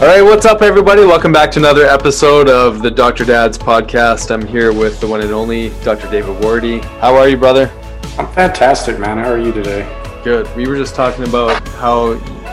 All 0.00 0.06
right, 0.06 0.22
what's 0.22 0.46
up, 0.46 0.62
everybody? 0.62 1.02
Welcome 1.02 1.30
back 1.30 1.50
to 1.50 1.58
another 1.58 1.84
episode 1.84 2.48
of 2.48 2.80
the 2.80 2.90
Dr. 2.90 3.26
Dad's 3.26 3.58
podcast. 3.58 4.30
I'm 4.30 4.46
here 4.46 4.72
with 4.72 4.98
the 4.98 5.06
one 5.06 5.20
and 5.20 5.30
only 5.30 5.68
Dr. 5.84 6.10
David 6.10 6.36
Wardy. 6.36 6.82
How 7.00 7.14
are 7.16 7.28
you, 7.28 7.36
brother? 7.36 7.70
I'm 8.16 8.32
fantastic, 8.32 8.98
man. 8.98 9.18
How 9.18 9.30
are 9.30 9.38
you 9.38 9.52
today? 9.52 9.86
Good. 10.24 10.48
We 10.56 10.66
were 10.66 10.76
just 10.76 10.94
talking 10.94 11.24
about 11.28 11.68
how 11.68 12.12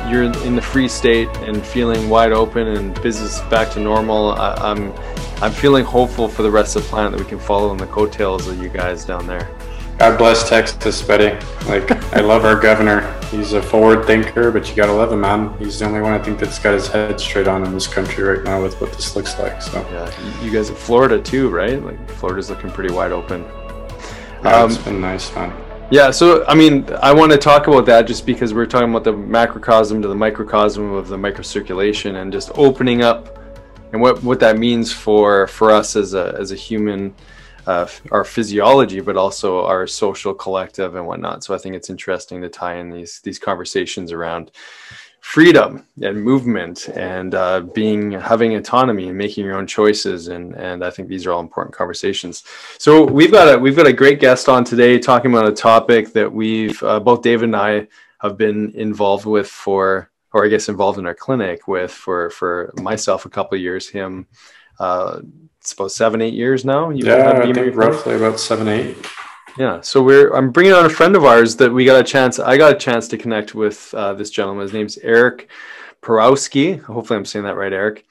you're 0.09 0.23
in 0.23 0.57
the 0.57 0.61
free 0.61 0.89
state 0.89 1.29
and 1.37 1.65
feeling 1.65 2.09
wide 2.09 2.33
open 2.33 2.67
and 2.67 3.01
business 3.01 3.39
back 3.43 3.71
to 3.75 3.79
normal. 3.79 4.33
I, 4.33 4.53
I'm, 4.55 4.91
I'm 5.41 5.53
feeling 5.53 5.85
hopeful 5.85 6.27
for 6.27 6.43
the 6.43 6.51
rest 6.51 6.75
of 6.75 6.83
the 6.83 6.89
planet 6.89 7.13
that 7.13 7.23
we 7.23 7.29
can 7.29 7.39
follow 7.39 7.71
in 7.71 7.77
the 7.77 7.87
coattails 7.87 8.45
of 8.49 8.61
you 8.61 8.67
guys 8.67 9.05
down 9.05 9.25
there. 9.25 9.49
God 9.97 10.17
bless 10.19 10.47
Texas, 10.47 11.01
Betty. 11.01 11.35
Like, 11.67 11.91
I 12.15 12.21
love 12.21 12.45
our 12.45 12.55
governor. 12.55 13.11
He's 13.31 13.53
a 13.53 13.61
forward 13.61 14.05
thinker, 14.05 14.51
but 14.51 14.69
you 14.69 14.75
gotta 14.75 14.93
love 14.93 15.11
him, 15.11 15.21
man. 15.21 15.57
He's 15.57 15.79
the 15.79 15.85
only 15.85 16.01
one 16.01 16.13
I 16.13 16.19
think 16.19 16.39
that's 16.39 16.59
got 16.59 16.75
his 16.75 16.87
head 16.87 17.19
straight 17.19 17.47
on 17.47 17.65
in 17.65 17.73
this 17.73 17.87
country 17.87 18.23
right 18.23 18.43
now 18.43 18.61
with 18.61 18.79
what 18.79 18.93
this 18.93 19.15
looks 19.15 19.39
like. 19.39 19.59
So 19.59 19.81
yeah, 19.91 20.43
you 20.43 20.51
guys 20.51 20.69
in 20.69 20.75
Florida 20.75 21.19
too, 21.19 21.49
right? 21.49 21.83
Like 21.83 22.09
Florida's 22.11 22.49
looking 22.51 22.69
pretty 22.69 22.93
wide 22.93 23.11
open. 23.11 23.43
Yeah, 24.43 24.61
um, 24.61 24.69
it's 24.69 24.77
been 24.77 25.01
nice, 25.01 25.33
man. 25.33 25.51
Yeah, 25.89 26.11
so 26.11 26.45
I 26.47 26.53
mean, 26.53 26.87
I 27.01 27.11
want 27.11 27.31
to 27.31 27.37
talk 27.39 27.65
about 27.65 27.87
that 27.87 28.05
just 28.05 28.25
because 28.25 28.53
we're 28.53 28.67
talking 28.67 28.89
about 28.89 29.03
the 29.03 29.13
macrocosm 29.13 30.01
to 30.03 30.07
the 30.07 30.15
microcosm 30.15 30.93
of 30.93 31.07
the 31.07 31.17
microcirculation 31.17 32.21
and 32.21 32.31
just 32.31 32.51
opening 32.53 33.01
up 33.01 33.39
and 33.93 34.01
what 34.01 34.23
what 34.23 34.39
that 34.41 34.59
means 34.59 34.93
for 34.93 35.47
for 35.47 35.71
us 35.71 35.95
as 35.95 36.13
a 36.13 36.35
as 36.39 36.51
a 36.51 36.55
human 36.55 37.15
uh, 37.67 37.87
our 38.11 38.23
physiology, 38.23 39.01
but 39.01 39.17
also 39.17 39.65
our 39.65 39.85
social 39.85 40.33
collective 40.33 40.95
and 40.95 41.05
whatnot. 41.05 41.43
So 41.43 41.53
I 41.53 41.57
think 41.57 41.75
it's 41.75 41.89
interesting 41.89 42.41
to 42.41 42.49
tie 42.49 42.77
in 42.77 42.89
these 42.89 43.19
these 43.21 43.37
conversations 43.37 44.11
around 44.11 44.51
freedom 45.19 45.83
and 46.01 46.23
movement 46.23 46.87
and 46.89 47.35
uh, 47.35 47.59
being 47.59 48.13
having 48.13 48.55
autonomy 48.55 49.09
and 49.09 49.17
making 49.17 49.43
your 49.43 49.57
own 49.57 49.67
choices 49.67 50.29
and 50.29 50.55
and 50.55 50.83
I 50.83 50.89
think 50.89 51.09
these 51.09 51.25
are 51.25 51.33
all 51.33 51.41
important 51.41 51.75
conversations. 51.75 52.43
So 52.77 53.03
we've 53.03 53.31
got 53.31 53.55
a 53.55 53.57
we've 53.59 53.75
got 53.75 53.87
a 53.87 53.93
great 53.93 54.21
guest 54.21 54.47
on 54.47 54.63
today 54.63 54.97
talking 54.97 55.31
about 55.31 55.49
a 55.49 55.51
topic 55.53 56.13
that 56.13 56.31
we've 56.31 56.81
uh, 56.83 57.01
both 57.01 57.21
David 57.21 57.45
and 57.45 57.55
I 57.55 57.87
have 58.19 58.37
been 58.37 58.71
involved 58.75 59.25
with 59.25 59.49
for 59.49 60.09
or 60.31 60.45
I 60.45 60.47
guess 60.47 60.69
involved 60.69 60.99
in 60.99 61.05
our 61.05 61.15
clinic 61.15 61.67
with 61.67 61.91
for 61.91 62.29
for 62.29 62.73
myself 62.77 63.25
a 63.25 63.29
couple 63.29 63.57
years 63.57 63.89
him 63.89 64.27
uh, 64.79 65.19
it's 65.67 65.73
about 65.73 65.91
seven, 65.91 66.21
eight 66.21 66.33
years 66.33 66.63
now. 66.63 66.91
You've 66.91 67.07
yeah, 67.07 67.41
I 67.43 67.51
think 67.51 67.75
roughly 67.75 68.15
about 68.15 68.39
seven, 68.39 68.69
eight. 68.69 68.95
Yeah, 69.57 69.81
so 69.81 70.01
we're 70.01 70.33
I'm 70.33 70.49
bringing 70.49 70.71
on 70.71 70.85
a 70.85 70.89
friend 70.89 71.13
of 71.13 71.25
ours 71.25 71.57
that 71.57 71.69
we 71.73 71.83
got 71.83 71.99
a 71.99 72.05
chance. 72.05 72.39
I 72.39 72.55
got 72.55 72.71
a 72.71 72.79
chance 72.79 73.09
to 73.09 73.17
connect 73.17 73.53
with 73.53 73.93
uh, 73.93 74.13
this 74.13 74.29
gentleman. 74.29 74.61
His 74.61 74.71
name's 74.71 74.97
Eric 74.99 75.49
Perowsky. 76.01 76.81
Hopefully, 76.81 77.17
I'm 77.17 77.25
saying 77.25 77.43
that 77.43 77.57
right, 77.57 77.73
Eric. 77.73 78.05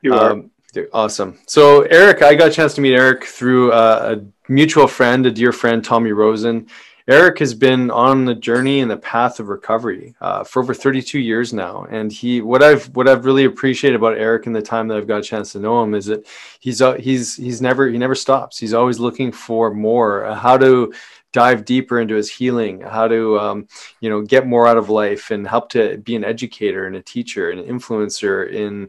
You 0.00 0.14
are. 0.14 0.30
Um, 0.30 0.52
awesome. 0.92 1.40
So, 1.48 1.82
Eric, 1.82 2.22
I 2.22 2.36
got 2.36 2.50
a 2.50 2.52
chance 2.52 2.72
to 2.74 2.80
meet 2.80 2.94
Eric 2.94 3.24
through 3.24 3.72
uh, 3.72 4.18
a 4.18 4.52
mutual 4.52 4.86
friend, 4.86 5.26
a 5.26 5.32
dear 5.32 5.50
friend, 5.50 5.84
Tommy 5.84 6.12
Rosen. 6.12 6.68
Eric 7.08 7.38
has 7.40 7.52
been 7.52 7.90
on 7.90 8.24
the 8.24 8.34
journey 8.34 8.80
and 8.80 8.90
the 8.90 8.96
path 8.96 9.40
of 9.40 9.48
recovery 9.48 10.14
uh, 10.20 10.44
for 10.44 10.62
over 10.62 10.72
32 10.72 11.18
years 11.18 11.52
now, 11.52 11.86
and 11.90 12.12
he 12.12 12.40
what 12.40 12.62
I've 12.62 12.86
what 12.94 13.08
I've 13.08 13.24
really 13.24 13.44
appreciated 13.44 13.96
about 13.96 14.16
Eric 14.16 14.46
in 14.46 14.52
the 14.52 14.62
time 14.62 14.88
that 14.88 14.98
I've 14.98 15.08
got 15.08 15.20
a 15.20 15.22
chance 15.22 15.52
to 15.52 15.58
know 15.58 15.82
him 15.82 15.94
is 15.94 16.06
that 16.06 16.26
he's 16.60 16.80
uh, 16.80 16.94
he's 16.94 17.36
he's 17.36 17.60
never 17.60 17.88
he 17.88 17.98
never 17.98 18.14
stops. 18.14 18.58
He's 18.58 18.74
always 18.74 19.00
looking 19.00 19.32
for 19.32 19.74
more, 19.74 20.24
uh, 20.24 20.34
how 20.34 20.56
to 20.58 20.92
dive 21.32 21.64
deeper 21.64 21.98
into 21.98 22.14
his 22.14 22.30
healing, 22.30 22.82
how 22.82 23.08
to 23.08 23.38
um, 23.38 23.68
you 24.00 24.08
know 24.08 24.22
get 24.22 24.46
more 24.46 24.68
out 24.68 24.76
of 24.76 24.88
life, 24.88 25.30
and 25.30 25.46
help 25.46 25.70
to 25.70 25.98
be 25.98 26.14
an 26.14 26.24
educator 26.24 26.86
and 26.86 26.94
a 26.94 27.02
teacher 27.02 27.50
and 27.50 27.58
an 27.58 27.66
influencer 27.66 28.50
in 28.50 28.88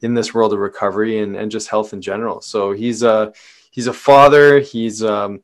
in 0.00 0.14
this 0.14 0.32
world 0.32 0.54
of 0.54 0.60
recovery 0.60 1.18
and 1.18 1.36
and 1.36 1.50
just 1.50 1.68
health 1.68 1.92
in 1.92 2.00
general. 2.00 2.40
So 2.40 2.72
he's 2.72 3.02
a 3.02 3.34
he's 3.70 3.86
a 3.86 3.92
father. 3.92 4.60
He's 4.60 5.02
um, 5.02 5.42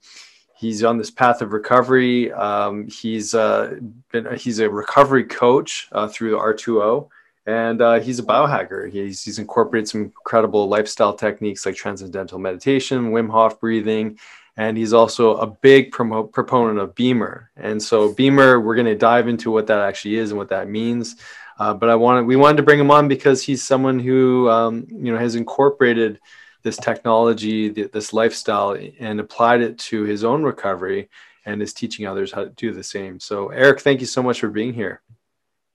he's 0.57 0.83
on 0.83 0.99
this 0.99 1.11
path 1.11 1.43
of 1.43 1.53
recovery. 1.53 2.33
Um, 2.33 2.89
he's 2.89 3.35
uh, 3.35 3.79
been 4.11 4.35
he's 4.37 4.59
a 4.59 4.69
recovery 4.69 5.25
coach 5.25 5.89
uh, 5.93 6.09
through 6.09 6.33
the 6.33 6.39
R2O, 6.39 7.09
and 7.47 7.81
uh, 7.81 8.01
he's 8.01 8.19
a 8.19 8.25
biohacker. 8.25 8.91
He's 8.91 9.23
he's 9.23 9.39
incorporated 9.39 9.89
some 9.89 10.03
incredible 10.03 10.69
lifestyle 10.69 11.13
techniques 11.13 11.67
like 11.67 11.77
transcendental 11.77 12.39
meditation, 12.39 13.13
Wim 13.13 13.31
Hof 13.31 13.61
breathing, 13.61 14.19
and 14.57 14.77
he's 14.77 14.93
also 14.93 15.37
a 15.37 15.47
big 15.47 15.93
proponent 15.93 16.79
of 16.79 16.95
BEMER. 16.95 17.51
And 17.57 17.83
so 17.83 18.13
BEMER, 18.13 18.61
we're 18.61 18.75
going 18.75 18.87
to 18.87 18.97
dive 18.97 19.29
into 19.29 19.51
what 19.51 19.67
that 19.67 19.81
actually 19.81 20.17
is 20.17 20.31
and 20.31 20.39
what 20.39 20.49
that 20.49 20.69
means. 20.69 21.17
Uh, 21.59 21.73
but 21.73 21.89
I 21.89 21.95
wanted 21.95 22.27
we 22.27 22.37
wanted 22.37 22.59
to 22.59 22.63
bring 22.63 22.81
him 22.81 22.91
on 22.91 23.09
because 23.09 23.43
he's 23.43 23.65
someone 23.65 23.99
who 23.99 24.49
um, 24.51 24.87
you 24.91 25.13
know 25.13 25.19
has 25.19 25.35
incorporated 25.35 26.21
this 26.67 26.77
technology, 26.77 27.69
this 27.69 28.13
lifestyle, 28.13 28.77
and 28.99 29.21
applied 29.21 29.61
it 29.61 29.79
to 29.79 30.03
his 30.03 30.25
own 30.25 30.43
recovery 30.43 31.09
and 31.45 31.63
is 31.63 31.73
teaching 31.73 32.09
others 32.09 32.33
how 32.33 32.43
to 32.43 32.51
do 32.51 32.73
the 32.73 32.83
same. 32.83 33.21
So, 33.21 33.51
Eric, 33.51 33.79
thank 33.79 34.01
you 34.01 34.07
so 34.07 34.21
much 34.21 34.41
for 34.41 34.49
being 34.49 34.75
here. 34.75 35.01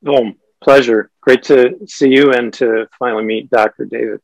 Oh, 0.06 0.34
pleasure. 0.62 1.10
Great 1.22 1.44
to 1.44 1.78
see 1.88 2.10
you 2.10 2.34
and 2.34 2.52
to 2.56 2.90
finally 3.00 3.24
meet 3.24 3.50
Dr. 3.50 3.86
David. 3.86 4.20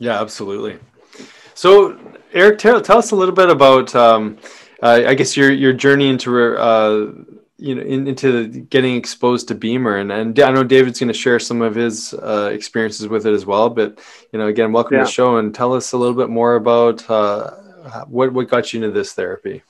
Yeah, 0.00 0.20
absolutely. 0.20 0.80
So, 1.54 1.96
Eric, 2.32 2.58
tell, 2.58 2.80
tell 2.80 2.98
us 2.98 3.12
a 3.12 3.16
little 3.16 3.34
bit 3.34 3.48
about, 3.48 3.94
um, 3.94 4.36
uh, 4.82 5.02
I 5.06 5.14
guess, 5.14 5.36
your 5.36 5.52
your 5.52 5.72
journey 5.72 6.08
into 6.08 6.56
uh, 6.56 7.12
you 7.58 7.74
know 7.74 7.82
in, 7.82 8.06
into 8.06 8.46
getting 8.46 8.94
exposed 8.96 9.48
to 9.48 9.54
BEMER. 9.54 9.98
And, 9.98 10.12
and 10.12 10.38
i 10.40 10.50
know 10.50 10.64
david's 10.64 11.00
going 11.00 11.08
to 11.08 11.14
share 11.14 11.38
some 11.38 11.60
of 11.60 11.74
his 11.74 12.14
uh, 12.14 12.50
experiences 12.52 13.08
with 13.08 13.26
it 13.26 13.34
as 13.34 13.44
well 13.44 13.68
but 13.68 13.98
you 14.32 14.38
know 14.38 14.46
again 14.46 14.72
welcome 14.72 14.94
yeah. 14.94 15.00
to 15.00 15.06
the 15.06 15.10
show 15.10 15.36
and 15.36 15.54
tell 15.54 15.74
us 15.74 15.92
a 15.92 15.98
little 15.98 16.14
bit 16.14 16.30
more 16.30 16.54
about 16.54 17.08
uh, 17.10 17.50
what, 18.06 18.32
what 18.32 18.48
got 18.48 18.72
you 18.72 18.82
into 18.82 18.92
this 18.92 19.12
therapy. 19.12 19.62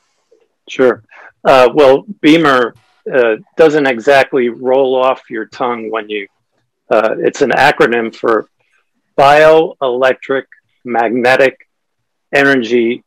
Sure. 0.68 1.02
Uh, 1.44 1.68
well 1.74 2.04
BEMER 2.20 2.74
uh, 3.12 3.36
doesn't 3.56 3.86
exactly 3.86 4.50
roll 4.50 4.94
off 4.94 5.30
your 5.30 5.46
tongue 5.46 5.90
when 5.90 6.08
you 6.08 6.28
uh, 6.90 7.16
it's 7.18 7.42
an 7.42 7.50
acronym 7.50 8.14
for 8.14 8.48
bioelectric 9.18 10.44
magnetic 10.84 11.68
energy 12.34 13.04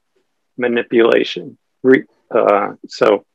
manipulation. 0.58 1.58
Re- 1.84 2.06
uh, 2.30 2.74
so 2.88 3.26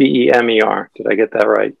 B 0.00 0.24
E 0.24 0.32
M 0.32 0.48
E 0.48 0.62
R. 0.62 0.90
Did 0.96 1.06
I 1.10 1.14
get 1.14 1.32
that 1.32 1.46
right? 1.46 1.74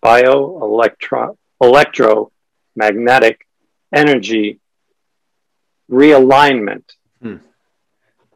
Bio 0.00 0.62
electro 0.62 1.36
electromagnetic 1.60 3.46
energy 3.94 4.58
realignment. 5.90 6.84
Hmm. 7.20 7.36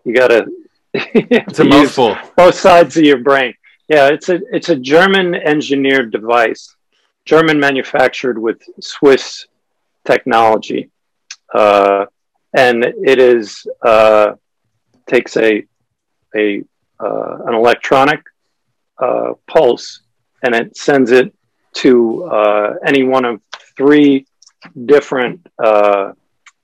You 0.04 0.14
got 0.14 0.28
to. 0.28 0.46
It's 0.94 1.58
a 1.58 1.64
mouthful. 1.74 2.16
Both 2.36 2.56
sides 2.56 2.98
of 2.98 3.04
your 3.04 3.18
brain. 3.18 3.54
Yeah, 3.88 4.08
it's 4.08 4.28
a 4.28 4.40
it's 4.52 4.68
a 4.68 4.76
German 4.76 5.34
engineered 5.34 6.12
device, 6.12 6.76
German 7.24 7.58
manufactured 7.58 8.38
with 8.38 8.60
Swiss 8.80 9.46
technology, 10.04 10.90
uh, 11.54 12.04
and 12.54 12.84
it 12.84 13.18
is 13.18 13.66
uh, 13.82 14.34
takes 15.08 15.36
a 15.38 15.64
a 16.36 16.62
uh, 17.00 17.38
an 17.46 17.54
electronic 17.54 18.20
uh, 18.98 19.32
pulse 19.46 20.00
and 20.42 20.54
it 20.54 20.76
sends 20.76 21.10
it 21.10 21.34
to 21.74 22.24
uh, 22.24 22.74
any 22.86 23.02
one 23.02 23.24
of 23.24 23.40
three 23.76 24.26
different 24.86 25.46
uh, 25.62 26.12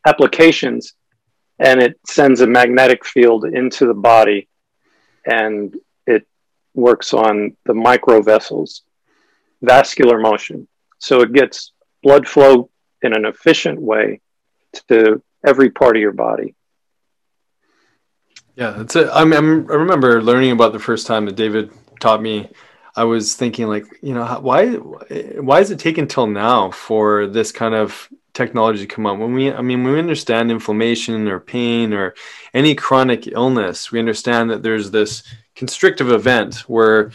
applications 0.06 0.94
and 1.58 1.80
it 1.80 1.98
sends 2.06 2.40
a 2.40 2.46
magnetic 2.46 3.04
field 3.04 3.44
into 3.44 3.86
the 3.86 3.94
body 3.94 4.48
and 5.26 5.76
it 6.06 6.26
works 6.74 7.12
on 7.12 7.56
the 7.64 7.74
micro 7.74 8.22
vessels 8.22 8.82
vascular 9.62 10.18
motion. 10.18 10.66
So 10.98 11.20
it 11.20 11.32
gets 11.32 11.72
blood 12.02 12.26
flow 12.26 12.70
in 13.02 13.14
an 13.14 13.24
efficient 13.24 13.80
way 13.80 14.20
to 14.88 15.22
every 15.46 15.70
part 15.70 15.96
of 15.96 16.00
your 16.00 16.12
body. 16.12 16.54
Yeah 18.56 18.70
that's 18.70 18.96
it. 18.96 19.08
I'm, 19.12 19.32
I'm, 19.32 19.70
i 19.70 19.74
remember 19.74 20.22
learning 20.22 20.52
about 20.52 20.72
the 20.72 20.78
first 20.78 21.06
time 21.06 21.24
that 21.26 21.36
david 21.36 21.70
taught 22.00 22.23
me 22.23 22.49
i 22.97 23.05
was 23.05 23.35
thinking 23.35 23.67
like 23.67 23.87
you 24.02 24.14
know 24.14 24.25
why 24.41 24.73
why 24.75 25.61
is 25.61 25.70
it 25.70 25.79
taken 25.79 26.06
till 26.06 26.26
now 26.26 26.70
for 26.70 27.26
this 27.26 27.52
kind 27.52 27.75
of 27.75 28.08
technology 28.32 28.87
to 28.87 28.94
come 28.94 29.06
up 29.06 29.19
when 29.19 29.32
we 29.35 29.52
i 29.52 29.61
mean 29.61 29.85
when 29.85 29.93
we 29.93 29.99
understand 29.99 30.50
inflammation 30.50 31.29
or 31.29 31.41
pain 31.41 31.93
or 31.93 32.14
any 32.55 32.75
chronic 32.75 33.26
illness 33.26 33.91
we 33.91 33.99
understand 33.99 34.50
that 34.50 34.62
there's 34.62 34.91
this 34.91 35.23
constrictive 35.55 36.11
event 36.11 36.69
where 36.69 37.11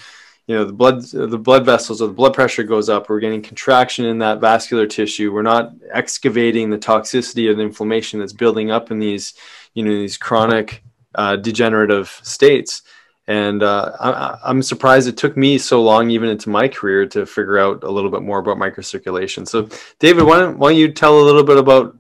you 0.48 0.56
know 0.56 0.66
the 0.66 0.74
blood 0.74 1.04
the 1.04 1.38
blood 1.38 1.66
vessels 1.66 2.02
or 2.02 2.08
the 2.08 2.14
blood 2.14 2.34
pressure 2.34 2.64
goes 2.64 2.90
up. 2.90 3.10
We're 3.10 3.20
getting 3.20 3.42
contraction 3.42 4.06
in 4.06 4.20
that 4.20 4.40
vascular 4.40 4.86
tissue. 4.86 5.34
We're 5.34 5.42
not 5.42 5.74
excavating 5.92 6.70
the 6.70 6.78
toxicity 6.78 7.50
of 7.50 7.58
the 7.58 7.64
inflammation 7.64 8.20
that's 8.20 8.34
building 8.34 8.70
up 8.70 8.92
in 8.92 9.00
these 9.00 9.34
you 9.74 9.84
know 9.84 9.92
these 9.92 10.18
chronic 10.18 10.84
uh, 11.16 11.38
degenerative 11.38 12.20
states 12.22 12.84
and 13.27 13.63
uh, 13.63 13.92
I, 14.44 14.50
am 14.50 14.62
surprised 14.62 15.07
it 15.07 15.18
took 15.18 15.36
me 15.36 15.57
so 15.57 15.81
long 15.81 16.12
even 16.12 16.30
into 16.30 16.50
my 16.50 16.68
career 16.68 17.07
to 17.07 17.25
figure 17.25 17.57
out 17.57 17.83
a 17.83 17.89
little 17.89 18.12
bit 18.12 18.22
more 18.22 18.39
about 18.39 18.57
microcirculation. 18.57 19.48
So 19.48 19.68
david 20.00 20.24
why 20.24 20.39
don't, 20.39 20.60
why 20.60 20.72
don't 20.72 20.80
you 20.80 20.92
tell 20.92 21.19
a 21.19 21.24
little 21.24 21.44
bit 21.44 21.57
about 21.57 21.98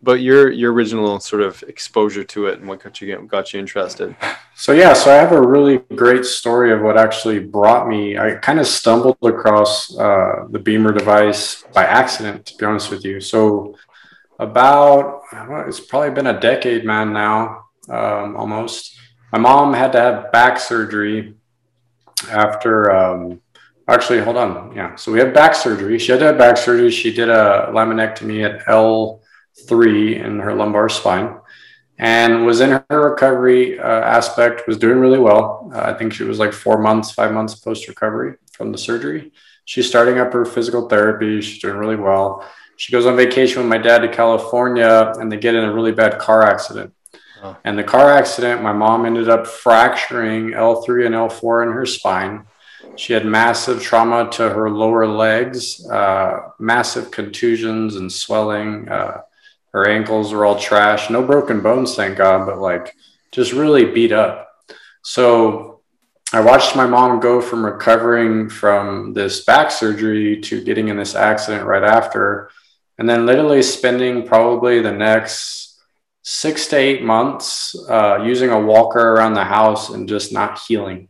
but 0.00 0.20
your 0.20 0.52
your 0.52 0.72
original 0.72 1.18
sort 1.18 1.42
of 1.42 1.60
exposure 1.64 2.22
to 2.22 2.46
it 2.46 2.60
and 2.60 2.68
what 2.68 2.80
got 2.80 3.00
you 3.00 3.26
got 3.26 3.52
you 3.52 3.58
interested? 3.58 4.14
So 4.54 4.72
yeah 4.72 4.92
so 4.92 5.10
i 5.10 5.14
have 5.14 5.32
a 5.32 5.40
really 5.40 5.78
great 5.96 6.24
story 6.24 6.72
of 6.72 6.80
what 6.80 6.96
actually 6.96 7.40
brought 7.40 7.88
me. 7.88 8.16
I 8.16 8.36
kind 8.36 8.60
of 8.60 8.66
stumbled 8.68 9.18
across 9.22 9.96
uh, 9.98 10.46
the 10.50 10.60
BEMER 10.60 10.92
device 10.92 11.64
by 11.72 11.84
accident 11.84 12.46
to 12.46 12.56
be 12.56 12.64
honest 12.64 12.90
with 12.90 13.04
you. 13.04 13.20
So 13.20 13.76
about 14.38 15.22
it's 15.66 15.80
probably 15.80 16.10
been 16.10 16.28
a 16.28 16.40
decade 16.40 16.84
man 16.84 17.12
now 17.12 17.64
um, 17.88 18.36
almost 18.36 18.97
my 19.32 19.38
mom 19.38 19.74
had 19.74 19.92
to 19.92 20.00
have 20.00 20.32
back 20.32 20.58
surgery 20.58 21.34
after 22.30 22.90
um, 22.90 23.40
actually 23.86 24.20
hold 24.20 24.36
on. 24.36 24.74
Yeah. 24.74 24.94
So 24.96 25.12
we 25.12 25.18
had 25.18 25.34
back 25.34 25.54
surgery. 25.54 25.98
She 25.98 26.12
had 26.12 26.18
to 26.20 26.26
have 26.26 26.38
back 26.38 26.56
surgery. 26.56 26.90
She 26.90 27.12
did 27.12 27.28
a 27.28 27.70
laminectomy 27.72 28.44
at 28.44 28.68
l 28.68 29.22
three 29.66 30.16
in 30.16 30.38
her 30.38 30.54
lumbar 30.54 30.88
spine 30.88 31.36
and 31.98 32.46
was 32.46 32.60
in 32.60 32.70
her 32.90 33.10
recovery 33.10 33.78
uh, 33.78 33.82
aspect 33.82 34.66
was 34.68 34.78
doing 34.78 34.98
really 34.98 35.18
well. 35.18 35.70
Uh, 35.74 35.80
i 35.80 35.92
think 35.92 36.12
she 36.12 36.22
was 36.22 36.38
like 36.38 36.52
four 36.52 36.78
months 36.78 37.10
five 37.10 37.32
months 37.32 37.54
post 37.56 37.88
recovery 37.88 38.34
from 38.52 38.72
the 38.72 38.78
surgery. 38.78 39.32
She's 39.64 39.88
starting 39.88 40.18
up 40.18 40.32
her 40.32 40.44
physical 40.44 40.88
therapy. 40.88 41.40
She's 41.40 41.60
doing 41.60 41.76
really 41.76 41.96
well. 41.96 42.48
She 42.76 42.92
goes 42.92 43.04
on 43.04 43.16
vacation 43.16 43.60
with 43.60 43.68
my 43.68 43.78
dad 43.78 43.98
to 43.98 44.08
california 44.08 45.12
and 45.18 45.30
they 45.30 45.36
get 45.36 45.54
in 45.54 45.64
a 45.64 45.72
really 45.72 45.92
bad 45.92 46.18
car 46.18 46.42
accident 46.44 46.92
oh. 47.42 47.56
and 47.64 47.78
the 47.78 47.84
car 47.84 48.10
accident 48.10 48.62
my 48.62 48.72
mom 48.72 49.06
ended 49.06 49.28
up 49.28 49.46
fracturing 49.46 50.50
l3 50.50 51.06
and 51.06 51.14
l4 51.14 51.66
in 51.66 51.72
her 51.72 51.86
spine 51.86 52.44
she 52.96 53.12
had 53.12 53.24
massive 53.24 53.82
trauma 53.82 54.28
to 54.30 54.48
her 54.48 54.70
lower 54.70 55.06
legs 55.06 55.88
uh, 55.88 56.50
massive 56.58 57.10
contusions 57.10 57.96
and 57.96 58.12
swelling 58.12 58.88
uh, 58.88 59.20
her 59.72 59.88
ankles 59.88 60.32
were 60.32 60.44
all 60.44 60.58
trash. 60.58 61.10
No 61.10 61.22
broken 61.22 61.60
bones, 61.60 61.94
thank 61.94 62.18
God, 62.18 62.46
but 62.46 62.58
like 62.58 62.96
just 63.32 63.52
really 63.52 63.84
beat 63.84 64.12
up. 64.12 64.48
So 65.02 65.80
I 66.32 66.40
watched 66.40 66.76
my 66.76 66.86
mom 66.86 67.20
go 67.20 67.40
from 67.40 67.64
recovering 67.64 68.48
from 68.48 69.14
this 69.14 69.44
back 69.44 69.70
surgery 69.70 70.40
to 70.42 70.64
getting 70.64 70.88
in 70.88 70.96
this 70.96 71.14
accident 71.14 71.66
right 71.66 71.84
after. 71.84 72.50
And 72.98 73.08
then 73.08 73.26
literally 73.26 73.62
spending 73.62 74.26
probably 74.26 74.80
the 74.80 74.92
next 74.92 75.67
six 76.30 76.66
to 76.66 76.76
eight 76.76 77.02
months 77.02 77.74
uh, 77.88 78.22
using 78.22 78.50
a 78.50 78.60
walker 78.60 79.14
around 79.14 79.32
the 79.32 79.42
house 79.42 79.88
and 79.88 80.06
just 80.06 80.30
not 80.30 80.58
healing 80.58 81.08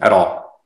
at 0.00 0.10
all. 0.10 0.62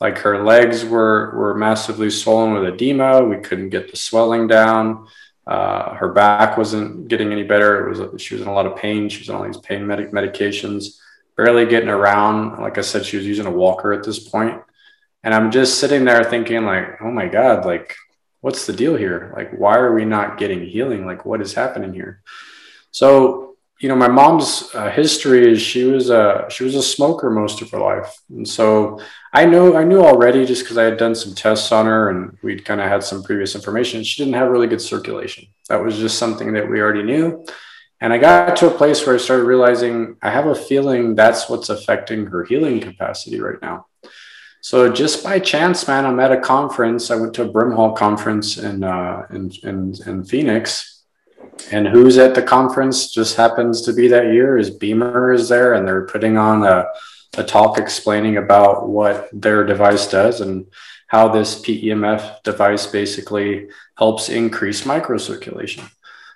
Like 0.00 0.18
her 0.18 0.44
legs 0.44 0.84
were, 0.84 1.36
were 1.36 1.54
massively 1.54 2.08
swollen 2.08 2.52
with 2.54 2.72
edema. 2.72 3.24
We 3.24 3.38
couldn't 3.38 3.70
get 3.70 3.90
the 3.90 3.96
swelling 3.96 4.46
down. 4.46 5.08
Uh, 5.44 5.92
her 5.96 6.12
back 6.12 6.56
wasn't 6.56 7.08
getting 7.08 7.32
any 7.32 7.42
better. 7.42 7.88
It 7.88 7.98
was 7.98 8.22
she 8.22 8.34
was 8.36 8.42
in 8.42 8.48
a 8.48 8.54
lot 8.54 8.66
of 8.66 8.76
pain. 8.76 9.08
She 9.08 9.18
was 9.18 9.28
on 9.28 9.34
all 9.34 9.44
these 9.44 9.56
pain 9.56 9.84
medic 9.88 10.12
medications, 10.12 11.00
barely 11.36 11.66
getting 11.66 11.88
around. 11.88 12.62
Like 12.62 12.78
I 12.78 12.82
said, 12.82 13.04
she 13.04 13.16
was 13.16 13.26
using 13.26 13.46
a 13.46 13.50
walker 13.50 13.92
at 13.92 14.04
this 14.04 14.20
point. 14.20 14.62
And 15.24 15.34
I'm 15.34 15.50
just 15.50 15.80
sitting 15.80 16.04
there 16.04 16.22
thinking, 16.22 16.64
like, 16.64 17.02
oh 17.02 17.10
my 17.10 17.26
God, 17.26 17.64
like, 17.64 17.96
what's 18.40 18.66
the 18.66 18.72
deal 18.72 18.94
here? 18.94 19.32
Like, 19.36 19.50
why 19.58 19.78
are 19.78 19.92
we 19.92 20.04
not 20.04 20.38
getting 20.38 20.64
healing? 20.64 21.06
Like, 21.06 21.24
what 21.24 21.40
is 21.40 21.54
happening 21.54 21.92
here? 21.92 22.22
So 22.92 23.52
you 23.82 23.88
know, 23.88 23.96
my 23.96 24.06
mom's 24.06 24.72
uh, 24.74 24.90
history 24.90 25.50
is 25.50 25.60
she 25.60 25.82
was 25.82 26.08
a 26.08 26.46
she 26.48 26.62
was 26.62 26.76
a 26.76 26.82
smoker 26.82 27.30
most 27.30 27.60
of 27.62 27.70
her 27.72 27.80
life, 27.80 28.16
and 28.30 28.46
so 28.46 29.00
I 29.32 29.44
know 29.44 29.76
I 29.76 29.82
knew 29.82 30.00
already 30.00 30.46
just 30.46 30.62
because 30.62 30.78
I 30.78 30.84
had 30.84 30.98
done 30.98 31.16
some 31.16 31.34
tests 31.34 31.72
on 31.72 31.86
her 31.86 32.10
and 32.10 32.38
we'd 32.42 32.64
kind 32.64 32.80
of 32.80 32.88
had 32.88 33.02
some 33.02 33.24
previous 33.24 33.56
information. 33.56 34.04
She 34.04 34.22
didn't 34.22 34.38
have 34.38 34.50
really 34.50 34.68
good 34.68 34.80
circulation. 34.80 35.48
That 35.68 35.82
was 35.82 35.98
just 35.98 36.16
something 36.16 36.52
that 36.52 36.70
we 36.70 36.80
already 36.80 37.02
knew. 37.02 37.44
And 38.00 38.12
I 38.12 38.18
got 38.18 38.54
to 38.56 38.72
a 38.72 38.76
place 38.76 39.04
where 39.04 39.16
I 39.16 39.18
started 39.18 39.44
realizing 39.44 40.16
I 40.22 40.30
have 40.30 40.46
a 40.46 40.54
feeling 40.54 41.16
that's 41.16 41.48
what's 41.48 41.68
affecting 41.68 42.26
her 42.26 42.44
healing 42.44 42.78
capacity 42.78 43.40
right 43.40 43.60
now. 43.60 43.86
So 44.60 44.92
just 44.92 45.24
by 45.24 45.40
chance, 45.40 45.88
man, 45.88 46.06
I'm 46.06 46.20
at 46.20 46.30
a 46.30 46.40
conference. 46.40 47.10
I 47.10 47.16
went 47.16 47.34
to 47.34 47.42
a 47.42 47.48
Brimhall 47.48 47.96
conference 47.96 48.58
in 48.58 48.84
uh, 48.84 49.26
in, 49.30 49.50
in, 49.64 49.94
in 50.06 50.24
Phoenix 50.24 51.01
and 51.70 51.86
who's 51.86 52.18
at 52.18 52.34
the 52.34 52.42
conference 52.42 53.10
just 53.10 53.36
happens 53.36 53.82
to 53.82 53.92
be 53.92 54.08
that 54.08 54.32
year 54.32 54.58
is 54.58 54.70
BEMER 54.70 55.32
is 55.32 55.48
there 55.48 55.74
and 55.74 55.86
they're 55.86 56.06
putting 56.06 56.36
on 56.36 56.64
a, 56.64 56.86
a 57.36 57.44
talk 57.44 57.78
explaining 57.78 58.36
about 58.36 58.88
what 58.88 59.28
their 59.32 59.64
device 59.64 60.06
does 60.06 60.40
and 60.40 60.66
how 61.06 61.28
this 61.28 61.60
PEMF 61.60 62.42
device 62.42 62.86
basically 62.86 63.68
helps 63.98 64.28
increase 64.28 64.82
microcirculation. 64.82 65.88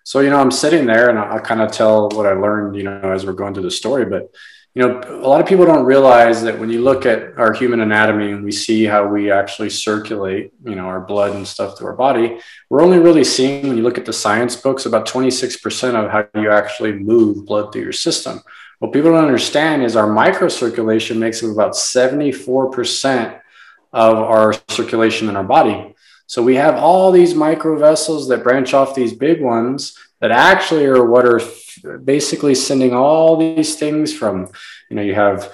So, 0.05 0.21
you 0.21 0.31
know, 0.31 0.39
I'm 0.39 0.51
sitting 0.51 0.87
there 0.87 1.09
and 1.09 1.19
I, 1.19 1.37
I 1.37 1.39
kind 1.41 1.61
of 1.61 1.73
tell 1.73 2.11
what 2.11 2.27
I 2.27 2.35
learned, 2.35 2.77
you 2.77 2.85
know, 2.85 3.13
as 3.13 3.27
we're 3.27 3.33
going 3.33 3.55
through 3.55 3.65
the 3.65 3.71
story, 3.71 4.05
but 4.05 4.31
you 4.77 4.87
know, 4.87 5.01
a 5.09 5.27
lot 5.27 5.41
of 5.41 5.47
people 5.47 5.65
don't 5.65 5.87
realize 5.87 6.43
that 6.43 6.59
when 6.59 6.69
you 6.69 6.83
look 6.83 7.07
at 7.07 7.39
our 7.39 7.55
human 7.55 7.81
anatomy 7.81 8.33
and 8.33 8.45
we 8.45 8.53
see 8.53 8.85
how 8.85 9.07
we 9.07 9.31
actually 9.31 9.71
circulate, 9.71 10.53
you 10.67 10.75
know, 10.75 10.85
our 10.85 11.01
blood 11.01 11.35
and 11.35 11.49
stuff 11.49 11.79
through 11.79 11.87
our 11.87 11.97
body, 11.97 12.39
we're 12.69 12.83
only 12.83 12.99
really 12.99 13.25
seeing 13.25 13.69
when 13.69 13.79
you 13.79 13.83
look 13.83 13.97
at 13.97 14.05
the 14.05 14.13
science 14.13 14.55
books 14.55 14.85
about 14.85 15.09
26% 15.09 15.95
of 15.95 16.11
how 16.11 16.29
you 16.39 16.51
actually 16.51 16.93
move 16.93 17.47
blood 17.47 17.73
through 17.73 17.85
your 17.85 17.93
system. 17.93 18.43
What 18.79 18.93
people 18.93 19.13
don't 19.13 19.25
understand 19.25 19.83
is 19.83 19.97
our 19.97 20.11
microcirculation 20.11 21.17
makes 21.17 21.43
up 21.43 21.53
about 21.53 21.73
74% 21.73 23.41
of 23.95 24.19
our 24.19 24.53
circulation 24.69 25.31
in 25.31 25.37
our 25.37 25.45
body. 25.45 25.95
So 26.27 26.43
we 26.43 26.57
have 26.57 26.75
all 26.75 27.13
these 27.13 27.35
micro 27.35 27.79
vessels 27.79 28.29
that 28.29 28.45
branch 28.45 28.75
off 28.75 28.95
these 28.95 29.15
big 29.15 29.41
ones 29.41 29.97
that 30.21 30.31
actually 30.31 30.87
are 30.87 31.05
what 31.05 31.27
are 31.27 31.41
basically 32.05 32.55
sending 32.55 32.95
all 32.95 33.37
these 33.37 33.77
things 33.77 34.13
from, 34.13 34.49
you 34.89 34.97
know, 34.97 35.03
you 35.03 35.15
have, 35.15 35.53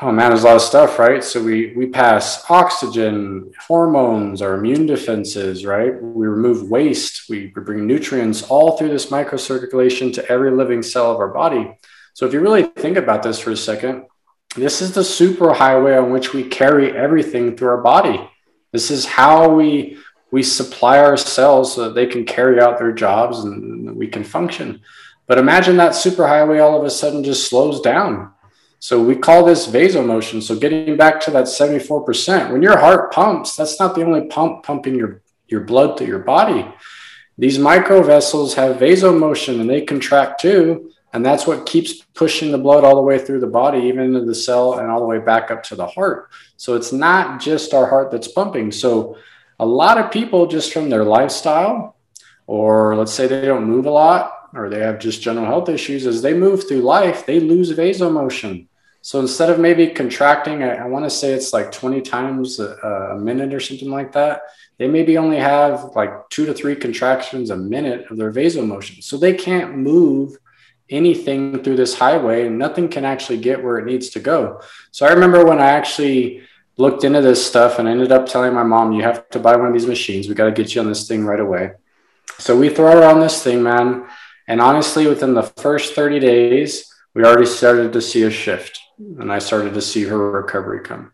oh 0.00 0.12
man, 0.12 0.30
there's 0.30 0.44
a 0.44 0.46
lot 0.46 0.56
of 0.56 0.62
stuff, 0.62 0.98
right? 0.98 1.22
So 1.24 1.42
we 1.42 1.74
we 1.76 1.86
pass 1.86 2.48
oxygen, 2.50 3.52
hormones, 3.66 4.42
our 4.42 4.54
immune 4.54 4.86
defenses, 4.86 5.64
right? 5.64 6.00
We 6.00 6.26
remove 6.26 6.70
waste, 6.70 7.28
we 7.28 7.46
bring 7.48 7.86
nutrients 7.86 8.42
all 8.42 8.76
through 8.76 8.90
this 8.90 9.06
microcirculation 9.06 10.12
to 10.14 10.28
every 10.30 10.50
living 10.50 10.82
cell 10.82 11.10
of 11.10 11.18
our 11.18 11.32
body. 11.32 11.78
So 12.14 12.26
if 12.26 12.32
you 12.32 12.40
really 12.40 12.62
think 12.62 12.96
about 12.96 13.22
this 13.22 13.40
for 13.40 13.50
a 13.50 13.56
second, 13.56 14.06
this 14.54 14.80
is 14.80 14.92
the 14.92 15.02
super 15.02 15.52
highway 15.52 15.96
on 15.96 16.12
which 16.12 16.32
we 16.32 16.44
carry 16.44 16.96
everything 16.96 17.56
through 17.56 17.70
our 17.70 17.82
body. 17.82 18.30
This 18.72 18.90
is 18.90 19.04
how 19.04 19.48
we 19.48 19.98
we 20.34 20.42
supply 20.42 20.98
our 20.98 21.16
cells 21.16 21.72
so 21.72 21.84
that 21.84 21.94
they 21.94 22.06
can 22.06 22.24
carry 22.24 22.60
out 22.60 22.76
their 22.76 22.90
jobs 22.90 23.44
and 23.44 23.94
we 23.94 24.08
can 24.08 24.24
function. 24.24 24.80
But 25.28 25.38
imagine 25.38 25.76
that 25.76 25.92
superhighway 25.92 26.60
all 26.60 26.76
of 26.76 26.84
a 26.84 26.90
sudden 26.90 27.22
just 27.22 27.48
slows 27.48 27.80
down. 27.80 28.32
So 28.80 29.00
we 29.00 29.14
call 29.14 29.44
this 29.44 29.68
vasomotion. 29.68 30.42
So 30.42 30.58
getting 30.58 30.96
back 30.96 31.20
to 31.20 31.30
that 31.30 31.44
74%, 31.44 32.50
when 32.50 32.62
your 32.62 32.76
heart 32.76 33.12
pumps, 33.12 33.54
that's 33.54 33.78
not 33.78 33.94
the 33.94 34.04
only 34.04 34.22
pump 34.26 34.64
pumping 34.64 34.96
your, 34.96 35.22
your 35.46 35.60
blood 35.60 35.96
to 35.98 36.04
your 36.04 36.18
body. 36.18 36.66
These 37.38 37.58
microvessels 37.58 38.54
have 38.54 38.78
vasomotion 38.78 39.60
and 39.60 39.70
they 39.70 39.82
contract 39.82 40.40
too. 40.40 40.90
And 41.12 41.24
that's 41.24 41.46
what 41.46 41.64
keeps 41.64 42.02
pushing 42.14 42.50
the 42.50 42.58
blood 42.58 42.82
all 42.82 42.96
the 42.96 43.02
way 43.02 43.20
through 43.20 43.38
the 43.38 43.46
body, 43.46 43.82
even 43.86 44.02
into 44.06 44.24
the 44.24 44.34
cell 44.34 44.80
and 44.80 44.90
all 44.90 44.98
the 44.98 45.06
way 45.06 45.20
back 45.20 45.52
up 45.52 45.62
to 45.68 45.76
the 45.76 45.86
heart. 45.86 46.28
So 46.56 46.74
it's 46.74 46.92
not 46.92 47.40
just 47.40 47.72
our 47.72 47.86
heart 47.88 48.10
that's 48.10 48.26
pumping. 48.26 48.72
So 48.72 49.16
a 49.58 49.66
lot 49.66 49.98
of 49.98 50.10
people, 50.10 50.46
just 50.46 50.72
from 50.72 50.90
their 50.90 51.04
lifestyle, 51.04 51.96
or 52.46 52.96
let's 52.96 53.12
say 53.12 53.26
they 53.26 53.46
don't 53.46 53.64
move 53.64 53.86
a 53.86 53.90
lot, 53.90 54.50
or 54.54 54.68
they 54.68 54.80
have 54.80 54.98
just 54.98 55.22
general 55.22 55.46
health 55.46 55.68
issues, 55.68 56.06
as 56.06 56.22
they 56.22 56.34
move 56.34 56.66
through 56.66 56.80
life, 56.80 57.26
they 57.26 57.40
lose 57.40 57.72
vasomotion. 57.72 58.66
So 59.04 59.20
instead 59.20 59.50
of 59.50 59.60
maybe 59.60 59.88
contracting, 59.88 60.62
I, 60.62 60.76
I 60.76 60.86
want 60.86 61.04
to 61.04 61.10
say 61.10 61.34
it's 61.34 61.52
like 61.52 61.70
20 61.70 62.00
times 62.00 62.58
a, 62.58 62.72
a, 63.12 63.18
minute 63.18 63.52
or 63.52 63.60
something 63.60 63.90
like 63.90 64.12
that, 64.12 64.44
they 64.78 64.88
maybe 64.88 65.18
only 65.18 65.36
have 65.36 65.90
like 65.94 66.30
two 66.30 66.46
to 66.46 66.54
three 66.54 66.74
contractions 66.74 67.50
a 67.50 67.56
minute 67.56 68.10
of 68.10 68.16
their 68.16 68.32
vasomotion. 68.32 69.04
So 69.04 69.18
they 69.18 69.34
can't 69.34 69.76
move 69.76 70.38
anything 70.88 71.62
through 71.62 71.76
this 71.76 71.98
highway 71.98 72.46
and 72.46 72.58
nothing 72.58 72.88
can 72.88 73.04
actually 73.04 73.38
get 73.38 73.62
where 73.62 73.76
it 73.76 73.84
needs 73.84 74.08
to 74.10 74.20
go. 74.20 74.62
So 74.90 75.04
I 75.04 75.12
remember 75.12 75.44
when 75.44 75.60
I 75.60 75.70
actually 75.72 76.42
looked 76.76 77.04
into 77.04 77.20
this 77.20 77.44
stuff 77.44 77.78
and 77.78 77.88
ended 77.88 78.12
up 78.12 78.26
telling 78.26 78.52
my 78.52 78.62
mom, 78.62 78.92
you 78.92 79.02
have 79.02 79.28
to 79.30 79.38
buy 79.38 79.56
one 79.56 79.68
of 79.68 79.72
these 79.72 79.86
machines. 79.86 80.28
We 80.28 80.34
got 80.34 80.46
to 80.46 80.52
get 80.52 80.74
you 80.74 80.80
on 80.80 80.88
this 80.88 81.06
thing 81.06 81.24
right 81.24 81.40
away. 81.40 81.72
So 82.38 82.56
we 82.56 82.68
throw 82.68 82.90
her 82.90 83.04
on 83.04 83.20
this 83.20 83.42
thing, 83.42 83.62
man. 83.62 84.06
And 84.48 84.60
honestly, 84.60 85.06
within 85.06 85.34
the 85.34 85.42
first 85.42 85.94
30 85.94 86.20
days, 86.20 86.92
we 87.14 87.24
already 87.24 87.46
started 87.46 87.92
to 87.92 88.02
see 88.02 88.24
a 88.24 88.30
shift. 88.30 88.80
And 88.98 89.32
I 89.32 89.38
started 89.38 89.74
to 89.74 89.82
see 89.82 90.04
her 90.04 90.30
recovery 90.30 90.80
come. 90.80 91.12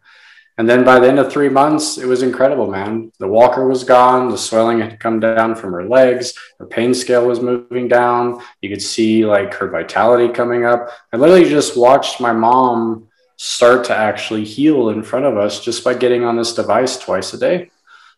And 0.58 0.68
then 0.68 0.84
by 0.84 0.98
the 0.98 1.08
end 1.08 1.18
of 1.18 1.32
three 1.32 1.48
months, 1.48 1.96
it 1.96 2.06
was 2.06 2.22
incredible, 2.22 2.70
man. 2.70 3.12
The 3.18 3.28
walker 3.28 3.66
was 3.66 3.84
gone. 3.84 4.28
The 4.28 4.36
swelling 4.36 4.80
had 4.80 5.00
come 5.00 5.18
down 5.20 5.54
from 5.54 5.72
her 5.72 5.88
legs. 5.88 6.34
Her 6.58 6.66
pain 6.66 6.92
scale 6.92 7.26
was 7.26 7.40
moving 7.40 7.88
down. 7.88 8.42
You 8.60 8.68
could 8.68 8.82
see 8.82 9.24
like 9.24 9.54
her 9.54 9.68
vitality 9.68 10.32
coming 10.32 10.66
up. 10.66 10.90
I 11.12 11.16
literally 11.16 11.48
just 11.48 11.78
watched 11.78 12.20
my 12.20 12.32
mom 12.32 13.08
start 13.42 13.84
to 13.84 13.96
actually 13.96 14.44
heal 14.44 14.90
in 14.90 15.02
front 15.02 15.24
of 15.24 15.38
us 15.38 15.64
just 15.64 15.82
by 15.82 15.94
getting 15.94 16.24
on 16.24 16.36
this 16.36 16.52
device 16.52 16.98
twice 16.98 17.32
a 17.32 17.38
day. 17.38 17.70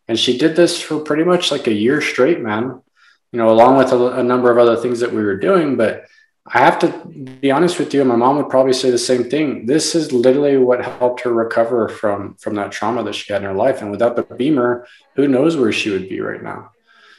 And 0.08 0.18
she 0.18 0.36
did 0.36 0.56
this 0.56 0.82
for 0.82 0.98
pretty 0.98 1.22
much 1.22 1.52
like 1.52 1.68
a 1.68 1.72
year 1.72 2.00
straight, 2.00 2.40
man. 2.40 2.82
You 3.30 3.38
know, 3.38 3.50
along 3.50 3.76
with 3.76 3.92
a, 3.92 4.18
a 4.18 4.22
number 4.24 4.50
of 4.50 4.58
other 4.58 4.74
things 4.74 4.98
that 4.98 5.12
we 5.12 5.22
were 5.22 5.36
doing. 5.36 5.76
But 5.76 6.06
I 6.44 6.58
have 6.58 6.80
to 6.80 6.88
be 7.06 7.52
honest 7.52 7.78
with 7.78 7.94
you, 7.94 8.04
my 8.04 8.16
mom 8.16 8.36
would 8.38 8.50
probably 8.50 8.72
say 8.72 8.90
the 8.90 8.98
same 8.98 9.30
thing. 9.30 9.64
This 9.64 9.94
is 9.94 10.12
literally 10.12 10.56
what 10.56 10.84
helped 10.84 11.20
her 11.20 11.32
recover 11.32 11.88
from 11.88 12.34
from 12.34 12.56
that 12.56 12.72
trauma 12.72 13.04
that 13.04 13.14
she 13.14 13.32
had 13.32 13.42
in 13.42 13.48
her 13.48 13.54
life. 13.54 13.80
And 13.80 13.92
without 13.92 14.16
the 14.16 14.24
BEMER, 14.24 14.88
who 15.14 15.28
knows 15.28 15.56
where 15.56 15.70
she 15.70 15.90
would 15.90 16.08
be 16.08 16.20
right 16.20 16.42
now. 16.42 16.72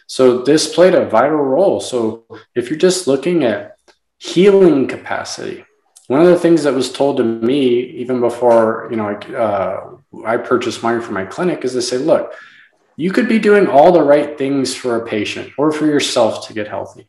So 0.08 0.42
this 0.42 0.76
played 0.76 0.94
a 0.94 1.08
vital 1.08 1.38
role. 1.38 1.80
So 1.80 2.26
if 2.54 2.70
you're 2.70 2.78
just 2.78 3.08
looking 3.08 3.46
at 3.46 3.78
healing 4.18 4.90
capacity, 4.90 5.64
one 6.08 6.22
of 6.22 6.28
the 6.28 6.40
things 6.40 6.64
that 6.64 6.74
was 6.74 6.92
told 6.92 7.18
to 7.18 7.24
me 7.24 7.80
even 7.80 8.20
before 8.20 8.88
you 8.92 8.98
know 8.98 9.10
uh, 9.10 10.26
I 10.26 10.38
purchased 10.38 10.84
mine 10.84 11.02
for 11.02 11.12
my 11.12 11.26
clinic 11.26 11.64
is 11.66 11.74
to 11.74 11.82
say, 11.82 11.98
look, 11.98 12.34
you 12.96 13.12
could 13.12 13.28
be 13.28 13.40
doing 13.40 13.68
all 13.68 13.92
the 13.92 14.04
right 14.04 14.38
things 14.38 14.76
for 14.76 14.96
a 14.98 15.06
patient 15.06 15.54
or 15.58 15.72
for 15.72 15.86
yourself 15.86 16.48
to 16.48 16.54
get 16.54 16.68
healthy 16.68 17.08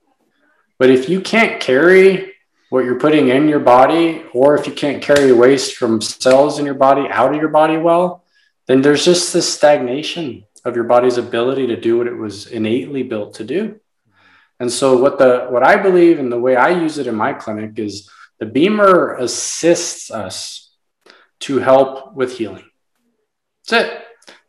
but 0.79 0.91
if 0.91 1.09
you 1.09 1.21
can't 1.21 1.61
carry 1.61 2.33
what 2.71 2.85
you're 2.85 2.99
putting 2.99 3.29
in 3.29 3.49
your 3.49 3.61
body, 3.61 4.25
or 4.33 4.57
if 4.57 4.67
you 4.67 4.73
can't 4.73 5.03
carry 5.03 5.33
waste 5.33 5.77
from 5.77 6.01
cells 6.01 6.59
in 6.59 6.65
your 6.65 6.75
body 6.75 7.07
out 7.09 7.35
of 7.35 7.41
your 7.41 7.51
body 7.51 7.77
well, 7.77 8.25
then 8.67 8.83
there's 8.83 9.05
just 9.05 9.33
this 9.33 9.53
stagnation 9.53 10.45
of 10.65 10.75
your 10.75 10.85
body's 10.85 11.19
ability 11.19 11.69
to 11.69 11.81
do 11.81 11.99
what 11.99 12.07
it 12.07 12.17
was 12.17 12.47
innately 12.47 13.03
built 13.03 13.35
to 13.35 13.45
do. 13.45 13.79
And 14.59 14.73
so 14.73 14.97
what 14.97 15.19
the 15.19 15.47
what 15.51 15.63
I 15.63 15.77
believe 15.77 16.19
and 16.19 16.33
the 16.33 16.41
way 16.41 16.57
I 16.57 16.71
use 16.71 16.99
it 16.99 17.07
in 17.07 17.15
my 17.15 17.33
clinic 17.33 17.79
is 17.79 18.09
the 18.45 18.51
BEMER 18.51 19.17
assists 19.17 20.11
us 20.11 20.71
to 21.41 21.59
help 21.59 22.15
with 22.15 22.37
healing. 22.37 22.65
That's 23.69 23.87
it. 23.87 24.01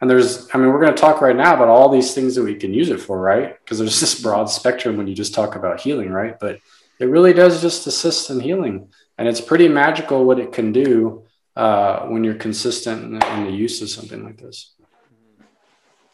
And 0.01 0.09
there's, 0.09 0.49
I 0.53 0.57
mean, 0.57 0.67
we're 0.67 0.81
going 0.81 0.93
to 0.93 1.01
talk 1.01 1.21
right 1.21 1.35
now 1.35 1.55
about 1.55 1.69
all 1.69 1.89
these 1.89 2.13
things 2.13 2.35
that 2.35 2.43
we 2.43 2.55
can 2.55 2.73
use 2.73 2.89
it 2.89 2.99
for, 2.99 3.19
right? 3.19 3.57
Because 3.57 3.79
there's 3.79 3.99
this 4.01 4.21
broad 4.21 4.49
spectrum 4.49 4.97
when 4.97 5.07
you 5.07 5.15
just 5.15 5.33
talk 5.33 5.55
about 5.55 5.79
healing, 5.79 6.11
right? 6.11 6.37
But 6.37 6.59
it 6.99 7.05
really 7.05 7.31
does 7.31 7.61
just 7.61 7.87
assist 7.87 8.29
in 8.29 8.41
healing. 8.41 8.89
And 9.17 9.27
it's 9.29 9.39
pretty 9.39 9.69
magical 9.69 10.25
what 10.25 10.39
it 10.39 10.51
can 10.51 10.73
do 10.73 11.23
uh, 11.55 12.01
when 12.07 12.25
you're 12.25 12.35
consistent 12.35 13.01
in, 13.03 13.13
in, 13.13 13.45
the 13.45 13.51
use 13.51 13.81
of 13.81 13.89
something 13.89 14.25
like 14.25 14.37
this. 14.37 14.73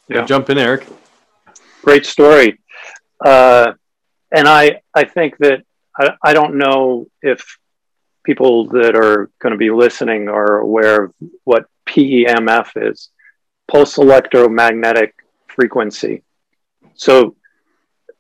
Yeah, 0.08 0.26
jump 0.26 0.52
in, 0.52 0.60
Eric. 0.60 0.86
Great 1.82 2.06
story. 2.06 2.60
Uh, 3.26 3.74
and 4.32 4.48
I, 4.48 4.82
I 4.94 5.06
think 5.06 5.38
that 5.40 5.64
I, 5.98 6.12
I 6.24 6.34
don't 6.34 6.60
know 6.60 7.08
if 7.24 7.58
people 8.32 8.66
that 8.68 8.96
are 8.96 9.30
going 9.40 9.52
to 9.52 9.58
be 9.58 9.72
listening 9.72 10.30
are 10.30 10.60
aware 10.60 11.04
of 11.04 11.14
what 11.44 11.66
PEMF 11.86 12.68
is 12.90 13.10
pulse 13.68 13.98
electromagnetic 13.98 15.14
frequency. 15.48 16.24
So 16.96 17.36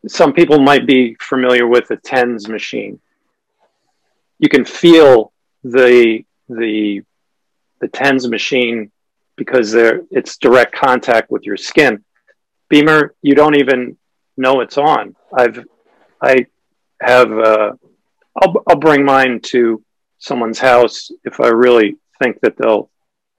some 0.06 0.34
people 0.34 0.60
might 0.60 0.86
be 0.86 1.16
familiar 1.22 1.66
with 1.66 1.90
a 1.92 1.96
TENS 1.96 2.50
machine. 2.50 3.00
You 4.40 4.50
can 4.50 4.66
feel 4.66 5.32
the 5.64 6.26
the 6.50 7.04
the 7.80 7.88
TENS 7.88 8.28
machine 8.28 8.92
because 9.38 9.72
there 9.72 10.02
it's 10.12 10.38
direct 10.38 10.74
contact 10.74 11.32
with 11.32 11.44
your 11.44 11.58
skin. 11.58 12.04
BEMER, 12.70 13.16
you 13.22 13.34
don't 13.34 13.56
even 13.56 13.98
know 14.36 14.60
it's 14.60 14.78
on. 14.78 15.16
I've 15.34 15.64
I 16.22 16.48
have 17.02 17.32
uh, 17.32 17.72
I'll 18.42 18.54
I'll 18.68 18.84
bring 18.88 19.06
mine 19.06 19.40
to 19.52 19.82
someone's 20.22 20.60
house 20.60 21.12
if 21.26 21.42
I 21.42 21.48
really 21.48 21.98
think 22.22 22.40
that 22.42 22.56
they'll 22.56 22.90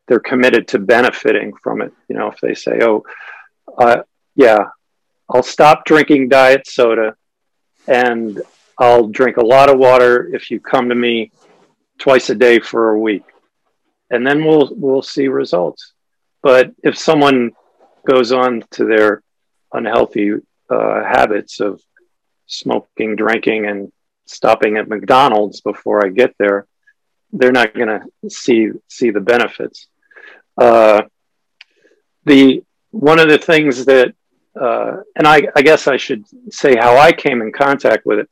they're 0.08 0.20
committed 0.20 0.68
to 0.68 0.78
benefiting 0.80 1.52
from 1.62 1.80
it. 1.80 1.92
You 2.08 2.16
know, 2.16 2.28
if 2.28 2.40
they 2.40 2.54
say, 2.54 2.80
"Oh, 2.82 3.04
uh, 3.78 4.02
yeah, 4.34 4.58
I'll 5.30 5.44
stop 5.44 5.84
drinking 5.86 6.28
diet 6.28 6.66
soda, 6.66 7.16
and 7.86 8.42
I'll 8.78 9.06
drink 9.08 9.36
a 9.36 9.46
lot 9.46 9.70
of 9.70 9.78
water 9.78 10.28
if 10.34 10.50
you 10.50 10.60
come 10.60 10.88
to 10.88 10.94
me 10.94 11.30
twice 11.98 12.28
a 12.30 12.34
day 12.34 12.58
for 12.58 12.90
a 12.90 12.98
week," 12.98 13.24
and 14.10 14.26
then 14.26 14.44
we'll 14.44 14.70
we'll 14.72 15.02
see 15.02 15.28
results. 15.28 15.92
But 16.42 16.72
if 16.82 16.98
someone 16.98 17.52
goes 18.04 18.32
on 18.32 18.64
to 18.72 18.84
their 18.84 19.22
unhealthy 19.72 20.32
uh, 20.68 21.04
habits 21.04 21.60
of 21.60 21.80
smoking, 22.46 23.14
drinking, 23.14 23.66
and 23.66 23.92
stopping 24.26 24.76
at 24.76 24.88
McDonald's 24.88 25.60
before 25.60 26.04
I 26.04 26.08
get 26.08 26.34
there, 26.38 26.66
they're 27.32 27.52
not 27.52 27.74
going 27.74 27.88
to 27.88 28.30
see 28.30 28.70
see 28.88 29.10
the 29.10 29.20
benefits. 29.20 29.86
Uh, 30.56 31.02
the 32.24 32.62
one 32.90 33.18
of 33.18 33.28
the 33.28 33.38
things 33.38 33.86
that, 33.86 34.14
uh, 34.60 34.98
and 35.16 35.26
I, 35.26 35.42
I 35.56 35.62
guess 35.62 35.88
I 35.88 35.96
should 35.96 36.24
say 36.50 36.76
how 36.76 36.98
I 36.98 37.12
came 37.12 37.40
in 37.40 37.52
contact 37.52 38.04
with 38.04 38.20
it. 38.20 38.30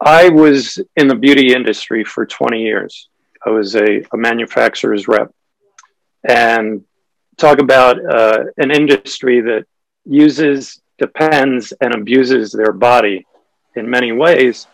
I 0.00 0.28
was 0.28 0.78
in 0.96 1.08
the 1.08 1.14
beauty 1.14 1.54
industry 1.54 2.04
for 2.04 2.26
20 2.26 2.60
years. 2.60 3.08
I 3.44 3.50
was 3.50 3.74
a, 3.74 4.02
a 4.12 4.16
manufacturer's 4.16 5.08
rep, 5.08 5.32
and 6.28 6.84
talk 7.38 7.58
about 7.58 8.04
uh, 8.04 8.44
an 8.58 8.70
industry 8.70 9.40
that 9.40 9.64
uses, 10.04 10.80
depends, 10.98 11.72
and 11.80 11.94
abuses 11.94 12.52
their 12.52 12.72
body 12.72 13.26
in 13.74 13.88
many 13.88 14.12
ways. 14.12 14.66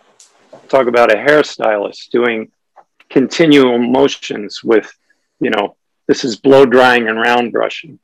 Talk 0.69 0.87
about 0.87 1.13
a 1.13 1.17
hairstylist 1.17 2.11
doing 2.11 2.51
continual 3.11 3.79
motions 3.79 4.63
with, 4.63 4.93
you 5.41 5.51
know, 5.51 5.77
this 6.07 6.25
is 6.25 6.37
blow 6.37 6.65
drying 6.65 7.09
and 7.09 7.21
round 7.21 7.53
brushing. 7.53 7.99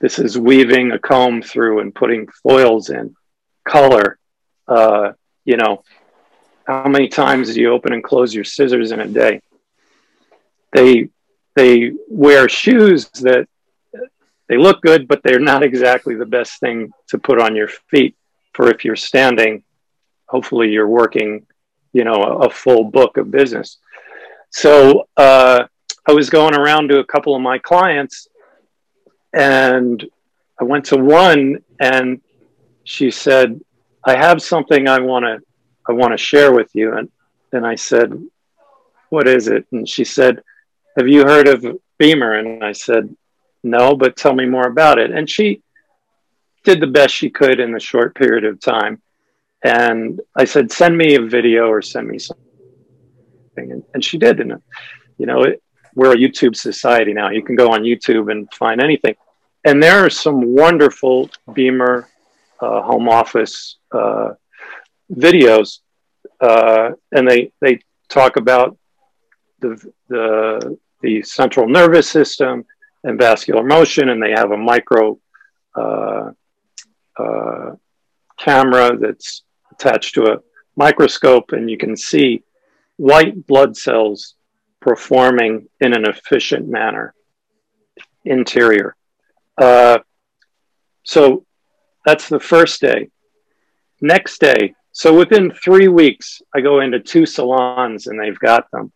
This 0.00 0.18
is 0.18 0.38
weaving 0.38 0.92
a 0.92 0.98
comb 0.98 1.42
through 1.42 1.80
and 1.80 1.94
putting 1.94 2.26
foils 2.42 2.90
in, 2.90 3.14
color. 3.66 4.18
Uh, 4.66 5.12
you 5.44 5.56
know, 5.56 5.82
how 6.66 6.88
many 6.88 7.08
times 7.08 7.54
do 7.54 7.60
you 7.60 7.72
open 7.72 7.92
and 7.92 8.02
close 8.02 8.34
your 8.34 8.44
scissors 8.44 8.92
in 8.92 9.00
a 9.00 9.06
day? 9.06 9.40
They 10.72 11.08
they 11.54 11.92
wear 12.08 12.48
shoes 12.48 13.08
that 13.20 13.46
they 14.48 14.56
look 14.58 14.82
good, 14.82 15.06
but 15.06 15.22
they're 15.22 15.38
not 15.38 15.62
exactly 15.62 16.16
the 16.16 16.26
best 16.26 16.60
thing 16.60 16.90
to 17.08 17.18
put 17.18 17.40
on 17.40 17.54
your 17.54 17.68
feet 17.68 18.16
for 18.52 18.70
if 18.70 18.84
you're 18.84 18.96
standing. 18.96 19.62
Hopefully, 20.28 20.70
you're 20.70 20.88
working, 20.88 21.46
you 21.92 22.04
know, 22.04 22.14
a, 22.14 22.46
a 22.46 22.50
full 22.50 22.84
book 22.84 23.16
of 23.16 23.30
business. 23.30 23.78
So 24.54 25.08
uh, 25.16 25.64
I 26.06 26.12
was 26.12 26.30
going 26.30 26.54
around 26.54 26.88
to 26.88 27.00
a 27.00 27.04
couple 27.04 27.34
of 27.34 27.42
my 27.42 27.58
clients 27.58 28.28
and 29.32 30.02
I 30.60 30.62
went 30.62 30.84
to 30.86 30.96
one 30.96 31.58
and 31.80 32.20
she 32.84 33.10
said, 33.10 33.60
I 34.04 34.16
have 34.16 34.40
something 34.40 34.86
I 34.86 35.00
want 35.00 35.24
to 35.24 35.40
I 35.88 35.92
want 35.92 36.12
to 36.12 36.16
share 36.16 36.52
with 36.52 36.70
you. 36.72 36.96
And 36.96 37.10
then 37.50 37.64
I 37.64 37.74
said, 37.74 38.12
What 39.10 39.26
is 39.26 39.48
it? 39.48 39.66
And 39.72 39.88
she 39.88 40.04
said, 40.04 40.40
Have 40.96 41.08
you 41.08 41.22
heard 41.24 41.48
of 41.48 41.66
BEMER? 41.98 42.34
And 42.34 42.62
I 42.62 42.72
said, 42.72 43.12
No, 43.64 43.96
but 43.96 44.16
tell 44.16 44.34
me 44.34 44.46
more 44.46 44.68
about 44.68 45.00
it. 45.00 45.10
And 45.10 45.28
she 45.28 45.62
did 46.62 46.78
the 46.78 46.86
best 46.86 47.12
she 47.12 47.28
could 47.28 47.58
in 47.58 47.72
the 47.72 47.80
short 47.80 48.14
period 48.14 48.44
of 48.44 48.60
time. 48.60 49.02
And 49.64 50.20
I 50.36 50.44
said, 50.44 50.70
Send 50.70 50.96
me 50.96 51.16
a 51.16 51.22
video 51.22 51.66
or 51.66 51.82
send 51.82 52.06
me 52.06 52.20
And, 53.56 53.82
and 53.94 54.04
she 54.04 54.18
did. 54.18 54.40
And, 54.40 54.60
you 55.18 55.26
know, 55.26 55.42
it, 55.42 55.62
we're 55.94 56.12
a 56.12 56.16
YouTube 56.16 56.56
society 56.56 57.12
now. 57.12 57.30
You 57.30 57.42
can 57.42 57.56
go 57.56 57.70
on 57.70 57.82
YouTube 57.82 58.30
and 58.30 58.52
find 58.52 58.80
anything. 58.80 59.14
And 59.64 59.82
there 59.82 60.04
are 60.04 60.10
some 60.10 60.54
wonderful 60.54 61.30
BEMER 61.52 62.08
uh, 62.60 62.82
home 62.82 63.08
office 63.08 63.76
uh, 63.92 64.30
videos, 65.10 65.78
uh, 66.40 66.90
and 67.12 67.28
they 67.28 67.52
they 67.60 67.80
talk 68.08 68.36
about 68.36 68.76
the 69.60 69.92
the 70.08 70.78
the 71.02 71.22
central 71.22 71.68
nervous 71.68 72.08
system 72.08 72.64
and 73.04 73.18
vascular 73.18 73.62
motion, 73.62 74.08
and 74.08 74.22
they 74.22 74.30
have 74.30 74.50
a 74.50 74.56
micro 74.56 75.18
uh, 75.74 76.30
uh, 77.18 77.70
camera 78.38 78.96
that's 78.98 79.42
attached 79.72 80.14
to 80.14 80.24
a 80.32 80.38
microscope, 80.76 81.52
and 81.52 81.70
you 81.70 81.78
can 81.78 81.96
see 81.96 82.42
white 82.96 83.46
blood 83.46 83.76
cells 83.76 84.34
performing 84.80 85.68
in 85.80 85.94
an 85.94 86.06
efficient 86.06 86.68
manner. 86.68 87.14
Interior. 88.24 88.96
Uh, 89.60 89.98
so 91.02 91.44
that's 92.04 92.28
the 92.28 92.40
first 92.40 92.80
day. 92.80 93.10
Next 94.00 94.40
day, 94.40 94.74
so 94.92 95.16
within 95.16 95.50
three 95.50 95.88
weeks, 95.88 96.40
I 96.54 96.60
go 96.60 96.80
into 96.80 97.00
two 97.00 97.26
salons 97.26 98.06
and 98.06 98.18
they've 98.18 98.38
got 98.38 98.70
them. 98.70 98.92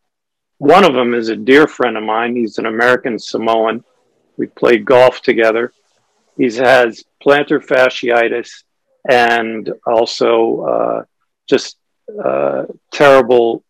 One 0.59 0.85
of 0.85 0.95
them 0.95 1.13
is 1.13 1.29
a 1.29 1.37
dear 1.37 1.67
friend 1.67 1.97
of 1.97 2.05
mine. 2.05 2.37
He's 2.37 2.59
an 2.59 2.67
American 2.67 3.19
Samoan. 3.19 3.85
We 4.37 4.47
played 4.47 4.85
golf 4.85 5.23
together. 5.23 5.73
He 6.37 6.45
has 6.45 7.05
plantar 7.25 7.65
fasciitis 7.65 8.63
and 9.09 9.73
also 9.87 10.61
uh, 10.63 11.05
just 11.49 11.79
uh, 12.25 12.67
terrible, 12.93 13.65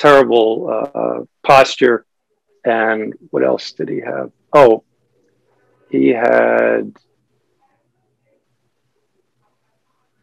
terrible 0.00 0.90
uh, 0.94 1.20
posture. 1.46 2.04
And 2.64 3.14
what 3.30 3.44
else 3.44 3.72
did 3.72 3.88
he 3.88 4.00
have? 4.00 4.32
Oh, 4.52 4.82
he 5.90 6.08
had 6.08 6.92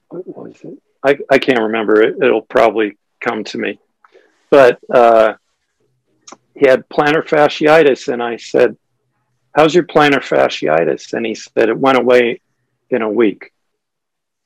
what 0.09 0.27
was 0.27 0.55
it? 0.63 0.77
I, 1.03 1.17
I 1.29 1.39
can't 1.39 1.61
remember 1.61 2.01
it. 2.01 2.15
It'll 2.21 2.41
probably 2.41 2.97
come 3.21 3.43
to 3.45 3.57
me. 3.57 3.79
But 4.49 4.79
uh, 4.93 5.33
he 6.55 6.67
had 6.67 6.87
plantar 6.89 7.27
fasciitis, 7.27 8.11
and 8.11 8.23
I 8.23 8.37
said, 8.37 8.77
"How's 9.55 9.75
your 9.75 9.85
plantar 9.85 10.21
fasciitis?" 10.21 11.13
And 11.13 11.25
he 11.25 11.35
said, 11.35 11.69
"It 11.69 11.77
went 11.77 11.97
away 11.97 12.41
in 12.89 13.01
a 13.01 13.09
week." 13.09 13.51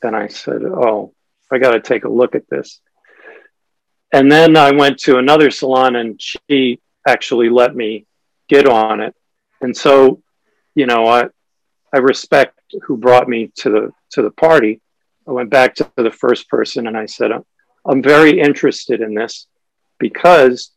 And 0.01 0.15
I 0.15 0.27
said, 0.27 0.63
"Oh, 0.63 1.13
I 1.51 1.59
got 1.59 1.71
to 1.71 1.81
take 1.81 2.05
a 2.05 2.09
look 2.09 2.35
at 2.35 2.49
this." 2.49 2.81
And 4.13 4.31
then 4.31 4.57
I 4.57 4.71
went 4.71 4.99
to 4.99 5.17
another 5.17 5.51
salon, 5.51 5.95
and 5.95 6.21
she 6.21 6.79
actually 7.07 7.49
let 7.49 7.75
me 7.75 8.05
get 8.49 8.67
on 8.67 9.01
it. 9.01 9.15
And 9.61 9.75
so, 9.75 10.21
you 10.75 10.85
know, 10.85 11.05
I 11.07 11.29
I 11.93 11.99
respect 11.99 12.59
who 12.83 12.97
brought 12.97 13.27
me 13.27 13.51
to 13.57 13.69
the 13.69 13.91
to 14.11 14.21
the 14.21 14.31
party 14.31 14.81
I 15.27 15.31
went 15.31 15.49
back 15.49 15.75
to 15.75 15.89
the 15.95 16.11
first 16.11 16.49
person 16.49 16.87
and 16.87 16.97
I 16.97 17.05
said, 17.05 17.31
I'm 17.85 18.01
very 18.01 18.39
interested 18.39 19.01
in 19.01 19.13
this 19.13 19.47
because 19.99 20.71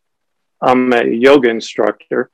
I'm 0.60 0.92
a 0.92 1.04
yoga 1.04 1.48
instructor 1.48 2.30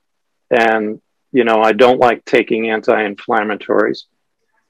and, 0.51 1.01
you 1.33 1.45
know, 1.45 1.63
I 1.63 1.73
don't 1.73 2.01
like 2.01 2.25
taking 2.25 2.71
anti 2.71 2.93
inflammatories. 3.09 4.03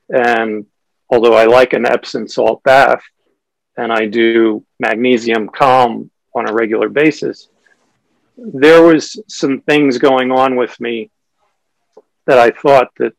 And 0.09 0.67
although 1.09 1.35
I 1.35 1.47
like 1.47 1.73
an 1.73 1.87
Epsom 1.87 2.29
salt 2.29 2.63
bath 2.63 3.03
and 3.77 3.93
I 3.93 4.07
do 4.07 4.65
magnesium 4.79 5.49
calm 5.49 6.11
on 6.35 6.49
a 6.49 6.53
regular 6.53 6.89
basis, 6.89 7.49
there 8.37 8.83
was 8.83 9.21
some 9.29 9.61
things 9.61 9.99
going 9.99 10.31
on 10.33 10.57
with 10.57 10.79
me 10.81 11.11
that 12.27 12.39
I 12.39 12.51
thought 12.51 12.89
that 12.99 13.13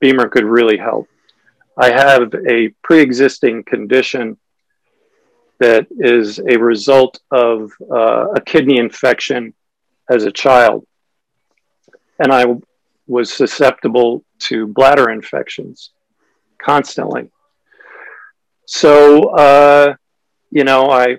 BEMER 0.00 0.28
could 0.28 0.44
really 0.44 0.76
help. 0.76 1.08
I 1.76 1.90
have 1.90 2.34
a 2.48 2.68
pre 2.82 3.00
existing 3.00 3.64
condition 3.64 4.36
that 5.58 5.86
is 5.90 6.38
a 6.38 6.56
result 6.56 7.20
of 7.30 7.72
uh, 7.90 8.30
a 8.30 8.40
kidney 8.40 8.78
infection 8.78 9.54
as 10.08 10.24
a 10.24 10.32
child. 10.32 10.86
And 12.18 12.32
I 12.32 12.46
was 13.06 13.32
susceptible 13.32 14.24
to 14.40 14.66
bladder 14.66 15.10
infections 15.10 15.90
constantly. 16.58 17.30
So, 18.66 19.30
uh, 19.30 19.94
you 20.50 20.64
know, 20.64 20.90
I, 20.90 21.18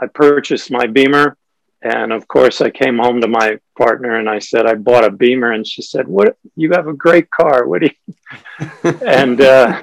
I 0.00 0.06
purchased 0.06 0.70
my 0.70 0.86
BEMER. 0.86 1.36
And 1.82 2.12
of 2.12 2.28
course, 2.28 2.60
I 2.60 2.70
came 2.70 2.98
home 2.98 3.20
to 3.22 3.28
my 3.28 3.58
partner 3.78 4.16
and 4.16 4.28
I 4.28 4.38
said, 4.38 4.66
I 4.66 4.74
bought 4.74 5.04
a 5.04 5.10
BEMER. 5.10 5.52
And 5.52 5.66
she 5.66 5.82
said, 5.82 6.06
What? 6.06 6.36
You 6.56 6.72
have 6.72 6.88
a 6.88 6.92
great 6.92 7.30
car. 7.30 7.66
What 7.66 7.82
do 7.82 7.88
you? 7.88 8.90
and 9.06 9.40
uh, 9.40 9.82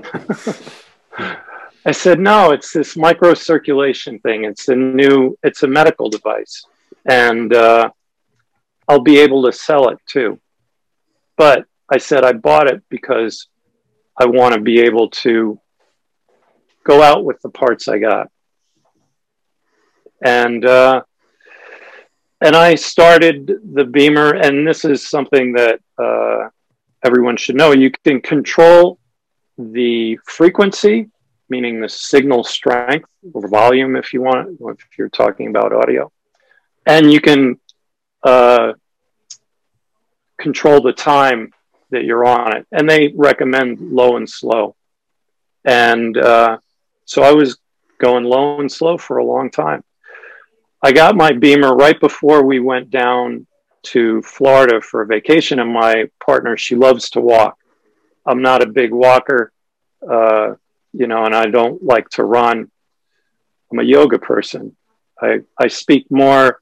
I 1.88 1.92
said, 1.92 2.20
no, 2.20 2.52
it's 2.52 2.74
this 2.74 2.96
microcirculation 2.96 4.22
thing. 4.22 4.44
It's 4.44 4.68
a 4.68 4.76
new, 4.76 5.38
it's 5.42 5.64
a 5.64 5.68
medical 5.68 6.10
device. 6.10 6.66
And 7.06 7.54
uh, 7.54 7.92
I'll 8.90 9.00
be 9.00 9.20
able 9.20 9.44
to 9.44 9.54
sell 9.54 9.88
it 9.88 10.00
too. 10.06 10.38
But 11.38 11.66
I 11.90 11.98
said, 11.98 12.26
I 12.26 12.34
bought 12.34 12.68
it 12.68 12.84
because 12.90 13.48
I 14.20 14.26
want 14.26 14.56
to 14.56 14.60
be 14.60 14.82
able 14.82 15.12
to 15.22 15.62
go 16.84 17.02
out 17.02 17.24
with 17.24 17.42
the 17.42 17.50
parts 17.50 17.88
I 17.88 18.00
got. 18.00 18.30
And, 20.24 20.66
uh, 20.66 21.02
and 22.42 22.56
I 22.56 22.76
started 22.76 23.48
the 23.74 23.86
BEMER, 23.86 24.36
and 24.36 24.68
this 24.68 24.86
is 24.86 25.08
something 25.08 25.54
that 25.54 25.80
uh, 25.98 26.50
everyone 27.04 27.38
should 27.38 27.56
know. 27.56 27.72
You 27.72 27.92
can 28.04 28.22
control 28.22 29.00
the 29.58 30.18
frequency, 30.26 31.10
meaning 31.50 31.82
the 31.82 31.90
signal 31.90 32.44
strength 32.44 33.10
or 33.34 33.48
volume, 33.48 33.96
if 33.96 34.14
you 34.14 34.22
want, 34.22 34.60
if 34.60 34.98
you're 34.98 35.10
talking 35.10 35.48
about 35.48 35.74
audio, 35.74 36.12
and 36.86 37.12
you 37.12 37.22
can 37.22 37.60
uh, 38.24 38.74
control 40.38 40.82
the 40.82 40.94
time 40.94 41.52
that 41.90 42.04
you're 42.04 42.26
on 42.26 42.56
it. 42.56 42.68
And 42.72 42.90
they 42.90 43.14
recommend 43.16 43.80
low 43.80 44.18
and 44.18 44.30
slow. 44.30 44.76
And 45.66 46.18
uh, 46.18 46.58
so 47.06 47.24
I 47.24 47.32
was 47.32 47.58
going 48.00 48.26
low 48.26 48.60
and 48.60 48.72
slow 48.72 48.98
for 48.98 49.18
a 49.18 49.26
long 49.26 49.50
time. 49.50 49.84
I 50.84 50.92
got 50.92 51.16
my 51.16 51.32
BEMER 51.32 51.76
right 51.76 52.00
before 52.00 52.44
we 52.44 52.60
went 52.60 52.92
down 52.92 53.48
to 53.84 54.22
Florida 54.22 54.80
for 54.82 55.02
a 55.02 55.08
vacation, 55.08 55.60
and 55.60 55.74
my 55.74 56.06
partner, 56.24 56.56
she 56.56 56.76
loves 56.76 57.10
to 57.12 57.22
walk. 57.22 57.58
I'm 58.26 58.42
not 58.42 58.62
a 58.62 58.68
big 58.68 58.92
walker, 58.92 59.52
uh, 60.08 60.54
you 60.94 61.08
know, 61.08 61.26
and 61.26 61.36
I 61.36 61.46
don't 61.46 61.82
like 61.84 62.10
to 62.10 62.24
run. 62.24 62.70
I'm 63.72 63.80
a 63.80 63.84
yoga 63.84 64.20
person. 64.20 64.76
I, 65.20 65.40
I 65.58 65.68
speak 65.68 66.06
more 66.12 66.62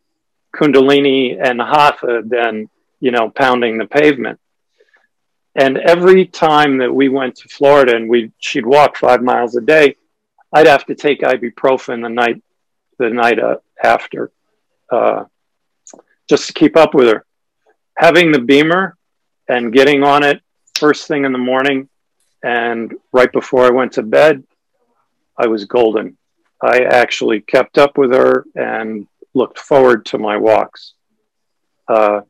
Kundalini 0.56 1.38
and 1.42 1.60
Hatha 1.60 2.22
than, 2.26 2.70
you 3.02 3.12
know, 3.12 3.30
pounding 3.30 3.78
the 3.78 3.86
pavement. 3.86 4.40
And 5.56 5.78
every 5.78 6.26
time 6.26 6.78
that 6.78 6.94
we 6.94 7.10
went 7.10 7.38
to 7.38 7.50
Florida 7.50 7.96
and 7.96 8.10
we 8.10 8.32
she'd 8.40 8.66
walk 8.66 8.98
five 8.98 9.22
miles 9.22 9.56
a 9.56 9.62
day, 9.62 9.96
I'd 10.54 10.68
have 10.68 10.86
to 10.86 10.96
take 10.96 11.22
ibuprofen 11.22 12.02
the 12.02 12.10
night 12.10 12.42
the 12.98 13.10
night 13.10 13.40
uh, 13.40 13.58
after. 13.84 14.32
Uh, 14.92 15.26
just 16.28 16.48
to 16.48 16.54
keep 16.54 16.76
up 16.76 16.94
with 16.94 17.08
her. 17.08 17.26
Having 17.98 18.32
the 18.32 18.40
BEMER 18.40 18.98
and 19.48 19.72
getting 19.72 20.04
on 20.04 20.24
it 20.24 20.42
first 20.76 21.08
thing 21.08 21.26
in 21.26 21.32
the 21.32 21.38
morning 21.38 21.88
and 22.44 22.94
right 23.12 23.32
before 23.32 23.66
I 23.66 23.72
went 23.72 23.94
to 23.94 24.04
bed, 24.04 24.44
I 25.38 25.48
was 25.48 25.66
golden. 25.66 26.18
I 26.62 26.82
actually 26.82 27.42
kept 27.42 27.78
up 27.78 27.98
with 27.98 28.12
her 28.14 28.46
and 28.56 29.08
looked 29.34 29.60
forward 29.60 30.06
to 30.08 30.18
my 30.18 30.38
walks. 30.38 30.94
Uh, 31.88 32.22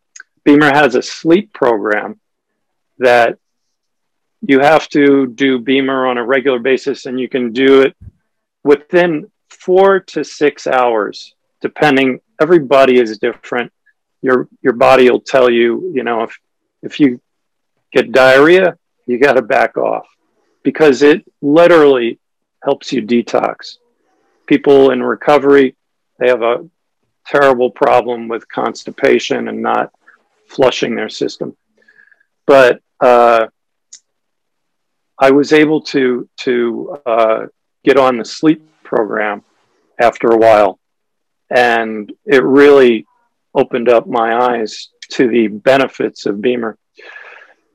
BEMER 0.43 0.73
has 0.73 0.95
a 0.95 1.01
sleep 1.01 1.53
program 1.53 2.19
that 2.99 3.37
you 4.41 4.59
have 4.59 4.87
to 4.89 5.27
do 5.27 5.59
BEMER 5.59 6.07
on 6.07 6.17
a 6.17 6.25
regular 6.25 6.59
basis, 6.59 7.05
and 7.05 7.19
you 7.19 7.27
can 7.27 7.51
do 7.51 7.81
it 7.81 7.95
within 8.63 9.31
four 9.59 9.99
to 9.99 10.23
six 10.23 10.67
hours, 10.67 11.33
depending. 11.61 12.19
Everybody 12.41 12.99
is 12.99 13.17
different 13.17 13.71
your 14.25 14.47
your 14.63 14.73
body 14.73 15.09
will 15.09 15.21
tell 15.21 15.51
you, 15.51 15.91
you 15.93 16.03
know, 16.03 16.23
if 16.23 16.39
if 16.81 16.99
you 16.99 17.21
get 17.93 18.11
diarrhea, 18.11 18.75
you 19.05 19.19
got 19.19 19.33
to 19.33 19.43
back 19.43 19.77
off 19.77 20.07
because 20.63 21.03
it 21.03 21.23
literally 21.43 22.19
helps 22.63 22.91
you 22.91 23.03
detox. 23.03 23.77
People 24.47 24.89
in 24.89 25.03
recovery, 25.03 25.75
they 26.17 26.27
have 26.27 26.41
a 26.41 26.67
terrible 27.27 27.69
problem 27.69 28.27
with 28.27 28.49
constipation 28.49 29.47
and 29.47 29.61
not 29.61 29.91
flushing 30.47 30.95
their 30.95 31.09
system. 31.09 31.55
But 32.47 32.81
uh, 32.99 33.45
I 35.19 35.29
was 35.29 35.53
able 35.53 35.81
to 35.93 36.27
to 36.45 36.97
uh, 37.05 37.45
get 37.83 37.97
on 37.97 38.17
the 38.17 38.25
sleep 38.25 38.67
program 38.85 39.43
after 39.99 40.29
a 40.29 40.37
while, 40.37 40.79
and 41.49 42.11
it 42.25 42.43
really 42.43 43.05
opened 43.53 43.89
up 43.89 44.07
my 44.07 44.35
eyes 44.35 44.89
to 45.09 45.27
the 45.27 45.47
benefits 45.47 46.25
of 46.25 46.41
BEMER. 46.41 46.77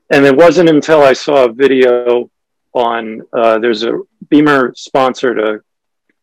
And 0.09 0.25
it 0.25 0.35
wasn't 0.35 0.69
until 0.69 1.01
I 1.01 1.13
saw 1.13 1.45
a 1.45 1.53
video 1.53 2.29
on 2.73 3.21
uh, 3.33 3.59
there's 3.59 3.83
a 3.83 3.99
BEMER 4.29 4.73
sponsored 4.75 5.39
a, 5.39 5.59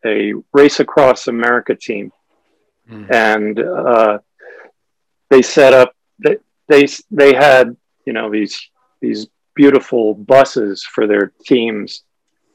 a 0.06 0.34
race 0.52 0.80
across 0.80 1.26
America 1.26 1.74
team, 1.74 2.12
mm. 2.90 3.10
and 3.10 3.58
uh, 3.58 4.18
they 5.30 5.42
set 5.42 5.72
up 5.72 5.94
they, 6.18 6.36
they 6.68 6.86
they 7.10 7.34
had 7.34 7.76
you 8.04 8.12
know 8.12 8.30
these 8.30 8.70
these 9.00 9.26
beautiful 9.54 10.14
buses 10.14 10.84
for 10.84 11.06
their 11.06 11.32
teams, 11.44 12.04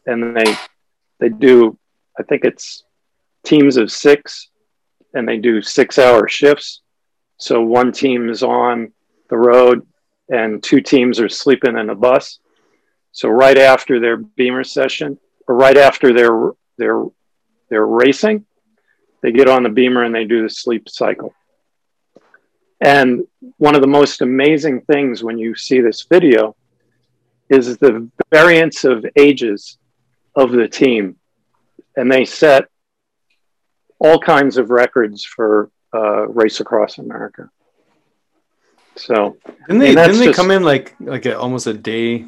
and 0.06 0.36
they 0.36 0.56
they 1.20 1.30
do 1.30 1.78
I 2.20 2.24
think 2.24 2.44
it's 2.46 2.84
teams 3.44 3.78
of 3.78 3.92
six, 3.92 4.50
and 5.14 5.28
they 5.28 5.38
do 5.38 5.62
six 5.62 5.98
hour 5.98 6.28
shifts 6.28 6.82
so 7.44 7.62
one 7.62 7.92
team 7.92 8.30
is 8.30 8.42
on 8.42 8.94
the 9.30 9.38
road 9.38 9.86
and 10.30 10.64
two 10.64 10.80
teams 10.80 11.20
are 11.20 11.28
sleeping 11.28 11.78
in 11.78 11.90
a 11.90 11.96
bus. 11.96 12.40
So 13.12 13.28
right 13.28 13.58
after 13.58 14.00
their 14.00 14.16
BEMER 14.16 14.64
session, 14.64 15.20
or 15.46 15.56
right 15.56 15.76
after 15.76 16.14
their 16.14 16.52
their 16.78 17.04
they're 17.70 17.86
racing, 17.86 18.46
they 19.22 19.34
get 19.34 19.50
on 19.50 19.64
the 19.64 19.70
BEMER 19.70 20.04
and 20.06 20.16
they 20.16 20.24
do 20.24 20.42
the 20.42 20.50
sleep 20.50 20.88
cycle. 20.88 21.34
And 22.80 23.28
one 23.58 23.76
of 23.76 23.82
the 23.82 23.88
most 23.88 24.22
amazing 24.22 24.82
things 24.82 25.22
when 25.22 25.38
you 25.38 25.54
see 25.54 25.82
this 25.82 26.04
video 26.04 26.56
is 27.50 27.78
the 27.78 28.10
variance 28.32 28.86
of 28.86 29.06
ages 29.18 29.78
of 30.34 30.52
the 30.54 30.70
team. 30.70 31.18
And 31.96 32.12
they 32.12 32.26
set 32.26 32.66
all 34.00 34.20
kinds 34.20 34.58
of 34.58 34.70
records 34.70 35.24
for 35.24 35.70
uh, 35.94 36.28
race 36.28 36.60
across 36.60 36.98
America. 36.98 37.50
So 38.96 39.38
didn't 39.68 39.80
they, 39.80 39.96
didn't 39.96 40.20
they 40.20 40.26
just, 40.26 40.36
come 40.36 40.52
in 40.52 40.64
like 40.64 40.96
like 41.00 41.26
a, 41.26 41.38
almost 41.38 41.68
a 41.68 41.74
day 41.74 42.26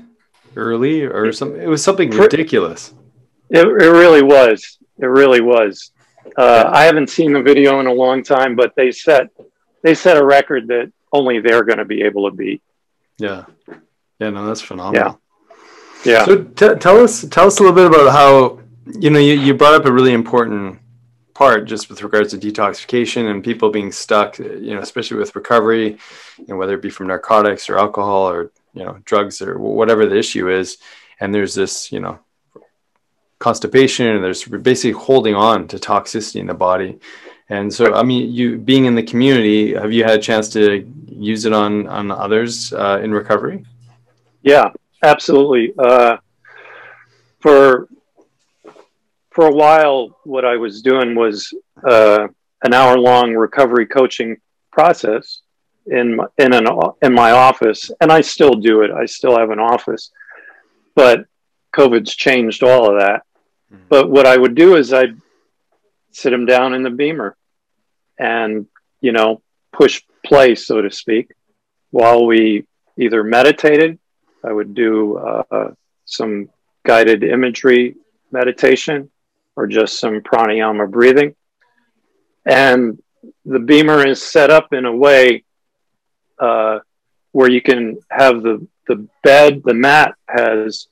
early 0.56 1.04
or 1.04 1.32
something? 1.32 1.62
It 1.62 1.67
was 1.67 1.84
something 1.84 2.10
ridiculous. 2.10 2.93
It, 3.49 3.67
it 3.67 3.91
really 3.91 4.23
was. 4.23 4.78
It 4.97 5.06
really 5.06 5.41
was. 5.41 5.91
Uh, 6.38 6.69
I 6.73 6.86
haven't 6.86 7.10
seen 7.10 7.34
the 7.34 7.41
video 7.41 7.80
in 7.80 7.88
a 7.88 7.93
long 7.93 8.23
time, 8.23 8.56
but 8.56 8.73
they 8.75 8.91
set 8.91 9.30
they 9.84 9.93
set 9.93 10.17
a 10.17 10.25
record 10.25 10.67
that 10.69 10.91
only 11.12 11.39
they're 11.39 11.63
going 11.63 11.78
to 11.78 11.86
be 11.86 12.01
able 12.01 12.30
to 12.30 12.36
beat. 12.36 12.63
Yeah, 13.19 13.45
yeah, 14.19 14.32
no, 14.32 14.47
that's 14.47 14.62
phenomenal. 14.62 15.21
Yeah, 16.04 16.13
yeah. 16.13 16.25
So 16.25 16.43
t- 16.43 16.80
tell 16.80 17.04
us 17.04 17.25
tell 17.30 17.45
us 17.45 17.60
a 17.60 17.63
little 17.63 17.75
bit 17.75 17.86
about 17.86 18.12
how 18.12 18.60
you 18.86 19.10
know 19.10 19.19
you, 19.19 19.34
you 19.34 19.54
brought 19.54 19.74
up 19.74 19.86
a 19.86 19.91
really 19.91 20.13
important 20.13 20.80
part 21.34 21.65
just 21.65 21.89
with 21.89 22.02
regards 22.02 22.32
to 22.32 22.38
detoxification 22.38 23.30
and 23.30 23.43
people 23.43 23.69
being 23.69 23.91
stuck 23.91 24.39
you 24.39 24.74
know 24.74 24.80
especially 24.80 25.17
with 25.17 25.36
recovery 25.36 25.98
you 26.38 26.45
know 26.48 26.56
whether 26.56 26.76
it 26.76 26.82
be 26.82 26.89
from 26.89 27.08
narcotics 27.08 27.69
or 27.69 27.78
alcohol 27.78 28.30
or 28.30 28.52
you 28.76 28.84
know 28.84 29.00
drugs 29.06 29.41
or 29.41 29.58
whatever 29.58 30.06
the 30.06 30.17
issue 30.17 30.50
is. 30.50 30.78
And 31.19 31.34
there's 31.34 31.56
this 31.56 31.91
you 31.91 32.00
know 32.00 32.19
constipation 33.39 34.08
and 34.08 34.24
there's 34.24 34.43
basically 34.43 34.91
holding 34.91 35.36
on 35.36 35.67
to 35.69 35.78
toxicity 35.78 36.39
in 36.39 36.48
the 36.48 36.54
body. 36.54 37.00
And 37.48 37.71
so 37.74 37.93
i 37.93 38.04
mean 38.04 38.32
you 38.32 38.58
being 38.58 38.86
in 38.86 38.95
the 38.95 39.04
community 39.04 39.74
have 39.74 39.93
you 39.93 40.04
had 40.04 40.19
a 40.19 40.21
chance 40.21 40.50
to 40.50 40.86
use 41.08 41.45
it 41.45 41.54
on 41.54 41.88
on 41.88 42.12
others 42.12 42.74
uh, 42.74 43.00
in 43.02 43.12
recovery? 43.12 43.65
Yeah 44.41 44.69
absolutely. 45.04 45.74
Uh, 45.78 46.17
for 47.39 47.88
for 49.36 49.48
a 49.48 49.52
while, 49.54 50.17
what 50.24 50.45
I 50.45 50.56
was 50.56 50.82
doing 50.82 51.13
was 51.13 51.54
uh, 51.86 52.28
an 52.63 52.74
hour 52.74 52.98
long 52.98 53.34
recovery 53.34 53.86
coaching 53.86 54.38
process 54.71 55.41
in 55.86 56.15
my, 56.15 56.26
in 56.38 56.54
an 56.54 56.65
in 57.02 57.13
my 57.13 57.32
office, 57.32 57.91
and 58.00 58.13
I 58.13 58.21
still 58.21 58.54
do 58.54 58.82
it. 58.84 58.91
I 58.91 59.06
still 59.06 59.38
have 59.38 59.50
an 59.50 59.60
office, 59.60 60.10
but 60.95 61.26
COVID's 61.76 62.15
changed 62.15 62.63
all 62.63 62.89
of 62.89 63.02
that. 63.02 63.24
Mm-hmm. 63.74 63.84
But 63.89 64.10
what 64.10 64.26
I 64.26 64.38
would 64.38 64.56
do 64.56 64.78
is 64.78 64.93
I'd 64.93 65.19
sit 66.12 66.32
him 66.32 66.45
down 66.45 66.74
in 66.74 66.84
the 66.84 66.89
BEMER, 66.89 67.36
and 68.17 68.67
you 69.02 69.12
know 69.12 69.41
push 69.74 70.02
play, 70.26 70.56
so 70.56 70.82
to 70.82 70.89
speak, 70.89 71.34
while 71.91 72.26
we 72.26 72.65
either 72.98 73.21
meditated. 73.21 74.00
I 74.45 74.54
would 74.54 74.74
do 74.74 75.17
uh, 75.17 75.71
some 76.06 76.50
guided 76.86 77.24
imagery 77.24 77.95
meditation 78.32 79.12
or 79.56 79.68
just 79.68 80.00
some 80.00 80.22
pranayama 80.22 80.89
breathing. 80.89 81.36
And 82.46 83.02
the 83.46 83.60
BEMER 83.60 84.08
is 84.08 84.22
set 84.22 84.50
up 84.50 84.74
in 84.74 84.86
a 84.86 84.96
way 84.96 85.44
uh, 86.39 86.80
where 87.32 87.50
you 87.50 87.62
can 87.62 87.98
have 88.10 88.44
the, 88.44 88.65
the 88.88 89.08
bed, 89.24 89.62
the 89.63 89.74
mat 89.74 90.15
has 90.28 90.88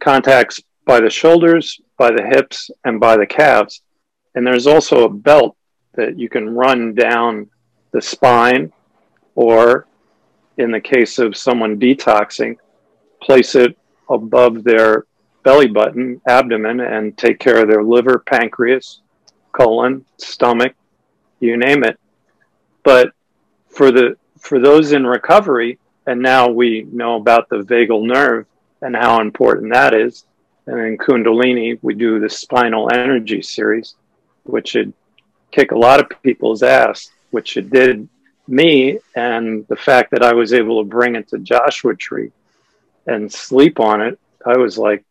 contacts 0.00 0.60
by 0.84 1.00
the 1.00 1.10
shoulders, 1.10 1.80
by 1.96 2.10
the 2.10 2.22
hips, 2.22 2.70
and 2.84 2.98
by 2.98 3.16
the 3.16 3.26
calves. 3.26 3.82
And 4.34 4.46
there's 4.46 4.66
also 4.66 5.04
a 5.04 5.08
belt 5.08 5.56
that 5.94 6.18
you 6.18 6.28
can 6.28 6.48
run 6.48 6.94
down 6.94 7.50
the 7.92 8.02
spine, 8.02 8.72
or 9.34 9.86
in 10.58 10.70
the 10.70 10.80
case 10.80 11.18
of 11.18 11.36
someone 11.36 11.78
detoxing, 11.78 12.56
place 13.22 13.54
it 13.54 13.78
above 14.08 14.64
their 14.64 15.06
belly 15.42 15.68
button, 15.68 16.20
abdomen, 16.26 16.80
and 16.80 17.16
take 17.16 17.38
care 17.38 17.62
of 17.62 17.68
their 17.68 17.82
liver, 17.82 18.18
pancreas, 18.18 19.00
colon, 19.52 20.04
stomach, 20.18 20.74
you 21.40 21.56
name 21.56 21.84
it. 21.84 21.98
But 22.82 23.12
for 23.68 23.90
the 23.90 24.16
for 24.38 24.58
those 24.58 24.92
in 24.92 25.06
recovery, 25.06 25.78
and 26.06 26.20
now 26.20 26.48
we 26.48 26.86
know 26.90 27.16
about 27.16 27.48
the 27.48 27.58
vagal 27.58 28.06
nerve 28.06 28.46
and 28.80 28.94
how 28.96 29.20
important 29.20 29.72
that 29.72 29.94
is. 29.94 30.24
And 30.66 30.78
in 30.78 30.98
Kundalini, 30.98 31.78
we 31.82 31.94
do 31.94 32.18
the 32.18 32.28
spinal 32.28 32.92
energy 32.92 33.42
series, 33.42 33.94
which 34.44 34.70
should 34.70 34.92
kick 35.50 35.72
a 35.72 35.78
lot 35.78 36.00
of 36.00 36.22
people's 36.22 36.62
ass, 36.62 37.10
which 37.30 37.56
it 37.56 37.70
did 37.70 38.08
me. 38.48 38.98
And 39.14 39.66
the 39.68 39.76
fact 39.76 40.10
that 40.10 40.22
I 40.22 40.34
was 40.34 40.52
able 40.52 40.82
to 40.82 40.88
bring 40.88 41.14
it 41.16 41.28
to 41.28 41.38
Joshua 41.38 41.94
Tree 41.94 42.32
and 43.06 43.32
sleep 43.32 43.80
on 43.80 44.00
it, 44.00 44.18
I 44.44 44.56
was 44.56 44.78
like, 44.78 45.04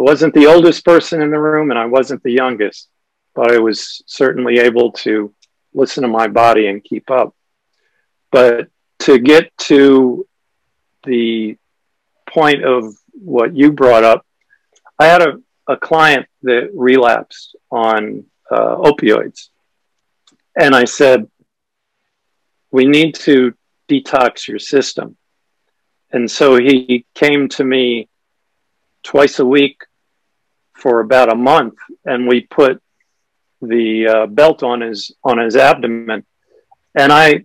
I 0.00 0.02
wasn't 0.02 0.32
the 0.32 0.46
oldest 0.46 0.82
person 0.82 1.20
in 1.20 1.30
the 1.30 1.38
room 1.38 1.70
and 1.70 1.78
I 1.78 1.84
wasn't 1.84 2.22
the 2.22 2.32
youngest, 2.32 2.88
but 3.34 3.52
I 3.52 3.58
was 3.58 4.02
certainly 4.06 4.58
able 4.58 4.92
to 4.92 5.34
listen 5.74 6.04
to 6.04 6.08
my 6.08 6.26
body 6.26 6.68
and 6.68 6.82
keep 6.82 7.10
up. 7.10 7.36
But 8.32 8.68
to 9.00 9.18
get 9.18 9.54
to 9.68 10.26
the 11.04 11.58
point 12.26 12.64
of 12.64 12.94
what 13.12 13.54
you 13.54 13.72
brought 13.72 14.02
up, 14.02 14.24
I 14.98 15.04
had 15.04 15.20
a, 15.20 15.34
a 15.68 15.76
client 15.76 16.26
that 16.44 16.70
relapsed 16.72 17.56
on 17.70 18.24
uh, 18.50 18.76
opioids. 18.76 19.48
And 20.58 20.74
I 20.74 20.86
said, 20.86 21.28
we 22.70 22.86
need 22.86 23.16
to 23.16 23.52
detox 23.86 24.48
your 24.48 24.60
system. 24.60 25.18
And 26.10 26.30
so 26.30 26.56
he 26.56 27.04
came 27.14 27.50
to 27.50 27.64
me 27.64 28.08
twice 29.02 29.40
a 29.40 29.44
week 29.44 29.82
for 30.80 31.00
about 31.00 31.32
a 31.32 31.36
month, 31.36 31.74
and 32.04 32.26
we 32.26 32.40
put 32.40 32.82
the 33.60 34.08
uh, 34.08 34.26
belt 34.26 34.62
on 34.62 34.80
his 34.80 35.12
on 35.22 35.38
his 35.38 35.56
abdomen, 35.56 36.24
and 36.94 37.12
I 37.12 37.44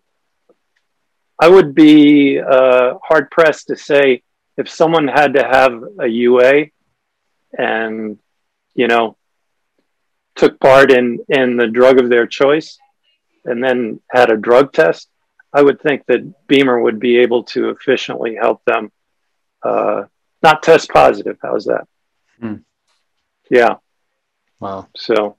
I 1.40 1.50
would 1.50 1.76
be 1.76 2.40
uh, 2.40 2.96
hard 3.04 3.30
pressed 3.30 3.68
to 3.68 3.76
say 3.76 4.24
if 4.58 4.70
someone 4.70 5.08
had 5.08 5.34
to 5.34 5.44
have 5.44 5.84
a 6.00 6.08
UA 6.08 6.68
and 7.58 8.18
you 8.74 8.88
know 8.88 9.18
took 10.36 10.60
part 10.60 10.92
in 10.92 11.20
in 11.30 11.58
the 11.58 11.68
drug 11.68 12.00
of 12.00 12.10
their 12.10 12.28
choice 12.28 12.78
and 13.44 13.64
then 13.64 14.00
had 14.10 14.32
a 14.32 14.38
drug 14.38 14.74
test, 14.74 15.10
I 15.54 15.62
would 15.62 15.82
think 15.82 16.06
that 16.08 16.48
BEMER 16.48 16.82
would 16.82 17.00
be 17.00 17.18
able 17.20 17.44
to 17.44 17.70
efficiently 17.70 18.36
help 18.36 18.64
them 18.66 18.92
uh, 19.62 20.04
not 20.42 20.64
test 20.64 20.90
positive. 20.90 21.38
How's 21.42 21.66
that? 21.66 21.88
Mm. 22.42 22.64
Yeah. 23.50 23.76
Wow. 24.60 24.88
So, 24.96 25.38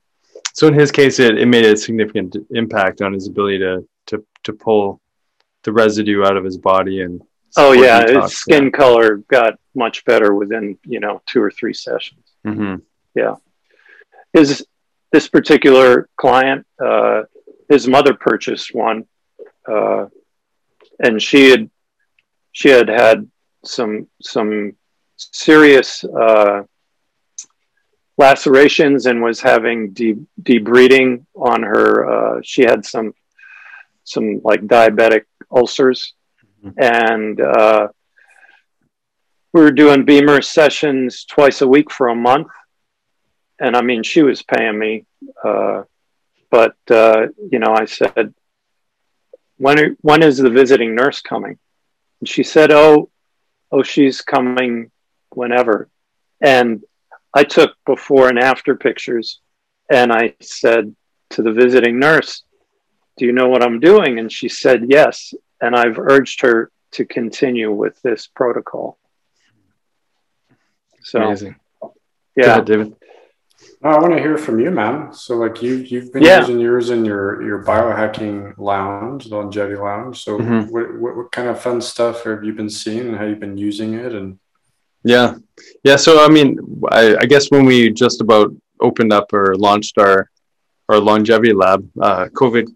so 0.52 0.68
in 0.68 0.74
his 0.74 0.90
case, 0.90 1.18
it, 1.18 1.38
it 1.38 1.46
made 1.46 1.64
a 1.64 1.76
significant 1.76 2.36
impact 2.50 3.02
on 3.02 3.12
his 3.12 3.26
ability 3.28 3.58
to, 3.58 3.88
to, 4.06 4.24
to 4.44 4.52
pull 4.52 5.00
the 5.64 5.72
residue 5.72 6.24
out 6.24 6.36
of 6.36 6.44
his 6.44 6.58
body 6.58 7.02
and. 7.02 7.22
Oh 7.58 7.72
yeah, 7.72 8.06
his 8.06 8.36
skin 8.36 8.64
yeah. 8.64 8.70
color 8.70 9.16
got 9.28 9.54
much 9.74 10.04
better 10.04 10.34
within 10.34 10.78
you 10.84 11.00
know 11.00 11.22
two 11.24 11.40
or 11.40 11.50
three 11.50 11.72
sessions. 11.72 12.22
Mm-hmm. 12.46 12.76
Yeah, 13.14 13.36
his 14.34 14.66
this 15.10 15.28
particular 15.28 16.10
client, 16.16 16.66
uh, 16.84 17.22
his 17.70 17.88
mother 17.88 18.12
purchased 18.12 18.74
one, 18.74 19.06
uh, 19.66 20.06
and 20.98 21.22
she 21.22 21.48
had 21.48 21.70
she 22.52 22.68
had 22.68 22.88
had 22.88 23.30
some 23.64 24.08
some 24.20 24.72
serious 25.16 26.04
uh, 26.04 26.62
lacerations 28.18 29.06
and 29.06 29.22
was 29.22 29.40
having 29.40 29.92
de- 29.92 30.26
debriding 30.40 31.26
on 31.34 31.62
her. 31.62 32.36
Uh, 32.38 32.40
she 32.42 32.62
had 32.62 32.84
some 32.84 33.14
some 34.04 34.40
like 34.44 34.60
diabetic 34.62 35.24
ulcers, 35.50 36.14
mm-hmm. 36.64 36.70
and 36.78 37.40
uh, 37.40 37.88
we 39.52 39.60
were 39.60 39.72
doing 39.72 40.04
BEMER 40.04 40.42
sessions 40.42 41.24
twice 41.24 41.60
a 41.60 41.68
week 41.68 41.90
for 41.90 42.08
a 42.08 42.14
month. 42.14 42.48
And 43.58 43.76
I 43.76 43.82
mean, 43.82 44.02
she 44.02 44.22
was 44.22 44.42
paying 44.42 44.78
me, 44.78 45.06
uh, 45.42 45.84
but 46.50 46.76
uh, 46.90 47.28
you 47.50 47.58
know, 47.58 47.74
I 47.74 47.86
said, 47.86 48.34
"When 49.56 49.80
are, 49.80 49.96
when 50.02 50.22
is 50.22 50.38
the 50.38 50.50
visiting 50.50 50.94
nurse 50.94 51.20
coming?" 51.20 51.58
And 52.20 52.28
she 52.28 52.42
said, 52.42 52.70
"Oh, 52.70 53.10
oh, 53.72 53.82
she's 53.82 54.20
coming 54.20 54.90
whenever." 55.30 55.88
And 56.40 56.84
I 57.36 57.44
took 57.44 57.76
before 57.84 58.30
and 58.30 58.38
after 58.38 58.74
pictures 58.74 59.40
and 59.90 60.10
I 60.10 60.34
said 60.40 60.96
to 61.30 61.42
the 61.42 61.52
visiting 61.52 61.98
nurse, 61.98 62.42
Do 63.18 63.26
you 63.26 63.32
know 63.32 63.48
what 63.48 63.62
I'm 63.62 63.78
doing? 63.78 64.18
And 64.18 64.32
she 64.32 64.48
said, 64.48 64.86
Yes. 64.88 65.34
And 65.60 65.76
I've 65.76 65.98
urged 65.98 66.40
her 66.40 66.70
to 66.92 67.04
continue 67.04 67.70
with 67.70 68.00
this 68.00 68.26
protocol. 68.26 68.98
So, 71.02 71.24
Amazing. 71.24 71.56
Yeah. 72.36 72.52
Ahead, 72.52 72.64
David. 72.64 72.96
I 73.82 73.98
want 73.98 74.14
to 74.14 74.18
hear 74.18 74.38
from 74.38 74.58
you, 74.58 74.70
man. 74.70 75.12
So, 75.12 75.36
like 75.36 75.62
you, 75.62 75.74
you've 75.74 76.14
been 76.14 76.22
yeah. 76.22 76.40
using 76.40 76.58
yours 76.58 76.88
in 76.88 77.04
your 77.04 77.42
your 77.42 77.62
biohacking 77.62 78.56
lounge, 78.56 79.26
the 79.26 79.36
longevity 79.36 79.76
lounge. 79.76 80.24
So, 80.24 80.38
mm-hmm. 80.38 80.70
what, 80.72 80.98
what, 80.98 81.16
what 81.16 81.32
kind 81.32 81.48
of 81.48 81.60
fun 81.60 81.82
stuff 81.82 82.24
have 82.24 82.44
you 82.44 82.54
been 82.54 82.70
seeing, 82.70 83.08
and 83.08 83.16
how 83.16 83.24
you've 83.24 83.40
been 83.40 83.58
using 83.58 83.92
it? 83.92 84.14
And 84.14 84.38
yeah, 85.06 85.36
yeah. 85.84 85.94
So, 85.94 86.24
I 86.24 86.28
mean, 86.28 86.58
I, 86.90 87.16
I 87.20 87.26
guess 87.26 87.48
when 87.50 87.64
we 87.64 87.90
just 87.90 88.20
about 88.20 88.52
opened 88.80 89.12
up 89.12 89.32
or 89.32 89.54
launched 89.54 89.98
our 89.98 90.28
our 90.88 90.98
longevity 90.98 91.52
lab, 91.52 91.88
uh, 92.02 92.26
COVID 92.26 92.66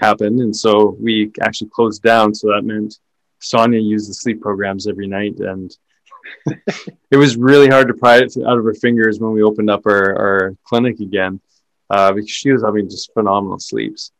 happened, 0.00 0.40
and 0.40 0.54
so 0.54 0.96
we 1.00 1.30
actually 1.40 1.70
closed 1.70 2.02
down. 2.02 2.34
So 2.34 2.48
that 2.48 2.62
meant 2.64 2.98
Sonia 3.38 3.78
used 3.78 4.10
the 4.10 4.14
sleep 4.14 4.40
programs 4.40 4.88
every 4.88 5.06
night, 5.06 5.38
and 5.38 5.70
it 7.12 7.16
was 7.16 7.36
really 7.36 7.68
hard 7.68 7.86
to 7.86 7.94
pry 7.94 8.18
it 8.18 8.36
out 8.44 8.58
of 8.58 8.64
her 8.64 8.74
fingers 8.74 9.20
when 9.20 9.32
we 9.32 9.42
opened 9.44 9.70
up 9.70 9.86
our, 9.86 10.18
our 10.18 10.56
clinic 10.64 10.98
again 10.98 11.40
uh, 11.90 12.12
because 12.12 12.30
she 12.30 12.50
was 12.50 12.64
having 12.64 12.90
just 12.90 13.12
phenomenal 13.14 13.60
sleeps. 13.60 14.10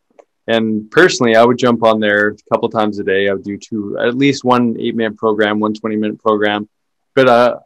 And 0.47 0.88
personally, 0.92 1.35
I 1.35 1.44
would 1.44 1.59
jump 1.59 1.83
on 1.83 1.99
there 1.99 2.29
a 2.29 2.37
couple 2.53 2.71
times 2.71 3.01
a 3.01 3.05
day. 3.05 3.29
I 3.29 3.35
would 3.35 3.44
do 3.44 3.59
two, 3.59 3.99
at 3.99 4.16
least 4.16 4.44
one 4.44 4.77
eight 4.79 4.94
minute 4.94 5.18
program, 5.18 5.59
one 5.59 5.75
20 5.75 5.97
minute 5.97 6.23
program. 6.23 6.68
But, 7.19 7.29
uh, 7.29 7.59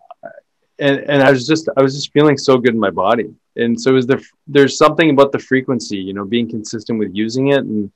and, 0.79 1.01
and 1.01 1.23
I 1.23 1.31
was 1.31 1.47
just, 1.47 1.69
I 1.77 1.83
was 1.83 1.95
just 1.95 2.13
feeling 2.13 2.39
so 2.39 2.57
good 2.57 2.75
in 2.75 2.81
my 2.81 2.95
body. 3.07 3.29
And 3.57 3.79
so 3.79 3.93
was 3.93 4.07
the, 4.07 4.19
there's 4.47 4.79
something 4.79 5.11
about 5.11 5.31
the 5.31 5.39
frequency, 5.39 5.99
you 5.99 6.15
know, 6.15 6.25
being 6.25 6.49
consistent 6.49 6.99
with 6.99 7.11
using 7.13 7.49
it 7.49 7.65
and, 7.65 7.93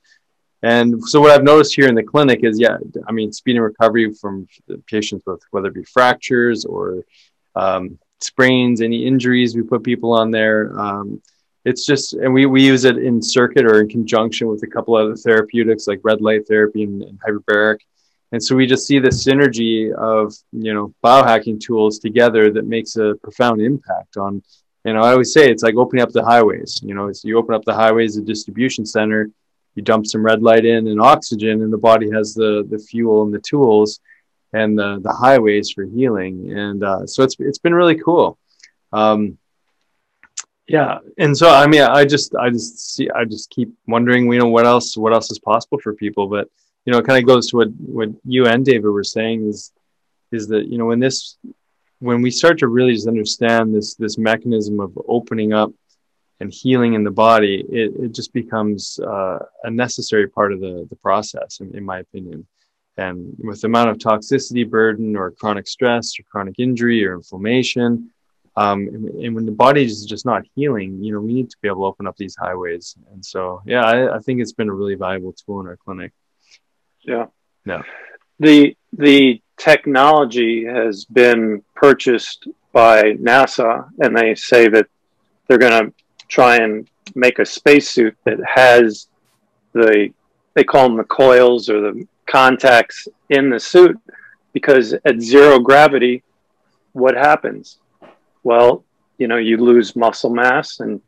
and 0.63 1.03
so 1.05 1.21
what 1.21 1.31
I've 1.31 1.45
noticed 1.45 1.75
here 1.75 1.87
in 1.87 1.95
the 1.95 2.03
clinic 2.03 2.41
is, 2.43 2.59
yeah, 2.59 2.77
I 3.09 3.13
mean, 3.13 3.33
speed 3.33 3.57
and 3.57 3.65
recovery 3.65 4.13
from 4.13 4.49
patients 4.87 5.23
with 5.27 5.41
whether 5.53 5.69
it 5.69 5.75
be 5.75 5.85
fractures 5.85 6.65
or 6.65 7.05
um, 7.55 7.99
sprains, 8.21 8.81
any 8.81 9.07
injuries, 9.07 9.55
we 9.55 9.63
put 9.63 9.83
people 9.83 10.13
on 10.13 10.31
there. 10.31 10.79
Um, 10.79 11.23
it's 11.65 11.87
just, 11.87 12.15
and 12.15 12.35
we, 12.35 12.47
we 12.47 12.65
use 12.65 12.85
it 12.85 12.99
in 12.99 13.23
circuit 13.23 13.65
or 13.65 13.81
in 13.81 13.89
conjunction 13.89 14.49
with 14.49 14.63
a 14.63 14.67
couple 14.67 14.97
other 14.97 15.17
therapeutics 15.17 15.87
like 15.87 16.01
red 16.03 16.21
light 16.21 16.49
therapy 16.49 16.83
and, 16.85 17.03
and 17.03 17.21
hyperbaric. 17.21 17.79
And 18.33 18.43
so 18.43 18.57
we 18.57 18.67
just 18.67 18.87
see 18.87 18.99
the 18.99 19.09
synergy 19.09 19.93
of, 19.93 20.35
you 20.53 20.75
know, 20.75 20.93
biohacking 21.05 21.61
tools 21.61 21.99
together 21.99 22.51
that 22.51 22.67
makes 22.67 22.97
a 22.97 23.15
profound 23.23 23.61
impact 23.61 24.17
on, 24.17 24.43
you 24.85 24.93
know, 24.93 25.01
I 25.01 25.13
always 25.13 25.33
say 25.33 25.51
it's 25.51 25.63
like 25.63 25.77
opening 25.77 26.03
up 26.03 26.11
the 26.11 26.25
highways, 26.25 26.81
you 26.83 26.95
know, 26.95 27.11
you 27.23 27.39
open 27.39 27.55
up 27.55 27.65
the 27.65 27.75
highways, 27.75 28.17
the 28.17 28.23
distribution 28.23 28.85
center, 28.85 29.31
you 29.75 29.83
dump 29.83 30.07
some 30.07 30.25
red 30.25 30.43
light 30.43 30.65
in 30.65 30.89
and 30.89 31.01
oxygen 31.01 31.63
and 31.63 31.73
the 31.73 31.79
body 31.79 32.11
has 32.11 32.35
the 32.35 32.67
the 32.71 32.79
fuel 32.79 33.23
and 33.23 33.33
the 33.33 33.39
tools 33.41 34.01
and 34.53 34.79
the 34.79 34.99
the 35.03 35.13
highways 35.13 35.71
for 35.71 35.85
healing. 35.85 36.53
And 36.53 36.83
uh, 36.83 37.07
so 37.07 37.23
it's 37.23 37.37
it's 37.39 37.59
been 37.59 37.75
really 37.75 37.97
cool. 37.97 38.39
Um, 38.93 39.39
yeah. 40.67 40.99
And 41.19 41.37
so 41.37 41.49
i 41.49 41.67
mean 41.67 41.83
i 41.83 42.05
just 42.05 42.35
i 42.35 42.51
just 42.51 42.95
see 42.95 43.09
i 43.11 43.25
just 43.25 43.51
keep 43.51 43.73
wondering 43.87 44.33
you 44.33 44.39
know 44.39 44.49
what 44.49 44.67
else 44.67 44.97
what 44.97 45.13
else 45.13 45.31
is 45.31 45.39
possible 45.39 45.79
for 45.79 45.95
people 45.95 46.27
but 46.27 46.49
you 46.87 46.93
know 46.93 46.99
it 46.99 47.07
kind 47.07 47.19
of 47.19 47.27
goes 47.27 47.49
to 47.49 47.57
what 47.57 47.69
what 47.79 48.09
you 48.25 48.47
and 48.47 48.65
david 48.65 48.89
were 48.89 49.05
saying 49.05 49.47
is 49.47 49.73
is 50.33 50.49
that 50.49 50.67
you 50.69 50.79
know 50.79 50.87
when 50.87 51.01
this 51.01 51.37
when 51.99 52.23
we 52.23 52.31
start 52.31 52.59
to 52.59 52.69
really 52.69 52.95
just 52.95 53.09
understand 53.09 53.75
this 53.75 53.95
this 53.97 54.17
mechanism 54.17 54.81
of 54.81 54.99
opening 55.07 55.53
up 55.53 55.73
and 56.41 56.53
healing 56.53 56.95
in 56.95 57.03
the 57.03 57.11
body, 57.11 57.65
it, 57.69 57.93
it 57.99 58.13
just 58.13 58.33
becomes 58.33 58.99
uh, 59.01 59.39
a 59.65 59.71
necessary 59.71 60.29
part 60.29 60.53
of 60.53 60.61
the, 60.61 60.87
the 60.91 60.97
process, 60.97 61.61
in, 61.61 61.75
in, 61.75 61.85
my 61.85 62.01
opinion. 62.01 62.47
And 62.99 63.35
with 63.39 63.63
the 63.63 63.69
amount 63.69 63.91
of 63.91 63.99
toxicity 63.99 64.69
burden 64.69 65.17
or 65.17 65.31
chronic 65.31 65.67
stress 65.67 66.19
or 66.19 66.25
chronic 66.25 66.57
injury 66.59 67.07
or 67.07 67.15
inflammation, 67.15 68.11
um, 68.57 68.89
and, 68.89 69.09
and, 69.09 69.35
when 69.35 69.45
the 69.45 69.53
body 69.53 69.85
is 69.85 70.07
just 70.07 70.25
not 70.25 70.45
healing, 70.55 71.03
you 71.03 71.13
know, 71.13 71.21
we 71.21 71.35
need 71.35 71.51
to 71.51 71.57
be 71.61 71.69
able 71.69 71.83
to 71.83 71.87
open 71.87 72.07
up 72.07 72.17
these 72.17 72.37
highways. 72.37 72.97
And 73.13 73.25
so, 73.25 73.61
yeah, 73.67 73.85
I, 73.85 74.17
I 74.17 74.19
think 74.19 74.41
it's 74.41 74.55
been 74.55 74.71
a 74.71 74.75
really 74.75 74.95
valuable 74.95 75.35
tool 75.35 75.61
in 75.61 75.67
our 75.67 75.77
clinic. 75.77 76.13
Yeah. 77.07 77.27
Yeah. 77.65 77.83
The 78.39 78.77
the 78.93 79.41
technology 79.57 80.65
has 80.65 81.05
been 81.05 81.63
purchased 81.75 82.47
by 82.73 83.15
NASA, 83.15 83.89
and 84.01 84.17
they 84.17 84.35
say 84.35 84.69
that 84.69 84.87
they're 85.47 85.59
going 85.59 85.87
to 85.87 85.93
try 86.29 86.57
and 86.57 86.89
make 87.15 87.39
a 87.39 87.47
spacesuit 87.47 88.17
that 88.25 88.39
has 88.45 89.09
the 89.73 90.11
they 90.55 90.65
call 90.65 90.89
them 90.89 90.97
the 90.97 91.05
coils 91.05 91.69
or 91.69 91.81
the 91.81 92.07
contacts 92.27 93.07
in 93.31 93.51
the 93.51 93.61
suit 93.61 93.97
because 94.53 94.95
at 95.05 95.21
zero 95.21 95.59
gravity 95.59 96.23
what 96.93 97.15
happens 97.15 97.79
well 98.43 98.85
you 99.19 99.29
know 99.29 99.37
you 99.37 99.57
lose 99.59 99.95
muscle 99.95 100.31
mass 100.31 100.81
and 100.81 101.01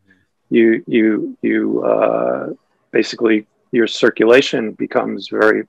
you 0.51 0.85
you 0.87 1.37
you 1.43 1.83
uh, 1.83 2.51
basically 2.91 3.47
your 3.73 3.87
circulation 3.87 4.73
becomes 4.73 5.29
very 5.29 5.65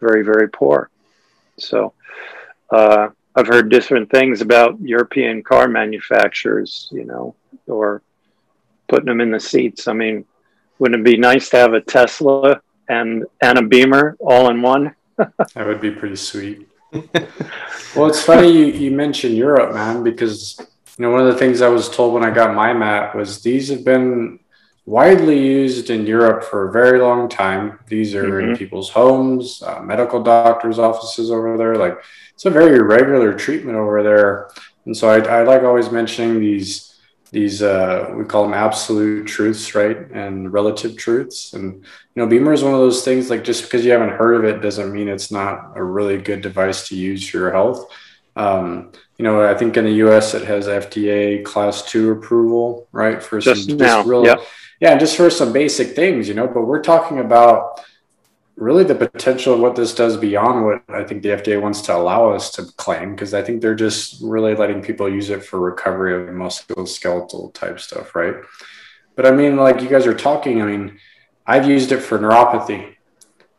very 0.00 0.22
very 0.22 0.48
poor 0.48 0.90
so 1.58 1.92
uh, 2.70 3.08
i've 3.36 3.46
heard 3.46 3.70
different 3.70 4.10
things 4.10 4.40
about 4.40 4.80
european 4.80 5.42
car 5.42 5.68
manufacturers 5.68 6.88
you 6.90 7.04
know 7.04 7.34
or 7.66 8.02
putting 8.90 9.06
them 9.06 9.20
in 9.20 9.30
the 9.30 9.40
seats. 9.40 9.88
I 9.88 9.94
mean, 9.94 10.26
wouldn't 10.78 11.00
it 11.00 11.10
be 11.10 11.16
nice 11.16 11.48
to 11.50 11.56
have 11.56 11.72
a 11.72 11.80
Tesla 11.80 12.60
and 12.88 13.24
and 13.40 13.58
a 13.58 13.62
Beamer 13.62 14.16
all 14.20 14.50
in 14.50 14.60
one? 14.60 14.94
that 15.16 15.66
would 15.66 15.80
be 15.80 15.92
pretty 15.92 16.16
sweet. 16.16 16.68
well, 16.92 18.06
it's 18.06 18.22
funny 18.22 18.50
you, 18.50 18.66
you 18.66 18.90
mentioned 18.90 19.36
Europe, 19.36 19.72
man, 19.72 20.02
because 20.02 20.58
you 20.98 21.04
know 21.04 21.10
one 21.12 21.20
of 21.20 21.32
the 21.32 21.38
things 21.38 21.62
I 21.62 21.68
was 21.68 21.88
told 21.88 22.12
when 22.12 22.24
I 22.24 22.30
got 22.30 22.54
my 22.54 22.72
mat 22.72 23.14
was 23.14 23.42
these 23.42 23.68
have 23.68 23.84
been 23.84 24.40
widely 24.90 25.38
used 25.38 25.88
in 25.88 26.04
Europe 26.04 26.42
for 26.42 26.68
a 26.68 26.72
very 26.72 26.98
long 27.00 27.28
time. 27.28 27.78
These 27.86 28.12
are 28.16 28.24
mm-hmm. 28.24 28.50
in 28.50 28.56
people's 28.56 28.90
homes, 28.90 29.62
uh, 29.62 29.80
medical 29.80 30.20
doctors' 30.20 30.80
offices 30.80 31.30
over 31.30 31.56
there. 31.56 31.76
Like 31.76 31.96
it's 32.34 32.44
a 32.44 32.50
very 32.50 32.82
regular 32.82 33.32
treatment 33.32 33.78
over 33.78 34.02
there. 34.02 34.50
And 34.86 34.96
so 34.96 35.08
I, 35.08 35.20
I 35.20 35.42
like 35.44 35.62
always 35.62 35.92
mentioning 35.92 36.40
these 36.40 36.90
these 37.30 37.62
uh, 37.62 38.12
we 38.16 38.24
call 38.24 38.42
them 38.42 38.54
absolute 38.54 39.28
truths 39.28 39.76
right 39.76 40.10
and 40.10 40.52
relative 40.52 40.96
truths 40.96 41.52
and 41.52 41.74
you 41.74 42.16
know 42.16 42.26
BEMER 42.26 42.52
is 42.52 42.64
one 42.64 42.74
of 42.74 42.80
those 42.80 43.04
things 43.04 43.30
like 43.30 43.44
just 43.44 43.62
because 43.62 43.84
you 43.84 43.92
haven't 43.92 44.18
heard 44.18 44.34
of 44.34 44.44
it 44.44 44.60
doesn't 44.60 44.92
mean 44.92 45.08
it's 45.08 45.30
not 45.30 45.76
a 45.76 45.84
really 45.84 46.18
good 46.18 46.40
device 46.40 46.88
to 46.88 46.96
use 46.96 47.28
for 47.28 47.38
your 47.38 47.52
health 47.52 47.88
um, 48.34 48.90
you 49.16 49.24
know 49.24 49.48
i 49.48 49.54
think 49.54 49.76
in 49.76 49.84
the 49.84 49.92
us 49.92 50.34
it 50.34 50.44
has 50.44 50.66
fda 50.66 51.44
class 51.44 51.88
two 51.88 52.10
approval 52.10 52.88
right 52.90 53.22
for 53.22 53.38
just 53.38 53.68
some 53.68 53.76
now. 53.76 53.98
just 53.98 54.08
real 54.08 54.24
yep. 54.24 54.40
Yeah 54.80 54.96
just 54.96 55.16
for 55.16 55.30
some 55.30 55.52
basic 55.52 55.94
things 55.94 56.28
you 56.28 56.34
know 56.34 56.46
but 56.46 56.62
we're 56.62 56.82
talking 56.82 57.18
about 57.18 57.80
really 58.60 58.84
the 58.84 58.94
potential 58.94 59.54
of 59.54 59.60
what 59.60 59.74
this 59.74 59.94
does 59.94 60.18
beyond 60.18 60.64
what 60.64 60.82
I 60.90 61.02
think 61.02 61.22
the 61.22 61.30
FDA 61.30 61.60
wants 61.60 61.80
to 61.82 61.96
allow 61.96 62.30
us 62.30 62.50
to 62.52 62.64
claim, 62.76 63.12
because 63.12 63.32
I 63.32 63.42
think 63.42 63.62
they're 63.62 63.74
just 63.74 64.20
really 64.22 64.54
letting 64.54 64.82
people 64.82 65.08
use 65.08 65.30
it 65.30 65.42
for 65.42 65.58
recovery 65.58 66.14
of 66.14 66.28
musculoskeletal 66.28 67.54
type 67.54 67.80
stuff, 67.80 68.14
right? 68.14 68.34
But 69.16 69.26
I 69.26 69.30
mean, 69.30 69.56
like 69.56 69.80
you 69.80 69.88
guys 69.88 70.06
are 70.06 70.14
talking, 70.14 70.60
I 70.60 70.66
mean, 70.66 70.98
I've 71.46 71.66
used 71.66 71.90
it 71.90 72.00
for 72.00 72.18
neuropathy. 72.18 72.96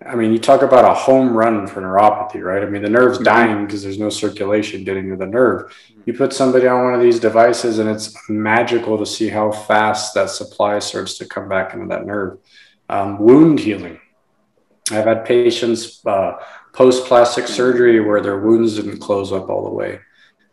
I 0.05 0.15
mean, 0.15 0.31
you 0.31 0.39
talk 0.39 0.61
about 0.63 0.85
a 0.85 0.93
home 0.93 1.35
run 1.35 1.67
for 1.67 1.81
neuropathy, 1.81 2.41
right? 2.41 2.63
I 2.63 2.65
mean, 2.65 2.81
the 2.81 2.89
nerve's 2.89 3.17
mm-hmm. 3.17 3.25
dying 3.25 3.65
because 3.65 3.83
there's 3.83 3.99
no 3.99 4.09
circulation 4.09 4.83
getting 4.83 5.09
to 5.09 5.15
the 5.15 5.27
nerve. 5.27 5.75
You 6.05 6.13
put 6.13 6.33
somebody 6.33 6.67
on 6.67 6.83
one 6.83 6.93
of 6.95 7.01
these 7.01 7.19
devices, 7.19 7.77
and 7.77 7.89
it's 7.89 8.15
magical 8.29 8.97
to 8.97 9.05
see 9.05 9.29
how 9.29 9.51
fast 9.51 10.13
that 10.15 10.29
supply 10.29 10.79
starts 10.79 11.17
to 11.19 11.25
come 11.25 11.47
back 11.47 11.73
into 11.73 11.87
that 11.87 12.05
nerve. 12.05 12.39
Um, 12.89 13.19
wound 13.19 13.59
healing, 13.59 13.99
I've 14.89 15.05
had 15.05 15.25
patients 15.25 16.05
uh, 16.05 16.37
post 16.73 17.05
plastic 17.05 17.47
surgery 17.47 17.99
where 17.99 18.21
their 18.21 18.39
wounds 18.39 18.75
didn't 18.75 18.99
close 18.99 19.31
up 19.31 19.49
all 19.49 19.63
the 19.63 19.69
way. 19.69 19.99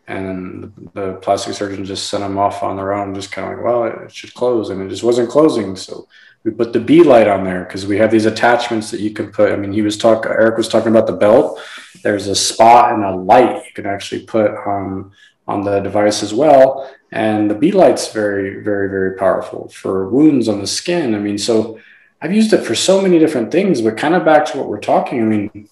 And 0.09 0.91
the 0.95 1.15
plastic 1.21 1.55
surgeon 1.55 1.85
just 1.85 2.09
sent 2.09 2.23
them 2.23 2.39
off 2.39 2.63
on 2.63 2.77
their 2.77 2.95
own, 2.95 3.15
just 3.15 3.31
kind 3.31 3.53
of 3.53 3.59
like, 3.59 3.65
well, 3.65 3.85
it 3.85 4.13
should 4.13 4.33
close. 4.33 4.71
And 4.71 4.81
it 4.83 4.89
just 4.89 5.05
wasn't 5.05 5.29
closing. 5.29 5.77
So 5.77 6.09
we 6.45 6.51
put 6.51 6.73
the 6.73 6.81
B 6.81 7.03
light 7.03 7.29
on 7.29 7.45
there 7.45 7.65
because 7.65 7.87
we 7.87 7.99
have 7.99 8.11
these 8.11 8.25
attachments 8.25 8.91
that 8.91 9.01
you 9.01 9.11
can 9.11 9.31
put. 9.31 9.53
I 9.53 9.57
mean, 9.57 9.73
he 9.73 9.83
was 9.83 9.99
talking, 9.99 10.31
Eric 10.31 10.57
was 10.57 10.69
talking 10.69 10.89
about 10.89 11.07
the 11.07 11.13
belt. 11.13 11.61
There's 12.03 12.27
a 12.27 12.35
spot 12.35 12.95
and 12.95 13.05
a 13.05 13.15
light 13.15 13.67
you 13.67 13.73
can 13.75 13.87
actually 13.87 14.25
put 14.25 14.51
on 14.67 15.13
on 15.47 15.65
the 15.65 15.81
device 15.81 16.23
as 16.23 16.35
well. 16.35 16.91
And 17.11 17.51
the 17.51 17.55
B 17.55 17.73
light's 17.73 18.13
very, 18.13 18.63
very, 18.63 18.89
very 18.89 19.17
powerful 19.17 19.69
for 19.69 20.09
wounds 20.09 20.49
on 20.49 20.61
the 20.61 20.67
skin. 20.67 21.15
I 21.15 21.19
mean, 21.19 21.39
so 21.39 21.81
I've 22.21 22.35
used 22.35 22.53
it 22.53 22.65
for 22.65 22.75
so 22.75 23.01
many 23.01 23.19
different 23.19 23.51
things, 23.51 23.81
but 23.81 23.97
kind 23.97 24.15
of 24.15 24.25
back 24.25 24.45
to 24.47 24.59
what 24.59 24.69
we're 24.69 24.81
talking. 24.81 25.23
I 25.23 25.25
mean, 25.25 25.69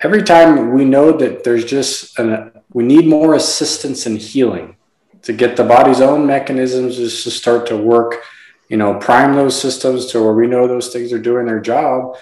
every 0.00 0.22
time 0.22 0.72
we 0.72 0.84
know 0.84 1.12
that 1.12 1.44
there's 1.44 1.64
just 1.64 2.18
an, 2.18 2.52
we 2.72 2.84
need 2.84 3.06
more 3.06 3.34
assistance 3.34 4.06
in 4.06 4.16
healing 4.16 4.76
to 5.22 5.32
get 5.32 5.56
the 5.56 5.64
body's 5.64 6.00
own 6.00 6.26
mechanisms 6.26 6.96
just 6.96 7.24
to 7.24 7.30
start 7.30 7.66
to 7.66 7.76
work, 7.76 8.22
you 8.68 8.76
know, 8.76 8.94
prime 8.94 9.34
those 9.34 9.60
systems 9.60 10.06
to 10.06 10.22
where 10.22 10.32
we 10.32 10.46
know 10.46 10.66
those 10.66 10.92
things 10.92 11.12
are 11.12 11.18
doing 11.18 11.46
their 11.46 11.60
job. 11.60 12.16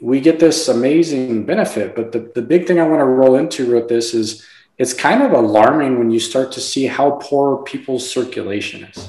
We 0.00 0.20
get 0.20 0.38
this 0.38 0.68
amazing 0.68 1.44
benefit. 1.44 1.94
But 1.94 2.12
the, 2.12 2.30
the 2.34 2.42
big 2.42 2.66
thing 2.66 2.80
I 2.80 2.86
want 2.86 3.00
to 3.00 3.04
roll 3.04 3.36
into 3.36 3.74
with 3.74 3.88
this 3.88 4.14
is 4.14 4.46
it's 4.78 4.94
kind 4.94 5.22
of 5.22 5.32
alarming 5.32 5.98
when 5.98 6.10
you 6.10 6.20
start 6.20 6.52
to 6.52 6.60
see 6.60 6.86
how 6.86 7.18
poor 7.20 7.62
people's 7.64 8.08
circulation 8.08 8.84
is. 8.84 9.08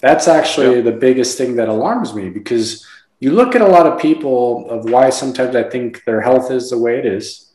That's 0.00 0.28
actually 0.28 0.76
yeah. 0.76 0.82
the 0.82 0.92
biggest 0.92 1.36
thing 1.36 1.56
that 1.56 1.68
alarms 1.68 2.14
me 2.14 2.30
because 2.30 2.86
you 3.18 3.32
look 3.32 3.56
at 3.56 3.62
a 3.62 3.66
lot 3.66 3.86
of 3.86 4.00
people 4.00 4.70
of 4.70 4.88
why 4.88 5.10
sometimes 5.10 5.56
I 5.56 5.64
think 5.64 6.04
their 6.04 6.20
health 6.20 6.52
is 6.52 6.70
the 6.70 6.78
way 6.78 6.98
it 6.98 7.06
is. 7.06 7.47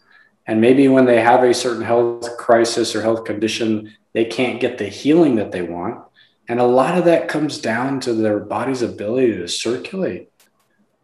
And 0.46 0.60
maybe 0.60 0.88
when 0.88 1.06
they 1.06 1.22
have 1.22 1.44
a 1.44 1.54
certain 1.54 1.84
health 1.84 2.38
crisis 2.38 2.96
or 2.96 3.02
health 3.02 3.24
condition, 3.24 3.94
they 4.14 4.26
can't 4.26 4.60
get 4.60 4.78
the 4.78 4.88
healing 4.88 5.36
that 5.36 5.52
they 5.52 5.62
want. 5.62 6.04
And 6.48 6.60
a 6.60 6.66
lot 6.66 6.98
of 6.98 7.06
that 7.06 7.30
comes 7.30 7.58
down 7.58 8.02
to 8.02 8.14
their 8.14 8.40
body's 8.40 8.82
ability 8.82 9.38
to 9.38 9.48
circulate, 9.48 10.30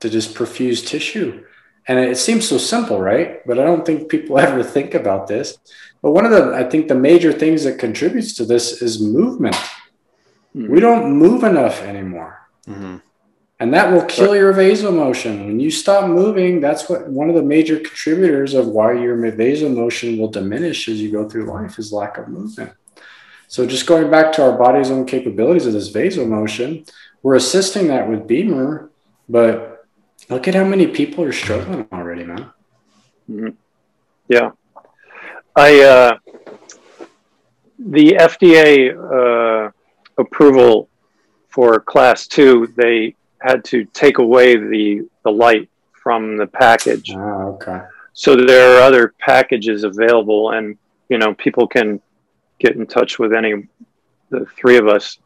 to 0.02 0.10
just 0.10 0.36
perfuse 0.36 0.86
tissue. 0.86 1.46
And 1.88 1.98
it 1.98 2.18
seems 2.18 2.48
so 2.48 2.58
simple, 2.58 3.00
right? 3.00 3.46
But 3.48 3.60
I 3.60 3.64
don't 3.64 3.86
think 3.86 4.10
people 4.10 4.38
ever 4.48 4.64
think 4.64 4.94
about 4.94 5.28
this. 5.28 5.58
But 6.02 6.12
one 6.12 6.26
of 6.26 6.32
the, 6.32 6.54
I 6.54 6.64
think 6.64 6.88
the 6.88 6.96
major 6.96 7.32
things 7.32 7.64
that 7.64 7.80
contributes 7.80 8.34
to 8.36 8.46
this 8.46 8.82
is 8.82 9.02
movement. 9.02 9.56
Mm-hmm. 10.56 10.72
We 10.72 10.80
don't 10.80 11.14
move 11.14 11.44
enough 11.44 11.82
anymore. 11.82 12.48
Mm-hmm. 12.68 12.98
And 13.62 13.74
that 13.74 13.92
will 13.92 14.06
kill 14.06 14.36
your 14.36 14.54
vasomotion. 14.54 15.46
When 15.46 15.60
you 15.60 15.70
stop 15.70 16.10
moving, 16.10 16.62
that's 16.62 16.88
what 16.88 17.10
one 17.10 17.28
of 17.28 17.36
the 17.36 17.44
major 17.44 17.78
contributors 17.78 18.54
of 18.54 18.68
why 18.68 18.94
your 18.94 19.18
vasomotion 19.18 20.18
will 20.18 20.30
diminish 20.30 20.88
as 20.88 21.02
you 21.02 21.12
go 21.12 21.28
through 21.28 21.46
life 21.46 21.78
is 21.78 21.92
lack 21.92 22.18
of 22.18 22.30
movement. 22.30 22.72
So 23.50 23.66
just 23.66 23.86
going 23.86 24.10
back 24.10 24.32
to 24.34 24.44
our 24.44 24.58
body's 24.58 24.92
own 24.92 25.06
capabilities 25.06 25.66
of 25.66 25.74
this 25.74 25.92
vasomotion, 25.92 26.90
we're 27.22 27.36
assisting 27.36 27.88
that 27.88 28.08
with 28.08 28.28
BEMER, 28.28 28.92
but 29.28 29.86
look 30.30 30.48
at 30.48 30.56
how 30.56 30.64
many 30.64 30.88
people 30.88 31.26
are 31.26 31.34
struggling 31.34 31.86
already, 31.92 32.24
man. 32.24 32.52
Mm-hmm. 33.30 33.50
Yeah. 34.30 34.52
I, 35.56 35.82
uh, 35.82 36.18
the 37.78 38.12
FDA 38.14 38.96
uh, 38.96 39.72
approval 40.18 40.88
for 41.50 41.82
class 41.82 42.28
two, 42.28 42.74
they 42.78 43.16
had 43.42 43.64
to 43.66 43.86
take 43.86 44.18
away 44.18 44.56
the, 44.56 45.08
the 45.24 45.32
light 45.32 45.70
from 45.92 46.38
the 46.38 46.48
package. 46.48 47.12
Oh, 47.14 47.58
okay. 47.62 47.82
So 48.14 48.36
there 48.36 48.76
are 48.76 48.82
other 48.82 49.14
packages 49.20 49.84
available, 49.84 50.52
and 50.52 50.78
you 51.08 51.18
know 51.18 51.34
people 51.36 51.68
can 51.68 52.02
get 52.60 52.76
in 52.76 52.86
touch 52.86 53.20
with 53.20 53.34
any 53.34 53.68
the 54.30 54.46
three 54.58 54.78
of 54.78 54.88
us, 54.88 55.20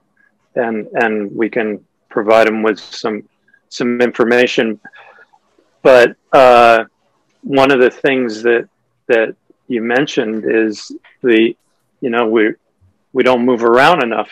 and 0.56 0.88
and 0.93 1.36
we 1.36 1.49
can 1.49 1.84
provide 2.10 2.47
them 2.47 2.62
with 2.62 2.80
some 2.80 3.23
some 3.69 3.99
information. 4.02 4.80
But 5.82 6.15
uh, 6.32 6.86
one 7.41 7.71
of 7.71 7.80
the 7.80 7.89
things 7.89 8.43
that 8.43 8.69
that 9.08 9.36
you 9.67 9.82
mentioned 9.82 10.45
is 10.47 10.91
the 11.21 11.56
you 12.02 12.10
know 12.10 12.28
we 12.28 12.54
we 13.12 13.23
don't 13.23 13.45
move 13.45 13.63
around 13.63 14.04
enough, 14.04 14.30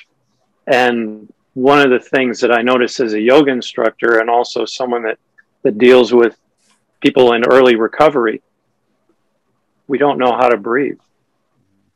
and 0.68 1.32
one 1.54 1.80
of 1.80 1.90
the 1.90 2.00
things 2.00 2.40
that 2.40 2.52
I 2.52 2.62
notice 2.62 3.00
as 3.00 3.14
a 3.14 3.20
yoga 3.20 3.52
instructor 3.52 4.20
and 4.20 4.30
also 4.30 4.66
someone 4.66 5.04
that 5.04 5.18
that 5.64 5.78
deals 5.78 6.12
with 6.12 6.38
people 7.02 7.34
in 7.34 7.44
early 7.46 7.76
recovery, 7.76 8.42
we 9.88 9.98
don't 9.98 10.18
know 10.18 10.32
how 10.32 10.50
to 10.50 10.58
breathe 10.58 10.98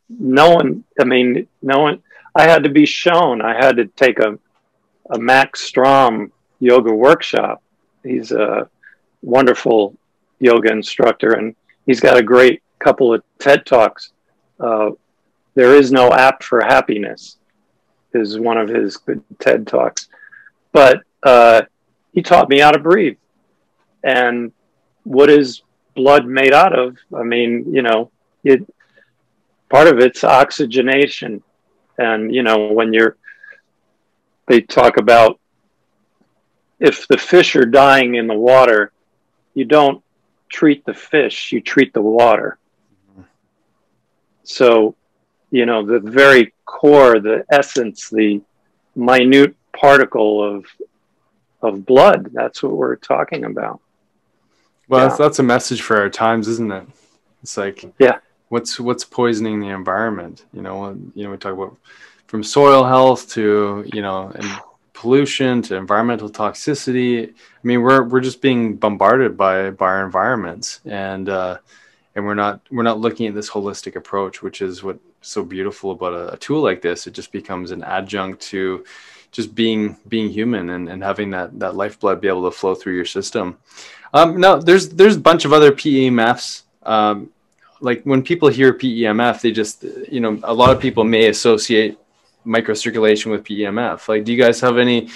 no 0.09 0.51
one, 0.51 0.83
I 0.99 1.03
mean, 1.03 1.47
no 1.61 1.79
one, 1.79 2.03
I 2.35 2.43
had 2.43 2.63
to 2.63 2.69
be 2.69 2.85
shown, 2.85 3.41
I 3.41 3.53
had 3.55 3.77
to 3.77 3.85
take 3.85 4.19
a, 4.19 4.37
a 5.09 5.19
Max 5.19 5.61
Strom 5.61 6.31
yoga 6.59 6.93
workshop. 6.93 7.61
He's 8.03 8.31
a 8.31 8.69
wonderful 9.21 9.95
yoga 10.39 10.71
instructor 10.71 11.33
and 11.33 11.55
he's 11.85 11.99
got 11.99 12.17
a 12.17 12.23
great 12.23 12.61
couple 12.79 13.13
of 13.13 13.23
TED 13.39 13.65
Talks. 13.65 14.11
Uh, 14.59 14.91
there 15.55 15.75
is 15.75 15.91
no 15.91 16.11
app 16.11 16.43
for 16.43 16.61
happiness 16.61 17.37
is 18.15 18.39
one 18.39 18.57
of 18.57 18.69
his 18.69 18.97
good 18.97 19.23
TED 19.39 19.67
Talks. 19.67 20.07
But 20.71 21.03
uh, 21.21 21.63
he 22.13 22.21
taught 22.21 22.49
me 22.49 22.59
how 22.59 22.71
to 22.71 22.79
breathe. 22.79 23.17
And 24.03 24.51
what 25.03 25.29
is 25.29 25.61
blood 25.95 26.25
made 26.25 26.53
out 26.53 26.77
of? 26.77 26.97
I 27.15 27.23
mean, 27.23 27.73
you 27.73 27.81
know, 27.81 28.11
it, 28.43 28.67
part 29.69 29.87
of 29.87 29.99
it's 29.99 30.23
oxygenation. 30.23 31.43
And, 31.97 32.33
you 32.33 32.43
know, 32.43 32.71
when 32.71 32.93
you're, 32.93 33.17
they 34.47 34.61
talk 34.61 34.97
about 34.97 35.39
if 36.79 37.07
the 37.07 37.17
fish 37.17 37.55
are 37.55 37.65
dying 37.65 38.15
in 38.15 38.27
the 38.27 38.33
water, 38.33 38.91
you 39.53 39.65
don't 39.65 40.03
treat 40.49 40.85
the 40.85 40.93
fish, 40.93 41.51
you 41.51 41.61
treat 41.61 41.93
the 41.93 42.01
water. 42.01 42.57
So, 44.43 44.95
you 45.49 45.65
know, 45.65 45.85
the 45.85 45.99
very 45.99 46.53
core, 46.65 47.19
the 47.19 47.45
essence, 47.49 48.09
the 48.09 48.41
minute 48.95 49.55
particle 49.77 50.43
of 50.43 50.65
of 51.61 51.85
blood, 51.85 52.29
that's 52.33 52.61
what 52.61 52.73
we're 52.73 52.95
talking 52.95 53.45
about. 53.45 53.79
Well, 54.87 55.01
yeah. 55.01 55.07
that's, 55.07 55.17
that's 55.17 55.39
a 55.39 55.43
message 55.43 55.81
for 55.81 55.97
our 55.97 56.09
times, 56.09 56.47
isn't 56.47 56.71
it? 56.71 56.87
It's 57.41 57.57
like, 57.57 57.83
yeah, 57.97 58.19
what's 58.49 58.79
what's 58.79 59.03
poisoning 59.03 59.59
the 59.59 59.67
environment 59.67 60.45
you 60.53 60.61
know 60.61 60.97
you 61.13 61.23
know 61.23 61.31
we 61.31 61.37
talk 61.37 61.53
about 61.53 61.75
from 62.27 62.43
soil 62.43 62.83
health 62.83 63.29
to 63.29 63.83
you 63.93 64.01
know 64.01 64.31
and 64.35 64.47
pollution 64.93 65.61
to 65.61 65.75
environmental 65.75 66.29
toxicity 66.29 67.29
i 67.29 67.33
mean 67.63 67.81
we're 67.81 68.03
we're 68.03 68.21
just 68.21 68.41
being 68.41 68.75
bombarded 68.75 69.35
by 69.35 69.69
by 69.71 69.87
our 69.87 70.05
environments 70.05 70.79
and 70.85 71.27
uh 71.29 71.57
and 72.15 72.25
we're 72.25 72.33
not 72.33 72.61
we're 72.71 72.83
not 72.83 72.99
looking 72.99 73.27
at 73.27 73.33
this 73.33 73.49
holistic 73.49 73.95
approach 73.95 74.41
which 74.41 74.61
is 74.61 74.83
what's 74.83 74.99
so 75.25 75.43
beautiful 75.43 75.91
about 75.91 76.13
a, 76.13 76.33
a 76.33 76.37
tool 76.37 76.61
like 76.61 76.81
this 76.81 77.07
it 77.07 77.13
just 77.13 77.31
becomes 77.31 77.71
an 77.71 77.83
adjunct 77.83 78.41
to 78.41 78.85
just 79.31 79.53
being 79.53 79.97
being 80.07 80.29
human 80.29 80.69
and, 80.69 80.89
and 80.89 81.03
having 81.03 81.29
that 81.29 81.57
that 81.59 81.75
lifeblood 81.75 82.21
be 82.21 82.27
able 82.27 82.49
to 82.49 82.55
flow 82.55 82.75
through 82.75 82.95
your 82.95 83.05
system 83.05 83.57
um, 84.13 84.39
now 84.39 84.55
there's 84.55 84.89
there's 84.89 85.17
a 85.17 85.19
bunch 85.19 85.45
of 85.45 85.53
other 85.53 85.71
PEMFs 85.71 86.63
um, 86.83 87.29
like 87.79 88.03
when 88.03 88.23
people 88.23 88.49
hear 88.49 88.73
PEMF, 88.73 89.41
they 89.41 89.51
just, 89.51 89.83
you 90.11 90.19
know, 90.19 90.39
a 90.43 90.53
lot 90.53 90.71
of 90.71 90.79
people 90.79 91.03
may 91.03 91.27
associate 91.27 91.97
microcirculation 92.45 93.31
with 93.31 93.43
PEMF. 93.43 94.07
Like, 94.07 94.23
do 94.23 94.31
you 94.31 94.41
guys 94.41 94.59
have 94.61 94.77
any, 94.77 95.09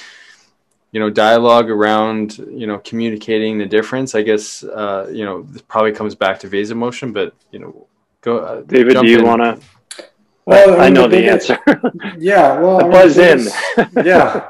you 0.92 1.00
know, 1.00 1.10
dialogue 1.10 1.70
around, 1.70 2.38
you 2.38 2.68
know, 2.68 2.80
communicating 2.80 3.58
the 3.58 3.66
difference? 3.66 4.16
I 4.16 4.24
guess, 4.24 4.64
uh, 4.64 5.10
you 5.12 5.26
know, 5.26 5.44
this 5.44 5.62
probably 5.62 5.94
comes 5.94 6.16
back 6.16 6.40
to 6.42 6.48
vasomotion, 6.48 7.14
but, 7.14 7.34
you 7.52 7.60
know, 7.60 7.88
go. 8.22 8.40
Uh, 8.40 8.62
David, 8.62 8.98
do 9.00 9.08
you 9.08 9.24
want 9.24 9.42
to? 9.42 9.60
Well, 10.50 10.82
I, 10.82 10.86
I 10.86 10.90
know 10.90 11.08
the, 11.08 11.18
the 11.18 11.30
answer. 11.30 11.60
yeah, 12.18 12.60
well, 12.60 12.80
the 12.80 12.86
buzz 12.86 13.18
in. 13.20 13.48
yeah. 14.04 14.50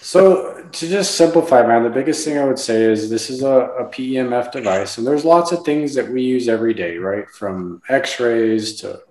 So 0.00 0.68
to 0.72 0.88
just 0.88 1.14
simplify, 1.14 1.64
man, 1.64 1.84
the 1.84 1.90
biggest 1.90 2.24
thing 2.24 2.36
I 2.36 2.44
would 2.44 2.58
say 2.58 2.82
is 2.82 3.08
this 3.08 3.30
is 3.30 3.42
a, 3.42 3.48
a 3.78 3.84
PEMF 3.86 4.50
device, 4.50 4.98
and 4.98 5.06
there's 5.06 5.24
lots 5.24 5.52
of 5.52 5.64
things 5.64 5.94
that 5.94 6.10
we 6.10 6.22
use 6.22 6.48
every 6.48 6.74
day, 6.74 6.98
right? 6.98 7.28
From 7.30 7.80
X-rays 7.88 8.80
to 8.80 9.02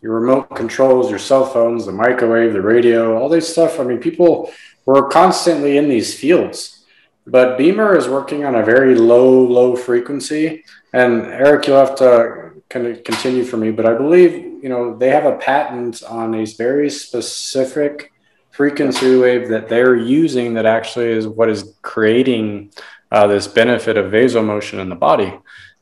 your 0.00 0.18
remote 0.18 0.54
controls, 0.56 1.10
your 1.10 1.18
cell 1.18 1.44
phones, 1.44 1.84
the 1.84 1.92
microwave, 1.92 2.54
the 2.54 2.62
radio, 2.62 3.18
all 3.18 3.28
this 3.28 3.46
stuff. 3.46 3.78
I 3.78 3.84
mean, 3.84 3.98
people 3.98 4.50
were 4.86 5.08
constantly 5.08 5.76
in 5.76 5.90
these 5.90 6.18
fields, 6.18 6.86
but 7.26 7.58
BEMER 7.58 7.96
is 7.96 8.08
working 8.08 8.46
on 8.46 8.54
a 8.54 8.64
very 8.64 8.94
low, 8.94 9.42
low 9.42 9.76
frequency. 9.76 10.64
And 10.94 11.24
Eric, 11.24 11.66
you'll 11.66 11.84
have 11.84 11.96
to 11.96 12.45
kind 12.68 12.86
of 12.86 13.04
continue 13.04 13.44
for 13.44 13.56
me, 13.56 13.70
but 13.70 13.86
I 13.86 13.94
believe 13.94 14.32
you 14.62 14.68
know 14.68 14.96
they 14.96 15.10
have 15.10 15.26
a 15.26 15.36
patent 15.36 16.02
on 16.02 16.34
a 16.34 16.44
very 16.44 16.90
specific 16.90 18.12
frequency 18.50 19.16
wave 19.16 19.48
that 19.50 19.68
they're 19.68 19.96
using 19.96 20.54
that 20.54 20.64
actually 20.64 21.08
is 21.08 21.28
what 21.28 21.50
is 21.50 21.74
creating 21.82 22.72
uh, 23.12 23.26
this 23.26 23.46
benefit 23.46 23.96
of 23.96 24.10
vasomotion 24.10 24.78
in 24.78 24.88
the 24.88 24.94
body. 24.94 25.32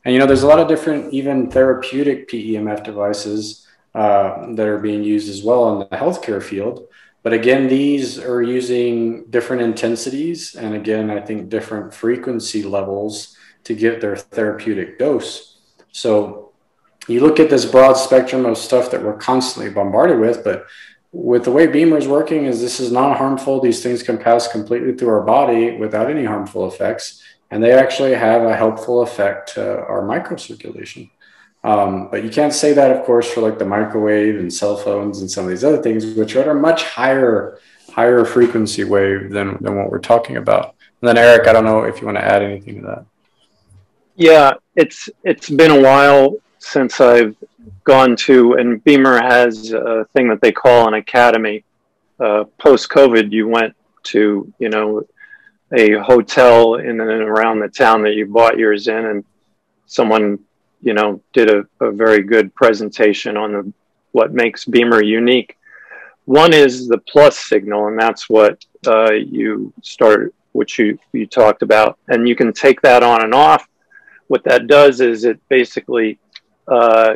And 0.03 0.13
you 0.13 0.19
know, 0.19 0.27
there's 0.27 0.43
a 0.43 0.47
lot 0.47 0.59
of 0.59 0.67
different, 0.67 1.13
even 1.13 1.49
therapeutic 1.49 2.29
PEMF 2.29 2.83
devices 2.83 3.65
uh, 3.95 4.53
that 4.55 4.67
are 4.67 4.77
being 4.77 5.03
used 5.03 5.29
as 5.29 5.41
well 5.41 5.71
in 5.71 5.87
the 5.89 5.97
healthcare 5.97 6.43
field. 6.43 6.87
But 7.23 7.33
again, 7.33 7.67
these 7.67 8.19
are 8.19 8.43
using 8.43 9.25
different 9.31 9.63
intensities 9.63 10.53
and 10.53 10.75
again, 10.75 11.09
I 11.09 11.21
think 11.21 11.49
different 11.49 11.93
frequency 11.93 12.61
levels 12.61 13.35
to 13.63 13.73
get 13.73 13.99
their 13.99 14.15
therapeutic 14.15 14.99
dose. 14.99 15.59
So 15.91 16.44
you 17.07 17.21
look 17.21 17.39
at 17.39 17.49
this 17.49 17.65
broad 17.65 17.93
spectrum 17.93 18.45
of 18.45 18.57
stuff 18.57 18.91
that 18.91 19.03
we're 19.03 19.17
constantly 19.17 19.71
bombarded 19.71 20.19
with, 20.19 20.43
but 20.43 20.65
with 21.11 21.45
the 21.45 21.51
way 21.51 21.67
BEMER 21.67 21.97
is 21.97 22.07
working 22.07 22.45
is 22.45 22.59
this 22.59 22.79
is 22.79 22.91
not 22.91 23.17
harmful. 23.17 23.61
These 23.61 23.81
things 23.81 24.03
can 24.03 24.17
pass 24.17 24.47
completely 24.47 24.93
through 24.93 25.09
our 25.09 25.21
body 25.21 25.77
without 25.77 26.09
any 26.09 26.25
harmful 26.25 26.67
effects 26.67 27.21
and 27.51 27.63
they 27.63 27.71
actually 27.71 28.13
have 28.13 28.43
a 28.43 28.55
helpful 28.55 29.01
effect 29.01 29.53
to 29.53 29.79
our 29.85 30.01
microcirculation. 30.01 31.09
Um, 31.63 32.09
but 32.11 32.23
you 32.23 32.29
can't 32.29 32.53
say 32.53 32.73
that 32.73 32.91
of 32.91 33.05
course 33.05 33.31
for 33.31 33.41
like 33.41 33.57
the 33.57 33.65
microwave 33.65 34.35
and 34.35 34.53
cell 34.53 34.77
phones 34.77 35.21
and 35.21 35.31
some 35.31 35.45
of 35.45 35.49
these 35.49 35.63
other 35.63 35.81
things 35.81 36.05
which 36.05 36.35
are 36.35 36.41
at 36.41 36.47
a 36.47 36.53
much 36.53 36.83
higher 36.83 37.59
higher 37.91 38.25
frequency 38.25 38.83
wave 38.83 39.31
than, 39.31 39.57
than 39.61 39.77
what 39.77 39.89
we're 39.89 39.99
talking 39.99 40.37
about. 40.37 40.75
And 41.01 41.07
then 41.07 41.17
eric 41.17 41.47
i 41.47 41.53
don't 41.53 41.63
know 41.63 41.83
if 41.83 42.01
you 42.01 42.05
want 42.05 42.17
to 42.17 42.25
add 42.25 42.43
anything 42.43 42.81
to 42.81 42.87
that. 42.87 43.05
Yeah 44.15 44.53
it's 44.75 45.09
it's 45.23 45.49
been 45.49 45.71
a 45.71 45.81
while 45.81 46.37
since 46.65 46.99
i've 46.99 47.35
gone 47.83 48.15
to, 48.15 48.53
and 48.53 48.83
BEMER 48.83 49.21
has 49.21 49.71
a 49.71 50.05
thing 50.13 50.27
that 50.29 50.41
they 50.41 50.51
call 50.51 50.87
an 50.87 50.95
academy. 50.95 51.63
Uh, 52.19 52.45
Post 52.57 52.89
COVID, 52.89 53.31
you 53.31 53.47
went 53.47 53.75
to, 54.03 54.51
you 54.59 54.69
know, 54.69 55.03
a 55.71 55.93
hotel 55.93 56.75
in 56.75 56.99
and 56.99 57.01
around 57.01 57.59
the 57.59 57.67
town 57.67 58.01
that 58.03 58.13
you 58.13 58.25
bought 58.25 58.57
yours 58.57 58.87
in 58.87 59.05
and 59.05 59.25
someone, 59.85 60.39
you 60.81 60.93
know, 60.93 61.21
did 61.33 61.49
a, 61.49 61.65
a 61.79 61.91
very 61.91 62.23
good 62.23 62.53
presentation 62.55 63.37
on 63.37 63.51
the 63.51 63.73
what 64.11 64.33
makes 64.33 64.65
BEMER 64.65 65.03
unique. 65.03 65.57
One 66.25 66.53
is 66.53 66.87
the 66.87 66.97
plus 66.99 67.37
signal, 67.37 67.87
and 67.87 67.99
that's 67.99 68.29
what 68.29 68.63
uh, 68.87 69.11
you 69.11 69.73
started, 69.83 70.31
which 70.53 70.79
you, 70.79 70.97
you 71.11 71.27
talked 71.27 71.61
about. 71.61 71.99
And 72.07 72.27
you 72.27 72.35
can 72.35 72.53
take 72.53 72.81
that 72.81 73.03
on 73.03 73.23
and 73.23 73.33
off. 73.33 73.67
What 74.27 74.43
that 74.45 74.67
does 74.67 75.01
is 75.01 75.25
it 75.25 75.39
basically 75.49 76.17
uh, 76.67 77.15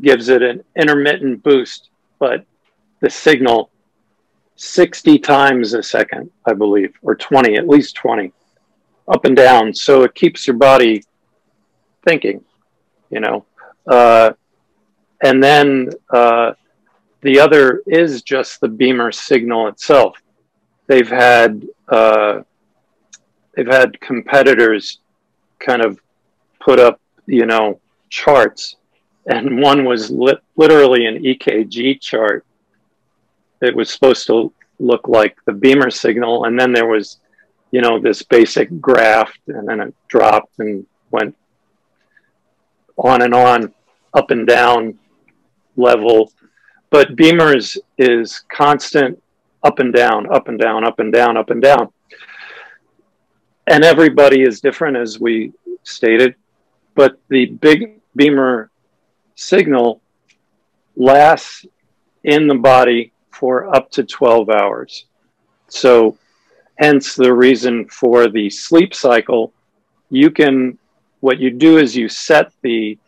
gives 0.00 0.28
it 0.28 0.42
an 0.42 0.64
intermittent 0.76 1.42
boost, 1.42 1.90
but 2.18 2.44
the 3.00 3.10
signal 3.10 3.70
60 4.56 5.18
times 5.18 5.74
a 5.74 5.82
second, 5.82 6.30
I 6.46 6.52
believe, 6.52 6.94
or 7.02 7.14
20, 7.14 7.56
at 7.56 7.68
least 7.68 7.96
20, 7.96 8.32
up 9.08 9.24
and 9.24 9.36
down. 9.36 9.74
So 9.74 10.02
it 10.02 10.14
keeps 10.14 10.46
your 10.46 10.56
body 10.56 11.02
thinking, 12.06 12.44
you 13.10 13.20
know. 13.20 13.44
Uh, 13.86 14.32
and 15.22 15.42
then 15.42 15.90
uh, 16.10 16.52
the 17.22 17.40
other 17.40 17.82
is 17.86 18.22
just 18.22 18.60
the 18.60 18.68
BEMER 18.68 19.12
signal 19.12 19.68
itself. 19.68 20.16
They've 20.86 21.08
had 21.08 21.66
uh, 21.88 22.42
they've 23.54 23.66
had 23.66 23.98
competitors 24.00 25.00
kind 25.58 25.82
of 25.82 25.98
put 26.60 26.78
up, 26.78 27.00
you 27.26 27.46
know, 27.46 27.80
charts, 28.10 28.76
and 29.26 29.60
one 29.60 29.84
was 29.84 30.10
li- 30.10 30.38
literally 30.56 31.06
an 31.06 31.22
EKG 31.22 32.00
chart. 32.00 32.44
It 33.62 33.74
was 33.74 33.90
supposed 33.90 34.26
to 34.26 34.52
look 34.78 35.08
like 35.08 35.36
the 35.46 35.52
BEMER 35.52 35.90
signal, 35.90 36.44
and 36.44 36.58
then 36.58 36.72
there 36.72 36.86
was, 36.86 37.18
you 37.70 37.80
know, 37.80 37.98
this 37.98 38.22
basic 38.22 38.80
graph, 38.80 39.32
and 39.46 39.68
then 39.68 39.80
it 39.80 39.94
dropped 40.08 40.58
and 40.58 40.86
went 41.10 41.36
on 42.96 43.22
and 43.22 43.34
on, 43.34 43.72
up 44.12 44.30
and 44.30 44.46
down 44.46 44.98
level. 45.76 46.32
But 46.90 47.16
BEMER's 47.16 47.78
is 47.98 48.44
constant 48.52 49.20
up 49.62 49.78
and 49.78 49.92
down, 49.92 50.32
up 50.32 50.48
and 50.48 50.58
down, 50.58 50.84
up 50.84 50.98
and 50.98 51.12
down, 51.12 51.36
up 51.36 51.50
and 51.50 51.62
down. 51.62 51.90
And 53.66 53.82
everybody 53.82 54.42
is 54.42 54.60
different, 54.60 54.98
as 54.98 55.18
we 55.18 55.52
stated. 55.82 56.34
But 56.94 57.18
the 57.28 57.46
big 57.46 58.00
BEMER 58.14 58.70
signal 59.34 60.00
lasts 60.96 61.66
in 62.22 62.46
the 62.46 62.54
body 62.54 63.12
for 63.30 63.74
up 63.74 63.90
to 63.92 64.04
12 64.04 64.48
hours. 64.48 65.06
So, 65.68 66.16
hence 66.76 67.14
the 67.14 67.32
reason 67.32 67.88
for 67.88 68.28
the 68.28 68.50
sleep 68.50 68.94
cycle. 68.94 69.52
You 70.10 70.30
can, 70.30 70.78
what 71.20 71.38
you 71.38 71.50
do 71.50 71.78
is 71.78 71.96
you 71.96 72.08
set 72.08 72.52
the 72.62 72.98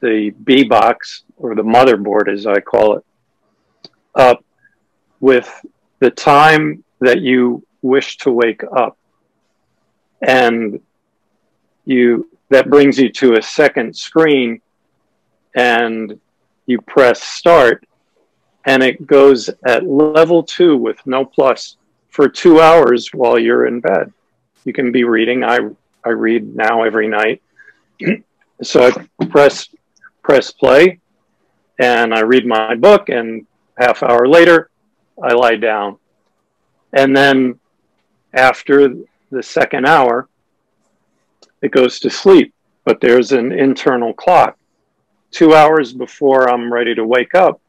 the 0.00 0.34
B 0.44 0.64
box 0.64 1.22
or 1.38 1.54
the 1.54 1.62
motherboard, 1.62 2.30
as 2.30 2.46
I 2.46 2.60
call 2.60 2.98
it, 2.98 3.04
up 4.14 4.44
with 5.20 5.64
the 6.00 6.10
time 6.10 6.84
that 7.00 7.22
you 7.22 7.66
wish 7.80 8.18
to 8.18 8.30
wake 8.30 8.62
up. 8.76 8.98
And 10.20 10.80
you 11.86 12.28
that 12.50 12.68
brings 12.68 12.98
you 12.98 13.10
to 13.12 13.34
a 13.34 13.42
second 13.42 13.96
screen 13.96 14.60
and 15.54 16.18
you 16.66 16.80
press 16.80 17.22
start 17.22 17.86
and 18.66 18.82
it 18.82 19.06
goes 19.06 19.50
at 19.66 19.86
level 19.86 20.42
two 20.42 20.76
with 20.76 20.98
no 21.06 21.24
plus 21.24 21.76
for 22.08 22.28
two 22.28 22.60
hours 22.60 23.08
while 23.12 23.38
you're 23.38 23.66
in 23.66 23.80
bed. 23.80 24.12
You 24.64 24.72
can 24.72 24.92
be 24.92 25.04
reading. 25.04 25.44
I, 25.44 25.58
I 26.04 26.10
read 26.10 26.54
now 26.56 26.82
every 26.82 27.08
night. 27.08 27.42
so 28.62 28.88
I 28.88 29.24
press 29.26 29.68
press 30.22 30.50
play 30.50 31.00
and 31.78 32.14
I 32.14 32.20
read 32.20 32.46
my 32.46 32.74
book 32.74 33.10
and 33.10 33.46
half 33.78 34.02
hour 34.02 34.26
later 34.26 34.70
I 35.22 35.34
lie 35.34 35.56
down. 35.56 35.98
And 36.92 37.14
then 37.14 37.60
after 38.32 38.94
the 39.30 39.42
second 39.42 39.86
hour, 39.86 40.28
it 41.60 41.72
goes 41.72 42.00
to 42.00 42.10
sleep. 42.10 42.54
But 42.84 43.00
there's 43.00 43.32
an 43.32 43.52
internal 43.52 44.12
clock. 44.12 44.56
Two 45.34 45.52
hours 45.52 45.92
before 45.92 46.48
I'm 46.48 46.72
ready 46.72 46.94
to 46.94 47.04
wake 47.04 47.34
up, 47.34 47.60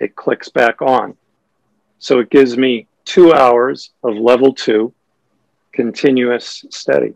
it 0.00 0.16
clicks 0.16 0.48
back 0.48 0.82
on. 0.82 1.16
So 2.00 2.18
it 2.18 2.30
gives 2.30 2.56
me 2.56 2.88
two 3.04 3.32
hours 3.32 3.92
of 4.02 4.16
level 4.16 4.52
two, 4.52 4.92
continuous 5.72 6.64
steady. 6.70 7.14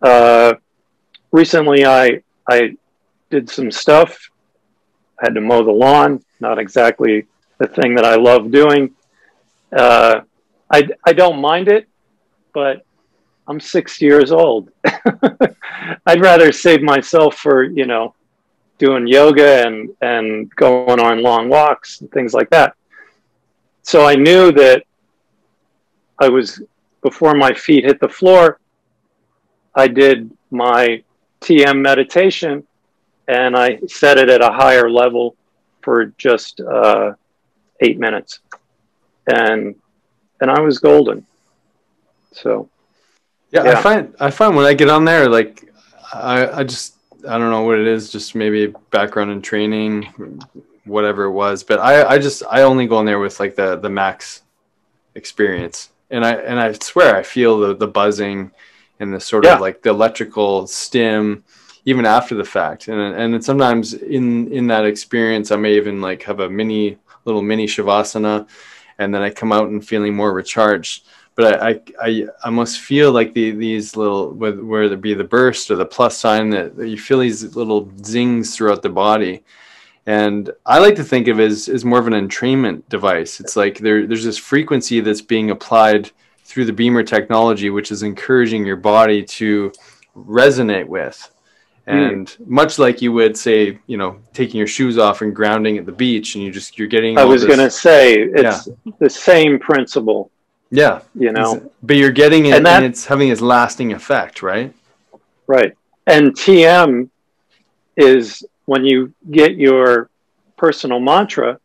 Uh, 0.00 0.54
recently, 1.32 1.84
I 1.84 2.22
I 2.48 2.76
did 3.28 3.50
some 3.50 3.72
stuff. 3.72 4.30
I 5.20 5.24
Had 5.24 5.34
to 5.34 5.40
mow 5.40 5.64
the 5.64 5.72
lawn. 5.72 6.24
Not 6.38 6.60
exactly 6.60 7.26
the 7.58 7.66
thing 7.66 7.96
that 7.96 8.04
I 8.04 8.14
love 8.14 8.52
doing. 8.52 8.94
Uh, 9.76 10.20
I 10.70 10.88
I 11.04 11.12
don't 11.12 11.40
mind 11.40 11.66
it, 11.66 11.88
but 12.54 12.86
I'm 13.48 13.58
six 13.58 14.00
years 14.00 14.30
old. 14.30 14.70
I'd 16.06 16.20
rather 16.20 16.52
save 16.52 16.82
myself 16.82 17.34
for 17.34 17.64
you 17.64 17.86
know 17.86 18.14
doing 18.78 19.06
yoga 19.06 19.66
and 19.66 19.90
and 20.00 20.54
going 20.56 21.00
on 21.00 21.22
long 21.22 21.48
walks 21.48 22.00
and 22.00 22.10
things 22.10 22.32
like 22.34 22.50
that. 22.50 22.74
So 23.82 24.06
I 24.06 24.14
knew 24.14 24.52
that 24.52 24.84
I 26.18 26.28
was 26.28 26.62
before 27.02 27.34
my 27.34 27.52
feet 27.54 27.84
hit 27.84 28.00
the 28.00 28.08
floor. 28.08 28.60
I 29.74 29.88
did 29.88 30.30
my 30.50 31.02
TM 31.40 31.80
meditation 31.80 32.66
and 33.28 33.56
I 33.56 33.78
set 33.86 34.18
it 34.18 34.28
at 34.28 34.42
a 34.42 34.50
higher 34.50 34.90
level 34.90 35.36
for 35.82 36.06
just 36.18 36.60
uh, 36.60 37.12
eight 37.80 37.98
minutes, 37.98 38.40
and 39.26 39.74
and 40.40 40.50
I 40.50 40.60
was 40.60 40.78
golden. 40.78 41.26
So, 42.32 42.68
yeah, 43.50 43.64
yeah, 43.64 43.78
I 43.78 43.82
find 43.82 44.14
I 44.18 44.30
find 44.30 44.56
when 44.56 44.64
I 44.64 44.74
get 44.74 44.88
on 44.88 45.04
there, 45.04 45.28
like 45.28 45.70
I 46.12 46.60
I 46.60 46.64
just 46.64 46.97
I 47.26 47.38
don't 47.38 47.50
know 47.50 47.62
what 47.62 47.78
it 47.78 47.86
is, 47.86 48.10
just 48.10 48.34
maybe 48.34 48.72
background 48.90 49.30
and 49.30 49.42
training, 49.42 50.42
whatever 50.84 51.24
it 51.24 51.32
was, 51.32 51.62
but 51.62 51.78
I 51.80 52.04
I 52.04 52.18
just 52.18 52.42
I 52.50 52.62
only 52.62 52.86
go 52.86 53.00
in 53.00 53.06
there 53.06 53.18
with 53.18 53.40
like 53.40 53.56
the 53.56 53.76
the 53.76 53.90
max 53.90 54.42
experience, 55.14 55.90
and 56.10 56.24
I 56.24 56.32
and 56.34 56.60
I 56.60 56.72
swear 56.72 57.16
I 57.16 57.22
feel 57.22 57.58
the 57.58 57.74
the 57.74 57.88
buzzing 57.88 58.52
and 59.00 59.12
the 59.12 59.20
sort 59.20 59.44
yeah. 59.44 59.54
of 59.54 59.60
like 59.60 59.82
the 59.82 59.90
electrical 59.90 60.66
stim 60.66 61.44
even 61.84 62.04
after 62.04 62.34
the 62.34 62.44
fact. 62.44 62.88
And 62.88 63.00
and 63.00 63.44
sometimes 63.44 63.94
in 63.94 64.52
in 64.52 64.66
that 64.68 64.84
experience, 64.84 65.50
I 65.50 65.56
may 65.56 65.76
even 65.76 66.00
like 66.00 66.22
have 66.24 66.40
a 66.40 66.50
mini 66.50 66.98
little 67.24 67.42
mini 67.42 67.66
shavasana, 67.66 68.48
and 68.98 69.14
then 69.14 69.22
I 69.22 69.30
come 69.30 69.52
out 69.52 69.68
and 69.68 69.86
feeling 69.86 70.14
more 70.14 70.32
recharged. 70.32 71.06
But 71.38 71.62
I 71.62 71.80
I, 72.02 72.26
I 72.42 72.50
must 72.50 72.80
feel 72.80 73.12
like 73.12 73.32
the 73.32 73.52
these 73.52 73.96
little 73.96 74.32
whether 74.32 74.92
it 74.92 75.00
be 75.00 75.14
the 75.14 75.22
burst 75.22 75.70
or 75.70 75.76
the 75.76 75.86
plus 75.86 76.18
sign 76.18 76.50
that, 76.50 76.76
that 76.76 76.88
you 76.88 76.98
feel 76.98 77.20
these 77.20 77.54
little 77.54 77.88
zings 78.04 78.56
throughout 78.56 78.82
the 78.82 78.88
body. 78.88 79.44
And 80.04 80.50
I 80.66 80.80
like 80.80 80.96
to 80.96 81.04
think 81.04 81.28
of 81.28 81.38
it 81.38 81.52
as, 81.52 81.68
as 81.68 81.84
more 81.84 82.00
of 82.00 82.08
an 82.08 82.14
entrainment 82.14 82.88
device. 82.88 83.38
It's 83.38 83.54
like 83.54 83.78
there, 83.78 84.04
there's 84.04 84.24
this 84.24 84.38
frequency 84.38 84.98
that's 84.98 85.20
being 85.20 85.50
applied 85.50 86.10
through 86.42 86.64
the 86.64 86.72
BEMER 86.72 87.04
technology, 87.04 87.70
which 87.70 87.92
is 87.92 88.02
encouraging 88.02 88.66
your 88.66 88.76
body 88.76 89.22
to 89.22 89.70
resonate 90.16 90.86
with. 90.88 91.30
Hmm. 91.86 91.94
and 91.94 92.26
mm. 92.26 92.46
much 92.48 92.80
like 92.80 93.00
you 93.00 93.12
would 93.12 93.36
say 93.36 93.78
you 93.86 93.96
know 93.96 94.18
taking 94.32 94.58
your 94.58 94.66
shoes 94.66 94.98
off 94.98 95.22
and 95.22 95.34
grounding 95.34 95.78
at 95.78 95.86
the 95.86 95.92
beach 95.92 96.34
and 96.34 96.44
you 96.44 96.50
just 96.50 96.78
you're 96.78 96.86
getting 96.86 97.16
i 97.16 97.24
was 97.24 97.46
going 97.46 97.58
to 97.58 97.70
say 97.70 98.16
it's 98.18 98.66
yeah. 98.66 98.92
the 98.98 99.08
same 99.08 99.58
principle 99.58 100.30
yeah 100.70 101.00
you 101.14 101.32
know 101.32 101.70
but 101.82 101.96
you're 101.96 102.10
getting 102.10 102.46
it 102.46 102.54
and, 102.54 102.66
that, 102.66 102.82
and 102.82 102.84
it's 102.84 103.06
having 103.06 103.28
its 103.28 103.40
lasting 103.40 103.92
effect 103.92 104.42
right 104.42 104.74
right 105.46 105.76
and 106.06 106.32
tm 106.34 107.08
is 107.96 108.44
when 108.66 108.84
you 108.84 109.12
get 109.30 109.56
your 109.56 110.10
personal 110.56 111.00
mantra 111.00 111.58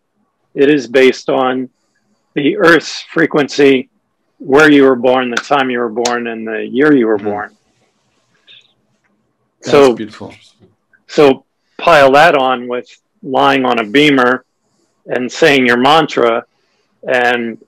it 0.55 0.69
is 0.69 0.87
based 0.87 1.29
on 1.29 1.69
the 2.33 2.57
earth's 2.57 3.01
frequency 3.01 3.89
where 4.37 4.71
you 4.71 4.83
were 4.83 4.95
born 4.95 5.29
the 5.29 5.35
time 5.37 5.69
you 5.69 5.79
were 5.79 5.89
born 5.89 6.27
and 6.27 6.47
the 6.47 6.65
year 6.65 6.95
you 6.95 7.07
were 7.07 7.17
mm. 7.17 7.25
born 7.25 7.57
that's 9.63 9.71
so 9.71 9.95
beautiful. 9.95 10.33
So 11.07 11.45
pile 11.77 12.11
that 12.11 12.35
on 12.35 12.67
with 12.67 12.87
lying 13.21 13.63
on 13.63 13.79
a 13.79 13.85
BEMER 13.85 14.43
and 15.05 15.31
saying 15.31 15.65
your 15.65 15.77
mantra. 15.77 16.45
And 17.07 17.63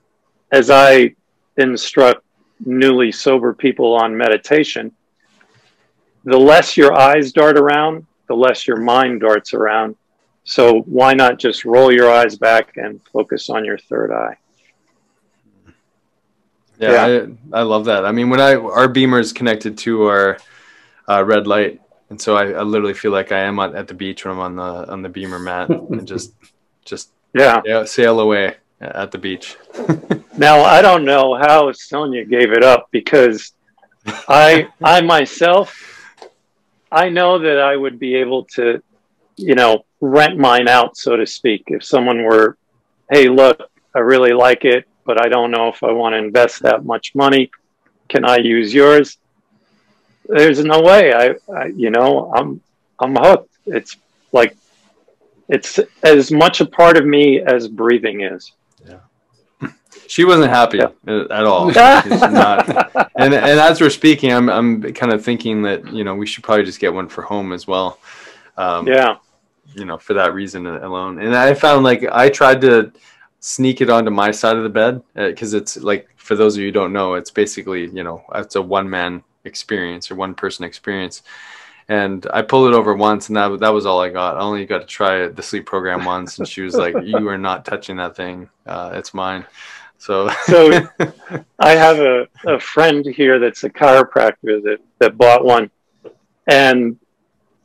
as 0.52 0.70
I 0.70 1.16
instruct 1.58 2.24
newly 2.64 3.12
sober 3.12 3.54
people 3.54 3.96
on 3.96 4.16
meditation, 4.16 4.92
the 6.24 6.38
less 6.38 6.78
your 6.78 6.94
eyes 6.94 7.32
dart 7.32 7.58
around, 7.58 8.06
the 8.28 8.36
less 8.36 8.68
your 8.68 8.78
mind 8.78 9.22
darts 9.22 9.54
around. 9.54 9.96
So 10.44 10.82
why 10.82 11.14
not 11.14 11.40
just 11.40 11.66
roll 11.66 11.92
your 11.92 12.12
eyes 12.12 12.38
back 12.38 12.78
and 12.78 13.02
focus 13.12 13.50
on 13.50 13.66
your 13.66 13.78
third 13.78 14.12
eye? 14.12 14.38
Yeah, 16.78 17.08
yeah. 17.08 17.26
I, 17.54 17.60
I 17.60 17.62
love 17.64 17.86
that. 17.86 18.06
I 18.06 18.12
mean, 18.12 18.30
when 18.30 18.42
I 18.42 18.56
our 18.56 18.88
BEMER 18.88 19.20
is 19.20 19.32
connected 19.32 19.78
to 19.80 20.04
our 20.04 20.38
uh, 21.08 21.24
red 21.24 21.48
light, 21.48 21.82
and 22.10 22.22
so 22.22 22.36
I, 22.36 22.52
I, 22.52 22.64
literally 22.64 22.94
feel 22.94 23.12
like 23.12 23.32
I 23.32 23.40
am 23.40 23.60
at 23.60 23.88
the 23.88 23.94
beach 23.94 24.26
when 24.26 24.34
I'm 24.34 24.40
on 24.40 24.56
the 24.58 24.92
on 24.92 25.02
the 25.02 25.10
BEMER 25.10 25.40
mat 25.40 25.70
and 25.70 26.06
just 26.06 26.34
just 26.84 27.12
yeah, 27.34 27.62
yeah 27.64 27.86
sail 27.86 28.20
away 28.20 28.58
at 28.82 29.12
the 29.12 29.18
beach. 29.18 29.58
now 30.38 30.62
I 30.62 30.82
don't 30.82 31.06
know 31.06 31.36
how 31.36 31.72
Sonia 31.72 32.26
gave 32.26 32.52
it 32.52 32.64
up 32.64 32.88
because 32.92 33.54
I 34.28 34.68
I 34.84 35.02
myself 35.02 35.96
I 36.96 37.10
know 37.10 37.40
that 37.40 37.60
I 37.60 37.76
would 37.76 38.00
be 38.00 38.16
able 38.16 38.46
to, 38.56 38.82
you 39.36 39.56
know, 39.56 39.84
rent 40.00 40.38
mine 40.38 40.70
out, 40.70 40.96
so 40.96 41.18
to 41.18 41.26
speak. 41.26 41.66
If 41.68 41.84
someone 41.84 42.24
were, 42.24 42.58
hey, 43.12 43.28
look, 43.28 43.60
I 43.94 44.00
really 44.00 44.32
like 44.32 44.64
it, 44.64 44.88
but 45.04 45.22
I 45.22 45.28
don't 45.28 45.52
know 45.52 45.68
if 45.68 45.84
I 45.84 45.92
want 45.92 46.14
to 46.14 46.18
invest 46.18 46.62
that 46.62 46.86
much 46.86 47.14
money. 47.14 47.52
Can 48.08 48.24
I 48.24 48.38
use 48.38 48.74
yours? 48.74 49.18
There's 50.28 50.64
no 50.64 50.82
way. 50.82 51.14
I, 51.14 51.36
I 51.54 51.66
you 51.66 51.90
know, 51.90 52.32
I'm 52.34 52.62
I'm 53.00 53.16
hooked. 53.16 53.54
It's 53.66 53.98
like 54.32 54.56
it's 55.50 55.80
as 56.02 56.32
much 56.32 56.62
a 56.62 56.66
part 56.66 56.98
of 56.98 57.06
me 57.06 57.42
as 57.42 57.68
breathing 57.68 58.22
is. 58.22 58.54
Yeah. 59.96 60.02
She 60.08 60.26
wasn't 60.26 60.50
happy 60.50 60.78
yeah. 60.78 60.90
at 61.08 61.46
all. 61.46 61.72
not. 61.72 62.70
And 63.16 63.34
and 63.34 63.60
as 63.60 63.82
we're 63.82 63.90
speaking, 63.90 64.32
I'm 64.32 64.50
I'm 64.50 64.94
kind 64.94 65.14
of 65.14 65.24
thinking 65.24 65.62
that 65.64 65.92
you 65.92 66.04
know 66.04 66.16
we 66.16 66.26
should 66.26 66.44
probably 66.44 66.66
just 66.66 66.80
get 66.80 66.94
one 66.94 67.08
for 67.08 67.22
home 67.22 67.54
as 67.54 67.68
well. 67.68 68.00
Um, 68.58 68.88
yeah. 68.88 69.18
You 69.74 69.86
know, 69.86 69.98
for 69.98 70.14
that 70.14 70.34
reason 70.34 70.68
alone. 70.68 71.20
And 71.20 71.36
I 71.36 71.54
found 71.54 71.84
like 71.84 72.06
I 72.12 72.30
tried 72.30 72.62
to 72.62 72.92
sneak 73.40 73.82
it 73.82 73.90
onto 73.90 74.12
my 74.12 74.32
side 74.32 74.58
of 74.58 74.64
the 74.64 74.70
bed 74.70 75.04
because 75.14 75.54
uh, 75.54 75.58
it's 75.58 75.78
like 75.78 76.08
for 76.18 76.36
those 76.36 76.56
of 76.56 76.62
you 76.62 76.68
who 76.68 76.72
don't 76.72 76.94
know, 76.94 77.16
it's 77.16 77.32
basically 77.32 77.88
you 77.88 78.04
know 78.04 78.24
it's 78.36 78.56
a 78.56 78.62
one 78.62 78.90
man 78.90 79.24
experience 79.44 80.10
or 80.10 80.16
one 80.16 80.34
person 80.34 80.66
experience 80.66 81.22
and 81.88 82.26
I 82.34 82.42
pulled 82.42 82.74
it 82.74 82.76
over 82.76 82.94
once, 82.96 83.30
and 83.30 83.38
that 83.38 83.60
that 83.60 83.70
was 83.70 83.86
all 83.86 84.02
I 84.02 84.10
got. 84.10 84.38
I 84.38 84.40
only 84.40 84.66
got 84.66 84.80
to 84.80 84.88
try 84.88 85.28
the 85.28 85.44
sleep 85.44 85.66
program 85.66 86.04
once, 86.04 86.40
and 86.40 86.48
she 86.48 86.62
was 86.62 86.76
like, 86.76 86.96
"You 87.04 87.28
are 87.28 87.38
not 87.38 87.64
touching 87.64 87.98
that 87.98 88.16
thing. 88.16 88.50
Uh, 88.66 88.92
it's 88.96 89.14
mine." 89.14 89.46
So, 90.06 90.30
so 90.46 90.88
I 91.58 91.72
have 91.72 92.00
a, 92.00 92.28
a 92.46 92.60
friend 92.60 93.04
here 93.06 93.40
that's 93.40 93.64
a 93.64 93.70
chiropractor 93.70 94.62
that 94.64 94.78
that 95.00 95.18
bought 95.18 95.44
one, 95.44 95.72
and 96.48 97.00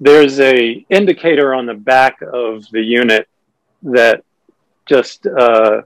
there's 0.01 0.41
a 0.41 0.85
indicator 0.89 1.53
on 1.55 1.67
the 1.67 1.75
back 1.75 2.23
of 2.23 2.67
the 2.71 2.81
unit 2.81 3.29
that 3.83 4.25
just 4.87 5.27
uh, 5.27 5.83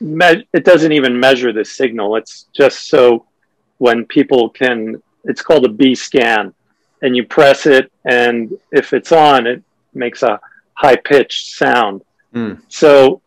me- 0.00 0.46
it 0.52 0.64
doesn't 0.64 0.92
even 0.92 1.18
measure 1.18 1.50
the 1.52 1.64
signal. 1.64 2.16
It's 2.16 2.46
just 2.52 2.88
so 2.88 3.26
when 3.78 4.04
people 4.04 4.50
can. 4.50 5.02
It's 5.24 5.42
called 5.42 5.64
a 5.66 5.68
B 5.68 5.94
scan 5.94 6.54
and 7.02 7.14
you 7.16 7.24
press 7.24 7.66
it, 7.66 7.90
and 8.04 8.52
if 8.72 8.92
it's 8.92 9.12
on, 9.12 9.46
it 9.46 9.62
makes 9.94 10.22
a 10.22 10.40
high 10.74 10.96
pitched 10.96 11.56
sound. 11.56 12.02
Mm. 12.34 12.60
So 12.68 13.20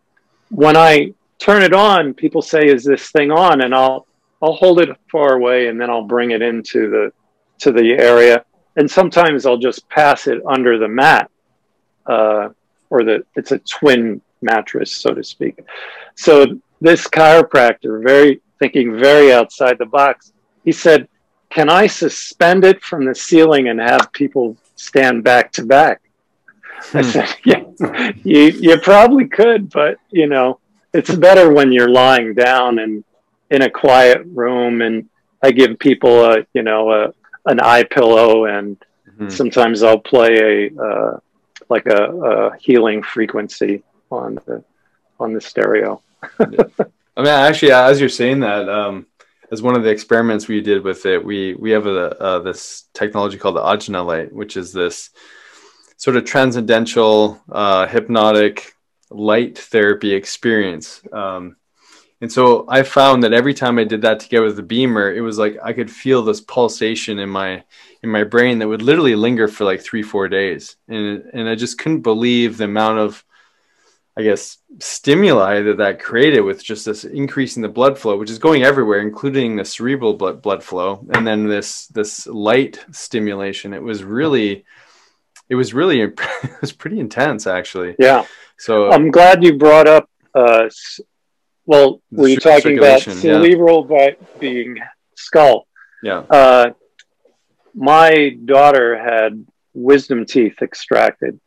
when 0.49 0.77
I 0.77 1.13
turn 1.43 1.61
it 1.61 1.73
on, 1.73 2.13
people 2.13 2.41
say, 2.41 2.67
"Is 2.67 2.83
this 2.83 3.11
thing 3.11 3.31
on?" 3.31 3.61
And 3.61 3.75
I'll 3.75 4.07
I'll 4.41 4.53
hold 4.53 4.79
it 4.79 4.89
far 5.11 5.33
away, 5.33 5.67
and 5.67 5.79
then 5.79 5.89
I'll 5.89 6.07
bring 6.07 6.31
it 6.31 6.41
into 6.41 6.89
the 6.89 7.11
to 7.59 7.71
the 7.71 7.91
area. 7.93 8.45
And 8.75 8.89
sometimes 8.89 9.45
I'll 9.45 9.57
just 9.57 9.87
pass 9.89 10.27
it 10.27 10.41
under 10.47 10.79
the 10.79 10.87
mat, 10.87 11.29
uh, 12.05 12.49
or 12.89 13.03
the 13.03 13.25
it's 13.35 13.51
a 13.51 13.59
twin 13.59 14.21
mattress, 14.41 14.91
so 14.91 15.13
to 15.13 15.23
speak. 15.23 15.59
So 16.15 16.59
this 16.81 17.07
chiropractor, 17.07 18.01
very 18.03 18.41
thinking 18.59 18.97
very 18.97 19.33
outside 19.33 19.77
the 19.77 19.85
box, 19.85 20.31
he 20.63 20.71
said, 20.71 21.07
can 21.49 21.69
I 21.69 21.87
suspend 21.87 22.65
it 22.65 22.81
from 22.81 23.05
the 23.05 23.13
ceiling 23.13 23.67
and 23.67 23.79
have 23.79 24.11
people 24.11 24.57
stand 24.75 25.23
back 25.23 25.51
to 25.53 25.65
back? 25.65 26.01
I 26.93 27.01
hmm. 27.01 27.09
said, 27.09 27.35
yeah, 27.45 28.11
you, 28.23 28.41
you 28.65 28.77
probably 28.79 29.27
could, 29.27 29.69
but 29.69 29.97
you 30.09 30.27
know, 30.27 30.59
it's 30.93 31.13
better 31.13 31.51
when 31.51 31.71
you're 31.71 31.89
lying 31.89 32.33
down 32.33 32.79
and 32.79 33.03
in 33.49 33.61
a 33.61 33.69
quiet 33.69 34.21
room. 34.25 34.81
And 34.81 35.09
I 35.41 35.51
give 35.51 35.79
people 35.79 36.23
a, 36.25 36.45
you 36.53 36.63
know, 36.63 36.91
a, 36.91 37.13
an 37.45 37.59
eye 37.59 37.83
pillow 37.83 38.45
and 38.45 38.77
mm-hmm. 39.07 39.29
sometimes 39.29 39.83
I'll 39.83 39.99
play 39.99 40.69
a, 40.71 40.81
uh, 40.81 41.19
like 41.69 41.85
a, 41.87 42.05
a, 42.05 42.57
healing 42.57 43.03
frequency 43.03 43.83
on 44.09 44.35
the, 44.45 44.63
on 45.19 45.33
the 45.33 45.41
stereo. 45.41 46.01
I 46.39 47.21
mean, 47.21 47.27
actually, 47.27 47.71
as 47.73 47.99
you're 47.99 48.09
saying 48.09 48.39
that, 48.41 48.69
um, 48.69 49.07
as 49.51 49.61
one 49.61 49.75
of 49.75 49.83
the 49.83 49.89
experiments 49.89 50.47
we 50.47 50.61
did 50.61 50.83
with 50.83 51.05
it, 51.05 51.23
we 51.23 51.53
we 51.53 51.69
have 51.71 51.85
a, 51.85 52.19
uh, 52.19 52.39
this 52.39 52.85
technology 52.93 53.37
called 53.37 53.55
the 53.55 53.61
Ajna 53.61 54.03
light, 54.03 54.33
which 54.33 54.57
is 54.57 54.73
this 54.73 55.11
sort 55.97 56.17
of 56.17 56.25
transcendental 56.25 57.39
uh, 57.51 57.85
hypnotic 57.85 58.73
light 59.09 59.57
therapy 59.57 60.13
experience. 60.13 61.01
Um, 61.11 61.57
and 62.21 62.31
so 62.31 62.65
I 62.69 62.83
found 62.83 63.23
that 63.23 63.33
every 63.33 63.53
time 63.53 63.77
I 63.77 63.83
did 63.83 64.01
that 64.03 64.21
together 64.21 64.45
with 64.45 64.55
the 64.55 64.63
BEMER, 64.63 65.13
it 65.13 65.21
was 65.21 65.37
like 65.37 65.57
I 65.61 65.73
could 65.73 65.91
feel 65.91 66.21
this 66.21 66.39
pulsation 66.39 67.19
in 67.19 67.29
my 67.29 67.63
in 68.01 68.09
my 68.09 68.23
brain 68.23 68.59
that 68.59 68.67
would 68.67 68.81
literally 68.81 69.15
linger 69.15 69.47
for 69.47 69.65
like 69.65 69.81
three 69.81 70.03
four 70.03 70.29
days, 70.29 70.77
and 70.87 71.23
and 71.33 71.49
I 71.49 71.55
just 71.55 71.77
couldn't 71.77 72.01
believe 72.01 72.57
the 72.57 72.63
amount 72.63 72.99
of 72.99 73.25
I 74.15 74.21
guess, 74.21 74.59
stimuli 74.79 75.61
that 75.61 75.77
that 75.77 75.99
created 75.99 76.41
with 76.41 76.63
just 76.63 76.85
this 76.85 77.03
increase 77.03 77.55
in 77.55 77.63
the 77.63 77.69
blood 77.69 77.97
flow, 77.97 78.15
which 78.15 78.29
is 78.29 78.37
going 78.37 78.63
everywhere, 78.63 78.99
including 78.99 79.55
the 79.55 79.65
cerebral 79.65 80.13
blood, 80.13 80.41
blood 80.41 80.63
flow, 80.63 81.03
and 81.13 81.25
then 81.25 81.47
this 81.47 81.87
this 81.87 82.27
light 82.27 82.79
stimulation. 82.91 83.73
It 83.73 83.81
was 83.81 84.03
really, 84.03 84.65
it 85.49 85.55
was 85.55 85.73
really, 85.73 86.01
it 86.01 86.61
was 86.61 86.71
pretty 86.71 86.99
intense, 86.99 87.47
actually. 87.47 87.95
Yeah. 87.97 88.25
So 88.63 88.89
I'm 88.89 89.11
glad 89.11 89.43
you 89.43 89.57
brought 89.57 89.87
up. 89.89 90.09
Uh, 90.33 90.69
well, 91.65 92.01
were 92.11 92.29
you 92.29 92.37
talking 92.37 92.77
about 92.77 93.01
cerebral 93.01 93.85
yeah. 93.91 94.11
being 94.39 94.77
skull? 95.17 95.67
Yeah. 96.01 96.19
Uh, 96.19 96.71
my 97.75 98.37
daughter 98.45 98.97
had 98.97 99.45
wisdom 99.73 100.25
teeth 100.25 100.61
extracted, 100.61 101.41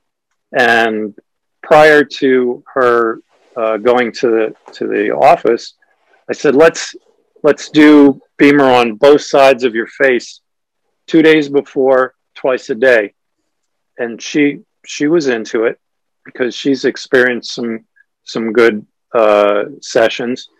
and 0.52 1.14
prior 1.62 2.04
to 2.04 2.62
her 2.74 3.20
uh, 3.56 3.78
going 3.78 4.12
to 4.20 4.28
the 4.28 4.72
to 4.74 4.86
the 4.86 5.12
office, 5.12 5.72
I 6.28 6.34
said, 6.34 6.54
"Let's 6.54 6.94
let's 7.42 7.70
do 7.70 8.20
BEMER 8.36 8.70
on 8.70 8.96
both 8.96 9.22
sides 9.22 9.64
of 9.64 9.74
your 9.74 9.86
face, 9.86 10.42
two 11.06 11.22
days 11.22 11.48
before, 11.48 12.12
twice 12.34 12.68
a 12.68 12.74
day." 12.74 13.14
And 13.96 14.20
she 14.20 14.60
she 14.84 15.06
was 15.06 15.28
into 15.28 15.64
it 15.64 15.80
because 16.26 16.54
she's 16.54 16.84
experienced 16.84 17.54
some 17.54 17.86
some 18.24 18.52
good 18.52 18.84
uh, 19.14 19.64
sessions. 19.80 20.50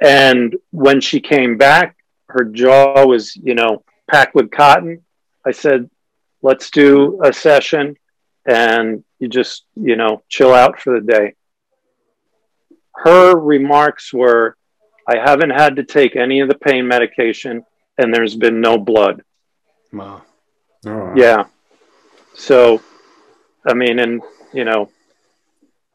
And 0.00 0.54
when 0.70 1.00
she 1.00 1.20
came 1.20 1.56
back, 1.56 1.96
her 2.28 2.44
jaw 2.44 3.04
was 3.04 3.34
you 3.34 3.56
know 3.56 3.82
packed 4.08 4.36
with 4.36 4.52
cotton. 4.52 5.02
I 5.44 5.50
said, 5.50 5.90
"Let's 6.42 6.70
do 6.70 7.20
a 7.24 7.32
session." 7.32 7.96
and 8.46 9.04
you 9.18 9.28
just, 9.28 9.64
you 9.76 9.96
know, 9.96 10.22
chill 10.28 10.52
out 10.52 10.80
for 10.80 10.98
the 10.98 11.06
day. 11.06 11.34
Her 12.94 13.36
remarks 13.36 14.12
were, 14.12 14.56
I 15.08 15.18
haven't 15.18 15.50
had 15.50 15.76
to 15.76 15.84
take 15.84 16.16
any 16.16 16.40
of 16.40 16.48
the 16.48 16.56
pain 16.56 16.86
medication 16.86 17.64
and 17.98 18.12
there's 18.12 18.36
been 18.36 18.60
no 18.60 18.78
blood. 18.78 19.22
Wow. 19.92 20.22
Oh. 20.86 21.12
Yeah. 21.16 21.44
So, 22.34 22.82
I 23.66 23.74
mean, 23.74 23.98
and, 23.98 24.22
you 24.52 24.64
know, 24.64 24.90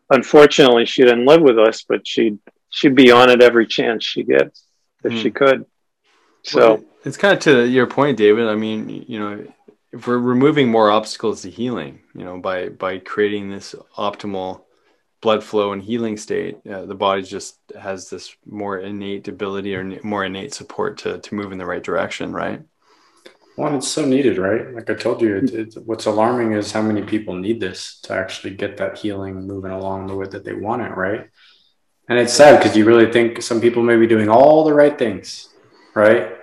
unfortunately 0.09 0.85
she 0.85 1.03
didn't 1.03 1.25
live 1.25 1.41
with 1.41 1.59
us, 1.59 1.83
but 1.87 2.07
she'd, 2.07 2.39
she'd 2.69 2.95
be 2.95 3.11
on 3.11 3.29
it 3.29 3.41
every 3.41 3.67
chance 3.67 4.03
she 4.03 4.23
gets 4.23 4.63
if 5.03 5.13
mm. 5.13 5.21
she 5.21 5.31
could. 5.31 5.65
So 6.43 6.59
well, 6.59 6.83
it's 7.03 7.17
kind 7.17 7.33
of 7.33 7.39
to 7.41 7.67
your 7.67 7.87
point, 7.87 8.17
David. 8.17 8.47
I 8.47 8.55
mean, 8.55 9.05
you 9.07 9.19
know, 9.19 9.45
if 9.91 10.07
we're 10.07 10.17
removing 10.17 10.69
more 10.69 10.91
obstacles 10.91 11.41
to 11.41 11.49
healing, 11.49 11.99
you 12.13 12.23
know, 12.23 12.39
by 12.39 12.69
by 12.69 12.99
creating 12.99 13.49
this 13.49 13.75
optimal 13.97 14.61
blood 15.21 15.43
flow 15.43 15.73
and 15.73 15.81
healing 15.81 16.17
state, 16.17 16.59
uh, 16.69 16.85
the 16.85 16.95
body 16.95 17.23
just 17.23 17.59
has 17.79 18.09
this 18.09 18.35
more 18.45 18.79
innate 18.79 19.27
ability 19.27 19.75
or 19.75 19.83
more 20.03 20.23
innate 20.23 20.53
support 20.53 20.97
to 20.99 21.19
to 21.19 21.35
move 21.35 21.51
in 21.51 21.57
the 21.57 21.65
right 21.65 21.83
direction, 21.83 22.31
right? 22.31 22.61
Well, 23.57 23.75
it's 23.75 23.87
so 23.87 24.05
needed, 24.05 24.37
right? 24.37 24.73
Like 24.73 24.89
I 24.89 24.93
told 24.93 25.21
you, 25.21 25.37
it, 25.37 25.49
hmm. 25.49 25.59
it, 25.59 25.75
what's 25.85 26.05
alarming 26.05 26.53
is 26.53 26.71
how 26.71 26.81
many 26.81 27.01
people 27.01 27.35
need 27.35 27.59
this 27.59 27.99
to 28.03 28.13
actually 28.13 28.55
get 28.55 28.77
that 28.77 28.97
healing 28.97 29.47
moving 29.47 29.71
along 29.71 30.07
the 30.07 30.15
way 30.15 30.27
that 30.27 30.45
they 30.45 30.53
want 30.53 30.83
it, 30.83 30.95
right? 30.95 31.29
And 32.07 32.17
it's 32.17 32.33
sad 32.33 32.59
because 32.59 32.77
you 32.77 32.85
really 32.85 33.11
think 33.11 33.41
some 33.41 33.59
people 33.59 33.83
may 33.83 33.97
be 33.97 34.07
doing 34.07 34.29
all 34.29 34.63
the 34.63 34.73
right 34.73 34.97
things, 34.97 35.49
right? 35.93 36.37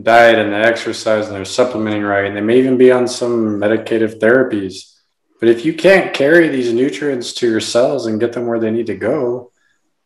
diet 0.00 0.38
and 0.38 0.52
the 0.52 0.56
exercise 0.56 1.26
and 1.26 1.36
they're 1.36 1.44
supplementing 1.44 2.02
right 2.02 2.24
and 2.24 2.36
they 2.36 2.40
may 2.40 2.58
even 2.58 2.78
be 2.78 2.90
on 2.90 3.06
some 3.06 3.58
medicative 3.60 4.18
therapies 4.18 5.00
but 5.38 5.48
if 5.48 5.64
you 5.64 5.74
can't 5.74 6.14
carry 6.14 6.48
these 6.48 6.72
nutrients 6.72 7.34
to 7.34 7.48
your 7.48 7.60
cells 7.60 8.06
and 8.06 8.20
get 8.20 8.32
them 8.32 8.46
where 8.46 8.58
they 8.58 8.70
need 8.70 8.86
to 8.86 8.96
go 8.96 9.52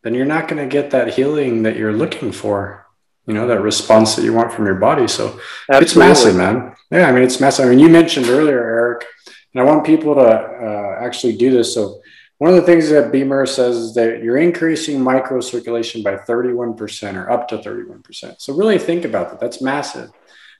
then 0.03 0.13
you're 0.13 0.25
not 0.25 0.47
going 0.47 0.61
to 0.61 0.71
get 0.71 0.91
that 0.91 1.13
healing 1.13 1.63
that 1.63 1.77
you're 1.77 1.93
looking 1.93 2.31
for 2.31 2.85
you 3.27 3.33
know 3.33 3.45
that 3.47 3.61
response 3.61 4.15
that 4.15 4.23
you 4.23 4.33
want 4.33 4.51
from 4.53 4.65
your 4.65 4.75
body. 4.75 5.07
So 5.07 5.39
Absolutely. 5.69 5.85
it's 5.85 5.95
massive, 5.95 6.35
man. 6.35 6.75
Yeah, 6.89 7.07
I 7.07 7.11
mean 7.11 7.23
it's 7.23 7.39
massive. 7.39 7.65
I 7.65 7.69
mean 7.69 7.79
you 7.79 7.89
mentioned 7.89 8.27
earlier, 8.27 8.59
Eric, 8.59 9.05
and 9.53 9.61
I 9.61 9.65
want 9.65 9.85
people 9.85 10.15
to 10.15 10.21
uh, 10.21 10.97
actually 11.01 11.35
do 11.35 11.51
this. 11.51 11.73
So 11.73 12.01
one 12.37 12.51
of 12.51 12.55
the 12.55 12.61
things 12.61 12.89
that 12.89 13.11
BEMER 13.11 13.47
says 13.47 13.75
is 13.75 13.93
that 13.95 14.23
you're 14.23 14.37
increasing 14.37 14.99
microcirculation 14.99 16.03
by 16.03 16.15
31% 16.15 17.15
or 17.15 17.29
up 17.31 17.47
to 17.47 17.57
31%. 17.57 18.39
So 18.39 18.53
really 18.53 18.77
think 18.77 19.05
about 19.05 19.31
that. 19.31 19.39
That's 19.39 19.61
massive. 19.61 20.11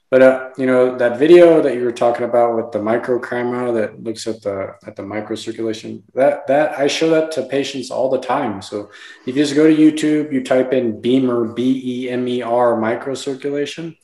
But 0.09 0.21
uh, 0.21 0.49
you 0.57 0.65
know 0.65 0.97
that 0.97 1.19
video 1.19 1.61
that 1.61 1.75
you 1.75 1.83
were 1.83 1.91
talking 1.91 2.25
about 2.25 2.55
with 2.55 2.71
the 2.71 2.79
microchroma 2.79 3.73
that 3.73 4.01
looks 4.01 4.25
at 4.25 4.41
the 4.41 4.75
at 4.85 4.95
the 4.95 5.03
microcirculation. 5.03 6.03
That 6.13 6.47
that 6.47 6.79
I 6.79 6.87
show 6.87 7.09
that 7.09 7.31
to 7.33 7.43
patients 7.43 7.91
all 7.91 8.09
the 8.09 8.21
time. 8.21 8.61
So 8.61 8.89
if 9.25 9.35
you 9.35 9.43
just 9.43 9.55
go 9.55 9.67
to 9.67 9.75
YouTube, 9.75 10.31
you 10.31 10.43
type 10.43 10.71
in 10.71 11.01
BEMER 11.01 11.53
B 11.53 11.81
E 11.83 12.09
M 12.09 12.25
E 12.25 12.41
R 12.41 12.77
microcirculation, 12.77 13.97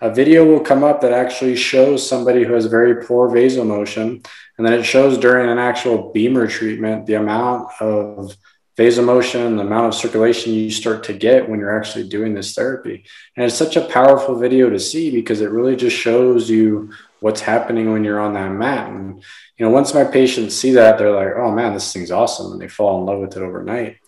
a 0.00 0.12
video 0.12 0.44
will 0.44 0.60
come 0.60 0.82
up 0.82 1.00
that 1.02 1.12
actually 1.12 1.54
shows 1.54 2.06
somebody 2.06 2.42
who 2.42 2.54
has 2.54 2.66
very 2.66 3.04
poor 3.06 3.30
vasomotion, 3.30 4.26
and 4.58 4.66
then 4.66 4.72
it 4.72 4.82
shows 4.82 5.18
during 5.18 5.48
an 5.48 5.58
actual 5.58 6.10
BEMER 6.12 6.48
treatment 6.48 7.06
the 7.06 7.14
amount 7.14 7.70
of 7.80 8.36
vasomotion, 8.76 9.56
the 9.56 9.62
amount 9.62 9.86
of 9.86 9.94
circulation 9.94 10.52
you 10.52 10.70
start 10.70 11.04
to 11.04 11.12
get 11.12 11.48
when 11.48 11.60
you're 11.60 11.78
actually 11.78 12.08
doing 12.08 12.34
this 12.34 12.54
therapy. 12.54 13.04
And 13.36 13.46
it's 13.46 13.54
such 13.54 13.76
a 13.76 13.86
powerful 13.86 14.36
video 14.36 14.68
to 14.68 14.80
see 14.80 15.10
because 15.10 15.40
it 15.40 15.50
really 15.50 15.76
just 15.76 15.96
shows 15.96 16.50
you 16.50 16.92
what's 17.20 17.40
happening 17.40 17.92
when 17.92 18.04
you're 18.04 18.20
on 18.20 18.34
that 18.34 18.50
mat. 18.50 18.90
And, 18.90 19.22
you 19.56 19.64
know, 19.64 19.70
once 19.70 19.94
my 19.94 20.04
patients 20.04 20.56
see 20.56 20.72
that, 20.72 20.98
they're 20.98 21.12
like, 21.12 21.34
oh 21.36 21.52
man, 21.52 21.72
this 21.72 21.92
thing's 21.92 22.10
awesome. 22.10 22.52
And 22.52 22.60
they 22.60 22.68
fall 22.68 22.98
in 22.98 23.06
love 23.06 23.20
with 23.20 23.36
it 23.36 23.42
overnight. 23.42 23.98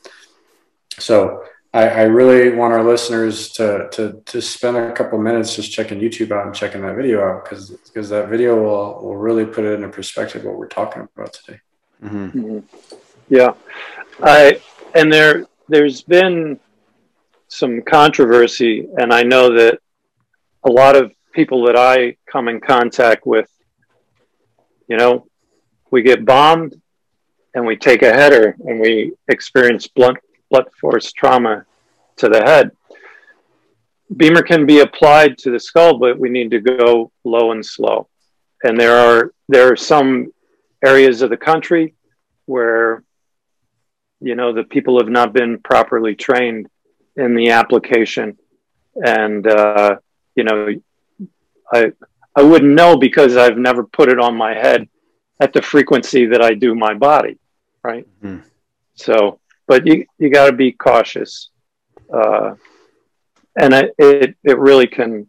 So 0.99 1.45
I, 1.73 1.89
I 1.89 2.03
really 2.03 2.57
want 2.57 2.75
our 2.75 2.83
listeners 2.83 3.51
to, 3.53 3.89
to, 3.93 4.23
to 4.25 4.43
spend 4.43 4.77
a 4.77 4.93
couple 4.93 5.19
minutes 5.19 5.55
just 5.55 5.71
checking 5.71 6.01
YouTube 6.01 6.33
out 6.33 6.47
and 6.47 6.55
checking 6.55 6.83
that 6.83 6.97
video 6.97 7.23
out 7.23 7.45
because, 7.45 7.71
because 7.71 8.09
that 8.09 8.29
video 8.29 8.57
will, 8.57 9.03
will 9.03 9.17
really 9.17 9.45
put 9.45 9.65
it 9.65 9.75
into 9.75 9.89
perspective 9.89 10.43
what 10.45 10.57
we're 10.57 10.69
talking 10.69 11.07
about 11.15 11.33
today. 11.35 11.61
Mm-hmm. 12.03 12.39
Mm-hmm. 12.39 12.97
Yeah. 13.29 13.53
I 14.23 14.61
and 14.95 15.13
there 15.13 15.47
there's 15.69 16.03
been 16.03 16.59
some 17.49 17.83
controversy, 17.83 18.87
and 18.97 19.13
I 19.13 19.23
know 19.23 19.55
that 19.55 19.79
a 20.65 20.71
lot 20.71 20.97
of 20.97 21.13
people 21.33 21.67
that 21.67 21.77
I 21.77 22.17
come 22.31 22.49
in 22.49 22.61
contact 22.61 23.27
with, 23.27 23.49
you 24.89 24.97
know, 24.97 25.27
we 25.91 26.03
get 26.03 26.25
bombed 26.25 26.81
and 27.55 27.67
we 27.67 27.77
take 27.77 28.03
a 28.03 28.13
header 28.13 28.57
and 28.65 28.81
we 28.81 29.13
experience 29.29 29.87
blunt 29.87 30.19
blunt 30.51 30.73
force 30.81 31.13
trauma 31.13 31.65
to 32.17 32.29
the 32.29 32.43
head. 32.43 32.71
BEMER 34.17 34.43
can 34.43 34.67
be 34.67 34.81
applied 34.81 35.37
to 35.39 35.51
the 35.51 35.59
skull, 35.59 35.99
but 35.99 36.19
we 36.19 36.31
need 36.31 36.51
to 36.53 36.61
go 36.61 37.11
low 37.25 37.53
and 37.53 37.65
slow. 37.65 38.09
And 38.63 38.81
there 38.81 38.97
are 38.97 39.33
there 39.49 39.71
are 39.71 39.77
some 39.77 40.33
areas 40.85 41.23
of 41.23 41.31
the 41.31 41.37
country 41.37 41.95
where 42.47 43.03
you 44.21 44.35
know 44.35 44.53
the 44.53 44.65
people 44.65 44.99
have 44.99 45.09
not 45.09 45.33
been 45.33 45.59
properly 45.59 46.15
trained 46.15 46.69
in 47.17 47.35
the 47.35 47.51
application 47.51 48.37
and 48.95 49.47
uh, 49.47 49.97
you 50.35 50.45
know 50.45 50.69
i 51.73 51.93
i 52.35 52.43
wouldn't 52.43 52.75
know 52.75 52.97
because 52.97 53.37
i've 53.37 53.59
never 53.59 53.85
put 53.85 54.09
it 54.09 54.19
on 54.19 54.37
my 54.37 54.55
head 54.55 54.89
at 55.41 55.53
the 55.53 55.63
frequency 55.63 56.27
that 56.27 56.43
i 56.43 56.55
do 56.55 56.75
my 56.75 56.95
body 56.95 57.39
right 57.83 58.07
mm-hmm. 58.23 58.47
so 58.95 59.39
but 59.67 59.87
you 59.87 60.07
you 60.19 60.31
got 60.31 60.47
to 60.47 60.53
be 60.53 60.73
cautious 60.73 61.51
uh, 62.13 62.55
and 63.59 63.75
it, 63.75 63.95
it 63.99 64.37
it 64.45 64.59
really 64.59 64.87
can 64.87 65.27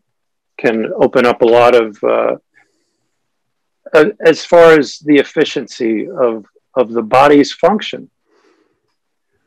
can 0.58 0.92
open 0.96 1.26
up 1.26 1.42
a 1.42 1.46
lot 1.46 1.76
of 1.76 2.02
uh, 2.04 2.36
as 4.26 4.44
far 4.44 4.78
as 4.78 5.00
the 5.00 5.18
efficiency 5.18 6.08
of 6.08 6.46
of 6.76 6.92
the 6.92 7.02
body's 7.02 7.52
function 7.52 8.10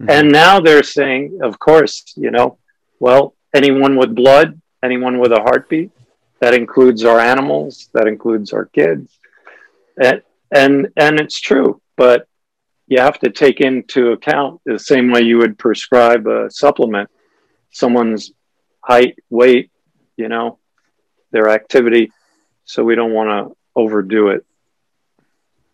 Mm-hmm. 0.00 0.10
And 0.10 0.32
now 0.32 0.60
they're 0.60 0.82
saying, 0.82 1.40
of 1.42 1.58
course, 1.58 2.04
you 2.16 2.30
know, 2.30 2.56
well, 3.00 3.34
anyone 3.54 3.96
with 3.96 4.14
blood, 4.14 4.60
anyone 4.82 5.18
with 5.18 5.32
a 5.32 5.40
heartbeat, 5.40 5.90
that 6.40 6.54
includes 6.54 7.04
our 7.04 7.20
animals, 7.20 7.90
that 7.92 8.06
includes 8.06 8.52
our 8.54 8.64
kids. 8.64 9.18
And 10.02 10.22
and 10.50 10.88
and 10.96 11.20
it's 11.20 11.38
true, 11.38 11.82
but 11.96 12.26
you 12.86 13.00
have 13.00 13.18
to 13.20 13.30
take 13.30 13.60
into 13.60 14.12
account 14.12 14.60
the 14.64 14.78
same 14.78 15.12
way 15.12 15.20
you 15.20 15.38
would 15.38 15.58
prescribe 15.58 16.26
a 16.26 16.50
supplement, 16.50 17.10
someone's 17.70 18.32
height, 18.80 19.18
weight, 19.28 19.70
you 20.16 20.28
know, 20.28 20.58
their 21.30 21.50
activity. 21.50 22.10
So 22.64 22.82
we 22.84 22.94
don't 22.94 23.12
want 23.12 23.30
to 23.30 23.56
overdo 23.76 24.28
it. 24.28 24.46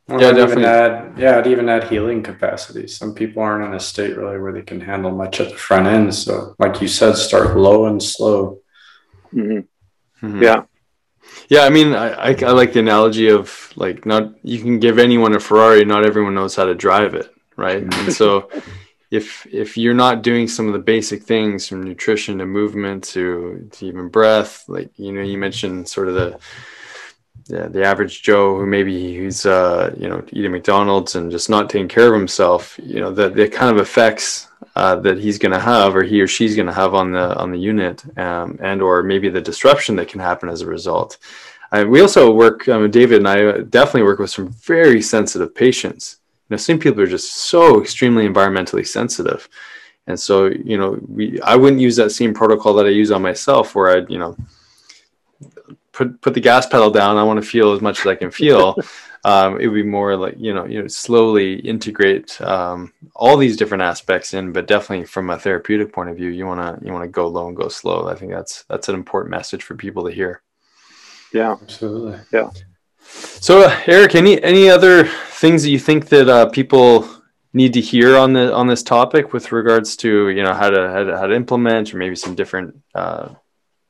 Well, 0.09 0.21
yeah, 0.21 0.31
definitely. 0.31 0.63
Even 0.63 0.65
add, 0.65 1.19
yeah, 1.19 1.39
it 1.41 1.47
even 1.49 1.69
add 1.69 1.85
healing 1.85 2.23
capacity. 2.23 2.87
Some 2.87 3.13
people 3.13 3.43
aren't 3.43 3.65
in 3.65 3.75
a 3.75 3.81
state 3.81 4.17
really 4.17 4.39
where 4.39 4.53
they 4.53 4.63
can 4.63 4.81
handle 4.81 5.11
much 5.11 5.41
at 5.41 5.51
the 5.51 5.57
front 5.57 5.87
end. 5.87 6.15
So, 6.15 6.55
like 6.61 6.81
you 6.81 6.87
said, 6.87 7.17
start 7.17 7.57
low 7.57 7.87
and 7.87 8.01
slow. 8.01 8.61
Mm-hmm. 9.35 10.27
Mm-hmm. 10.27 10.43
Yeah. 10.43 10.65
Yeah, 11.49 11.63
I 11.63 11.71
mean, 11.71 11.93
I, 11.93 12.11
I, 12.11 12.29
I 12.31 12.53
like 12.53 12.73
the 12.73 12.81
analogy 12.81 13.29
of 13.29 13.73
like 13.77 14.07
not 14.07 14.33
you 14.43 14.61
can 14.61 14.79
give 14.79 14.99
anyone 14.99 15.35
a 15.35 15.41
Ferrari, 15.41 15.85
not 15.85 16.07
everyone 16.07 16.35
knows 16.35 16.55
how 16.55 16.65
to 16.65 16.75
drive 16.75 17.15
it, 17.15 17.33
right? 17.57 17.85
Mm-hmm. 17.85 18.01
and 18.01 18.13
so, 18.13 18.49
if 19.11 19.47
if 19.53 19.77
you're 19.77 19.95
not 19.95 20.23
doing 20.23 20.49
some 20.49 20.67
of 20.67 20.73
the 20.73 20.79
basic 20.79 21.23
things 21.25 21.67
from 21.67 21.83
nutrition 21.83 22.39
to 22.39 22.47
movement 22.47 23.05
to 23.05 23.69
to 23.73 23.87
even 23.87 24.09
breath, 24.09 24.65
like 24.69 24.91
you 24.97 25.13
know, 25.13 25.23
you 25.23 25.39
mentioned 25.39 25.89
sort 25.89 26.09
of 26.09 26.15
the 26.15 26.39
yeah, 27.49 27.69
the 27.69 27.85
average 27.85 28.23
Joe 28.23 28.59
who 28.59 28.67
maybe 28.67 29.19
he's 29.19 29.47
uh, 29.47 29.95
you 29.97 30.09
know 30.09 30.25
eating 30.33 30.53
McDonald's 30.53 31.15
and 31.15 31.31
just 31.31 31.49
not 31.49 31.71
taking 31.71 31.89
care 31.89 32.09
of 32.09 32.19
himself, 32.19 32.79
you 32.83 33.01
know, 33.01 33.13
the 33.13 33.29
the 33.29 33.49
kind 33.49 33.71
of 33.71 33.81
effects 33.81 34.49
uh, 34.75 34.97
that 34.97 35.19
he's 35.19 35.39
going 35.39 35.53
to 35.53 35.61
have 35.61 35.95
or 35.95 36.03
he 36.03 36.21
or 36.21 36.27
she's 36.27 36.57
going 36.57 36.67
to 36.67 36.73
have 36.73 36.95
on 36.95 37.13
the 37.13 37.37
on 37.37 37.53
the 37.53 37.59
unit, 37.59 38.03
um, 38.19 38.59
and 38.61 38.83
or 38.83 39.03
maybe 39.03 39.29
the 39.29 39.41
disruption 39.41 39.95
that 39.97 40.09
can 40.09 40.21
happen 40.21 40.49
as 40.49 40.63
a 40.63 40.67
result. 40.67 41.19
We 41.73 42.01
also 42.01 42.33
work, 42.33 42.67
um, 42.69 42.91
David 42.91 43.19
and 43.19 43.29
I 43.29 43.61
definitely 43.61 44.05
work 44.05 44.19
with 44.19 44.31
some 44.31 44.49
very 44.49 45.03
sensitive 45.03 45.55
patients. 45.55 46.21
You 46.49 46.55
know, 46.55 46.57
some 46.57 46.79
people 46.79 47.03
are 47.03 47.07
just 47.07 47.35
so 47.35 47.83
extremely 47.83 48.27
environmentally 48.27 48.87
sensitive, 48.87 49.47
and 50.07 50.19
so 50.19 50.47
you 50.47 50.79
know, 50.79 50.99
we 51.07 51.41
I 51.43 51.55
wouldn't 51.55 51.83
use 51.83 51.97
that 51.97 52.11
same 52.11 52.35
protocol 52.35 52.75
that 52.75 52.87
I 52.87 52.91
use 52.91 53.13
on 53.13 53.23
myself, 53.23 53.75
where 53.75 53.97
I'd 53.97 54.11
you 54.11 54.19
know 54.19 54.37
put 55.97 56.21
put 56.21 56.35
the 56.35 56.41
gas 56.41 56.67
pedal 56.67 56.91
down. 56.91 57.17
I 57.17 57.25
want 57.25 57.43
to 57.43 57.49
feel 57.49 57.73
as 57.73 57.81
much 57.81 58.01
as 58.01 58.07
I 58.07 58.15
can 58.15 58.31
feel. 58.31 58.77
um, 59.25 59.59
it 59.59 59.67
would 59.67 59.75
be 59.75 59.83
more 59.83 60.15
like 60.17 60.35
you 60.39 60.55
know 60.55 60.67
you 60.67 60.83
know 60.83 60.89
slowly 60.89 61.55
integrate 61.55 62.41
um, 62.41 62.93
all 63.15 63.37
these 63.37 63.57
different 63.57 63.83
aspects 63.83 64.35
in, 64.35 64.53
but 64.53 64.69
definitely 64.69 65.07
from 65.07 65.31
a 65.31 65.39
therapeutic 65.39 65.93
point 65.93 66.11
of 66.11 66.17
view, 66.17 66.29
you 66.29 66.47
want 66.47 66.61
to 66.61 66.87
you 66.87 66.93
want 66.93 67.05
to 67.05 67.09
go 67.09 67.27
low 67.27 67.49
and 67.49 67.57
go 67.57 67.69
slow. 67.69 68.09
I 68.09 68.15
think 68.15 68.31
that's 68.31 68.65
that's 68.69 68.89
an 68.89 68.95
important 68.95 69.31
message 69.31 69.65
for 69.65 69.75
people 69.75 70.05
to 70.05 70.13
hear. 70.13 70.43
Yeah, 71.33 71.53
absolutely. 71.53 72.21
Yeah. 72.33 72.51
So, 73.01 73.63
uh, 73.63 73.81
Eric, 73.87 74.15
any 74.15 74.41
any 74.43 74.69
other 74.69 75.05
things 75.05 75.63
that 75.63 75.71
you 75.71 75.79
think 75.79 76.09
that 76.09 76.29
uh, 76.29 76.47
people 76.51 77.09
need 77.53 77.73
to 77.73 77.81
hear 77.81 78.19
on 78.19 78.35
the 78.35 78.53
on 78.53 78.67
this 78.67 78.83
topic 78.83 79.33
with 79.33 79.51
regards 79.51 79.97
to 79.97 80.29
you 80.29 80.43
know 80.43 80.53
how 80.53 80.69
to 80.69 80.91
how 80.91 81.05
to, 81.05 81.17
how 81.17 81.27
to 81.27 81.35
implement 81.35 81.95
or 81.95 81.97
maybe 81.97 82.15
some 82.15 82.35
different 82.35 82.77
uh, 82.95 83.31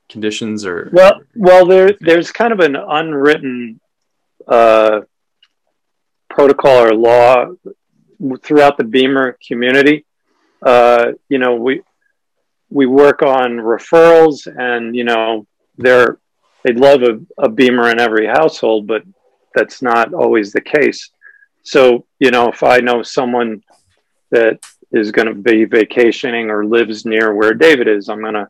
conditions 0.08 0.64
or? 0.64 0.90
Well 0.92 1.20
well 1.34 1.66
there 1.66 1.92
there's 2.00 2.32
kind 2.32 2.52
of 2.52 2.60
an 2.60 2.76
unwritten 2.76 3.80
uh, 4.46 5.00
protocol 6.28 6.84
or 6.84 6.94
law 6.94 7.46
throughout 8.42 8.76
the 8.76 8.84
BEMER 8.84 9.38
community. 9.46 10.04
Uh, 10.62 11.12
you 11.28 11.38
know 11.38 11.56
we 11.56 11.82
we 12.70 12.86
work 12.86 13.22
on 13.22 13.52
referrals 13.52 14.46
and 14.46 14.96
you 14.96 15.04
know 15.04 15.46
they're 15.78 16.18
they'd 16.64 16.78
love 16.78 17.02
a, 17.02 17.20
a 17.38 17.48
BEMER 17.48 17.90
in 17.90 18.00
every 18.00 18.26
household 18.26 18.86
but 18.86 19.02
that's 19.54 19.80
not 19.80 20.12
always 20.12 20.52
the 20.52 20.60
case. 20.60 21.10
So 21.62 22.06
you 22.18 22.30
know 22.30 22.48
if 22.48 22.62
i 22.62 22.78
know 22.78 23.02
someone 23.02 23.62
that 24.30 24.58
is 24.92 25.12
going 25.12 25.28
to 25.28 25.34
be 25.34 25.64
vacationing 25.64 26.50
or 26.50 26.64
lives 26.64 27.04
near 27.04 27.34
where 27.34 27.54
david 27.54 27.88
is 27.88 28.08
i'm 28.08 28.20
going 28.20 28.34
to 28.34 28.48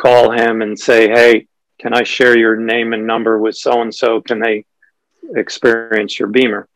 call 0.00 0.30
him 0.30 0.62
and 0.62 0.78
say, 0.78 1.08
hey, 1.08 1.46
can 1.78 1.92
I 1.92 2.04
share 2.04 2.36
your 2.36 2.56
name 2.56 2.94
and 2.94 3.06
number 3.06 3.38
with 3.38 3.54
so 3.54 3.82
and 3.82 3.94
so? 3.94 4.20
Can 4.22 4.40
they 4.40 4.64
experience 5.36 6.18
your 6.18 6.28
BEMER? 6.28 6.66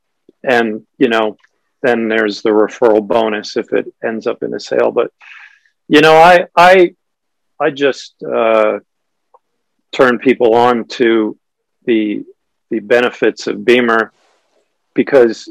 And, 0.43 0.87
you 0.99 1.09
know, 1.09 1.39
then 1.83 2.09
there's 2.09 2.43
the 2.43 2.51
referral 2.51 3.07
bonus 3.07 3.57
if 3.57 3.73
it 3.73 3.87
ends 4.05 4.27
up 4.27 4.43
in 4.43 4.53
a 4.53 4.61
sale. 4.61 4.91
But, 4.91 5.11
you 5.89 6.03
know, 6.03 6.17
I, 6.17 6.47
I, 6.55 6.95
I 7.59 7.71
just 7.71 8.15
uh, 8.23 8.81
turn 9.93 10.19
people 10.19 10.55
on 10.55 10.85
to 10.99 11.39
the, 11.87 12.25
the 12.71 12.81
benefits 12.81 13.47
of 13.47 13.65
BEMER 13.65 14.13
because, 14.93 15.49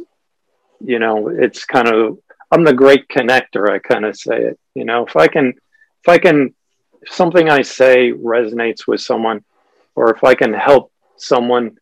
you 0.80 1.00
know, 1.00 1.30
it's 1.30 1.66
kind 1.66 1.88
of, 1.88 2.20
I'm 2.52 2.64
the 2.64 2.74
great 2.74 3.08
connector. 3.08 3.68
I 3.68 3.80
kind 3.80 4.06
of 4.06 4.16
say 4.16 4.38
it, 4.38 4.60
you 4.76 4.86
know, 4.86 5.08
if 5.08 5.16
I 5.16 5.28
can, 5.28 5.54
if 6.04 6.08
I 6.08 6.20
can 6.20 6.54
if 7.04 7.14
something 7.14 7.50
I 7.50 7.62
say 7.62 8.12
resonates 8.12 8.88
with 8.88 9.02
someone, 9.02 9.44
or 9.96 10.16
if 10.16 10.24
I 10.24 10.36
can 10.36 10.54
help 10.54 10.92
someone 11.18 11.78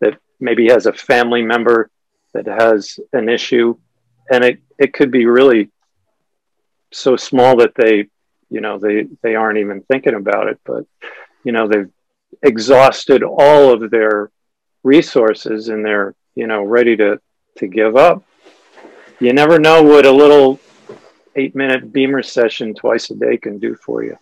that 0.00 0.18
maybe 0.40 0.68
has 0.68 0.86
a 0.86 0.92
family 0.92 1.42
member 1.42 1.90
that 2.32 2.46
has 2.46 2.98
an 3.12 3.28
issue, 3.28 3.76
and 4.30 4.44
it, 4.44 4.60
it 4.78 4.92
could 4.92 5.10
be 5.10 5.26
really 5.26 5.70
so 6.90 7.16
small 7.16 7.56
that 7.56 7.74
they, 7.74 8.08
you 8.48 8.60
know, 8.60 8.78
they, 8.78 9.06
they 9.22 9.34
aren't 9.34 9.58
even 9.58 9.82
thinking 9.82 10.14
about 10.14 10.48
it, 10.48 10.58
but, 10.64 10.86
you 11.44 11.52
know, 11.52 11.68
they've 11.68 11.90
exhausted 12.42 13.22
all 13.22 13.72
of 13.72 13.90
their 13.90 14.30
resources 14.82 15.68
and 15.68 15.84
they're, 15.84 16.14
you 16.34 16.46
know, 16.46 16.62
ready 16.62 16.96
to, 16.96 17.20
to 17.58 17.66
give 17.66 17.96
up. 17.96 18.24
You 19.20 19.32
never 19.32 19.58
know 19.58 19.82
what 19.82 20.06
a 20.06 20.12
little 20.12 20.60
eight 21.34 21.54
minute 21.54 21.92
BEMER 21.92 22.22
session 22.22 22.74
twice 22.74 23.10
a 23.10 23.14
day 23.14 23.36
can 23.36 23.58
do 23.58 23.74
for 23.74 24.02
you. 24.02 24.16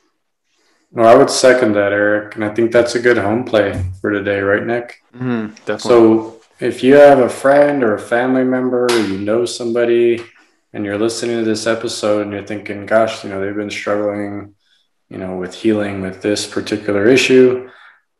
No, 0.95 1.03
I 1.03 1.17
would 1.17 1.29
second 1.29 1.73
that, 1.73 1.93
Eric. 1.93 2.37
And 2.37 2.45
I 2.45 2.55
think 2.55 2.71
that's 2.71 2.95
a 2.95 3.01
good 3.01 3.19
home 3.19 3.45
play 3.45 3.85
for 4.01 4.13
today, 4.13 4.41
right, 4.41 4.65
Nick? 4.65 5.03
Mm-hmm, 5.13 5.55
definitely. 5.67 5.79
So 5.81 6.41
if 6.61 6.85
you 6.85 6.95
have 6.95 7.19
a 7.19 7.29
friend 7.29 7.83
or 7.83 7.95
a 7.95 8.01
family 8.01 8.45
member, 8.45 8.87
or 8.87 9.01
you 9.01 9.19
know 9.19 9.45
somebody, 9.45 10.25
and 10.73 10.85
you're 10.85 10.99
listening 10.99 11.39
to 11.39 11.45
this 11.45 11.67
episode 11.67 12.23
and 12.23 12.33
you're 12.33 12.47
thinking, 12.47 12.87
gosh, 12.87 13.25
you 13.25 13.31
know, 13.31 13.41
they've 13.41 13.57
been 13.57 13.71
struggling, 13.71 14.55
you 15.09 15.19
know, 15.19 15.37
with 15.37 15.55
healing 15.55 16.01
with 16.01 16.23
this 16.23 16.47
particular 16.47 17.07
issue, 17.07 17.69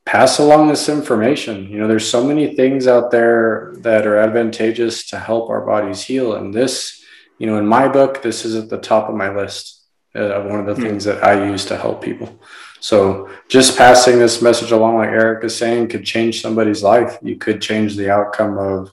pass 0.05 0.39
along 0.39 0.67
this 0.69 0.89
information. 0.89 1.69
You 1.69 1.79
know, 1.79 1.89
there's 1.89 2.09
so 2.09 2.25
many 2.25 2.57
things 2.57 2.89
out 2.89 3.13
there 3.13 3.73
that 3.79 4.05
are 4.05 4.19
advantageous 4.19 5.07
to 5.11 5.19
help 5.19 5.49
our 5.49 5.65
bodies 5.65 6.03
heal. 6.03 6.35
And 6.35 6.53
this, 6.53 7.05
you 7.39 7.47
know, 7.47 7.57
in 7.59 7.67
my 7.67 7.87
book, 7.87 8.23
this 8.23 8.45
is 8.45 8.57
at 8.57 8.69
the 8.69 8.79
top 8.79 9.09
of 9.09 9.15
my 9.15 9.35
list 9.35 9.74
of 10.15 10.45
one 10.47 10.61
of 10.61 10.67
the 10.67 10.73
mm-hmm. 10.73 10.83
things 10.83 11.05
that 11.05 11.25
I 11.25 11.49
use 11.49 11.65
to 11.67 11.77
help 11.77 12.03
people. 12.03 12.39
So 12.81 13.31
just 13.49 13.79
passing 13.79 14.19
this 14.19 14.43
message 14.43 14.71
along, 14.71 14.97
like 14.97 15.09
Eric 15.09 15.45
is 15.45 15.57
saying, 15.57 15.89
could 15.89 16.05
change 16.05 16.43
somebody's 16.43 16.83
life. 16.83 17.19
You 17.23 17.37
could 17.37 17.63
change 17.63 17.97
the 17.97 18.11
outcome 18.11 18.59
of 18.59 18.93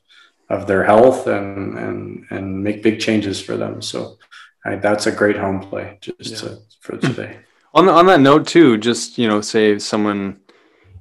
of 0.49 0.67
their 0.67 0.83
health 0.83 1.27
and 1.27 1.77
and 1.77 2.25
and 2.29 2.63
make 2.63 2.83
big 2.83 2.99
changes 2.99 3.41
for 3.41 3.57
them. 3.57 3.81
So 3.81 4.17
I, 4.65 4.75
that's 4.75 5.07
a 5.07 5.11
great 5.11 5.37
home 5.37 5.59
play 5.59 5.97
just 6.01 6.31
yeah. 6.31 6.37
to, 6.37 6.59
for 6.79 6.97
today. 6.97 7.37
On 7.73 7.85
the, 7.85 7.91
on 7.91 8.05
that 8.07 8.19
note 8.19 8.47
too, 8.47 8.77
just 8.77 9.17
you 9.17 9.27
know, 9.27 9.41
say 9.41 9.79
someone 9.79 10.39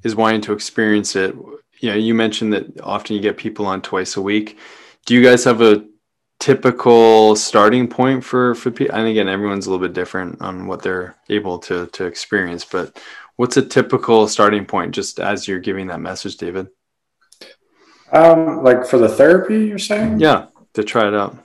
is 0.03 0.15
wanting 0.15 0.41
to 0.43 0.53
experience 0.53 1.17
it. 1.17 1.35
You 1.81 1.91
know, 1.91 1.97
you 1.97 2.15
mentioned 2.15 2.53
that 2.53 2.81
often 2.81 3.17
you 3.17 3.23
get 3.23 3.37
people 3.37 3.67
on 3.67 3.83
twice 3.83 4.17
a 4.17 4.23
week. 4.23 4.59
Do 5.07 5.15
you 5.15 5.23
guys 5.23 5.45
have 5.45 5.63
a 5.63 5.85
typical 6.41 7.37
starting 7.37 7.87
point 7.87 8.25
for 8.25 8.57
for 8.57 8.73
people? 8.73 8.97
And 8.97 9.07
again, 9.07 9.29
everyone's 9.29 9.67
a 9.67 9.71
little 9.71 9.87
bit 9.87 9.95
different 9.95 10.41
on 10.41 10.67
what 10.67 10.83
they're 10.83 11.15
able 11.29 11.59
to 11.61 11.87
to 11.87 12.07
experience, 12.07 12.65
but 12.65 13.01
what's 13.37 13.57
a 13.57 13.63
typical 13.63 14.27
starting 14.27 14.67
point 14.67 14.95
just 14.95 15.21
as 15.21 15.47
you're 15.47 15.61
giving 15.61 15.87
that 15.87 16.01
message, 16.01 16.37
David? 16.37 16.69
Um, 18.13 18.65
like 18.65 18.85
for 18.85 18.99
the 18.99 19.09
therapy, 19.09 19.67
you're 19.67 19.79
saying? 19.79 20.19
Yeah, 20.19 20.47
to 20.75 20.83
try 20.83 21.07
it 21.07 21.15
out. 21.15 21.39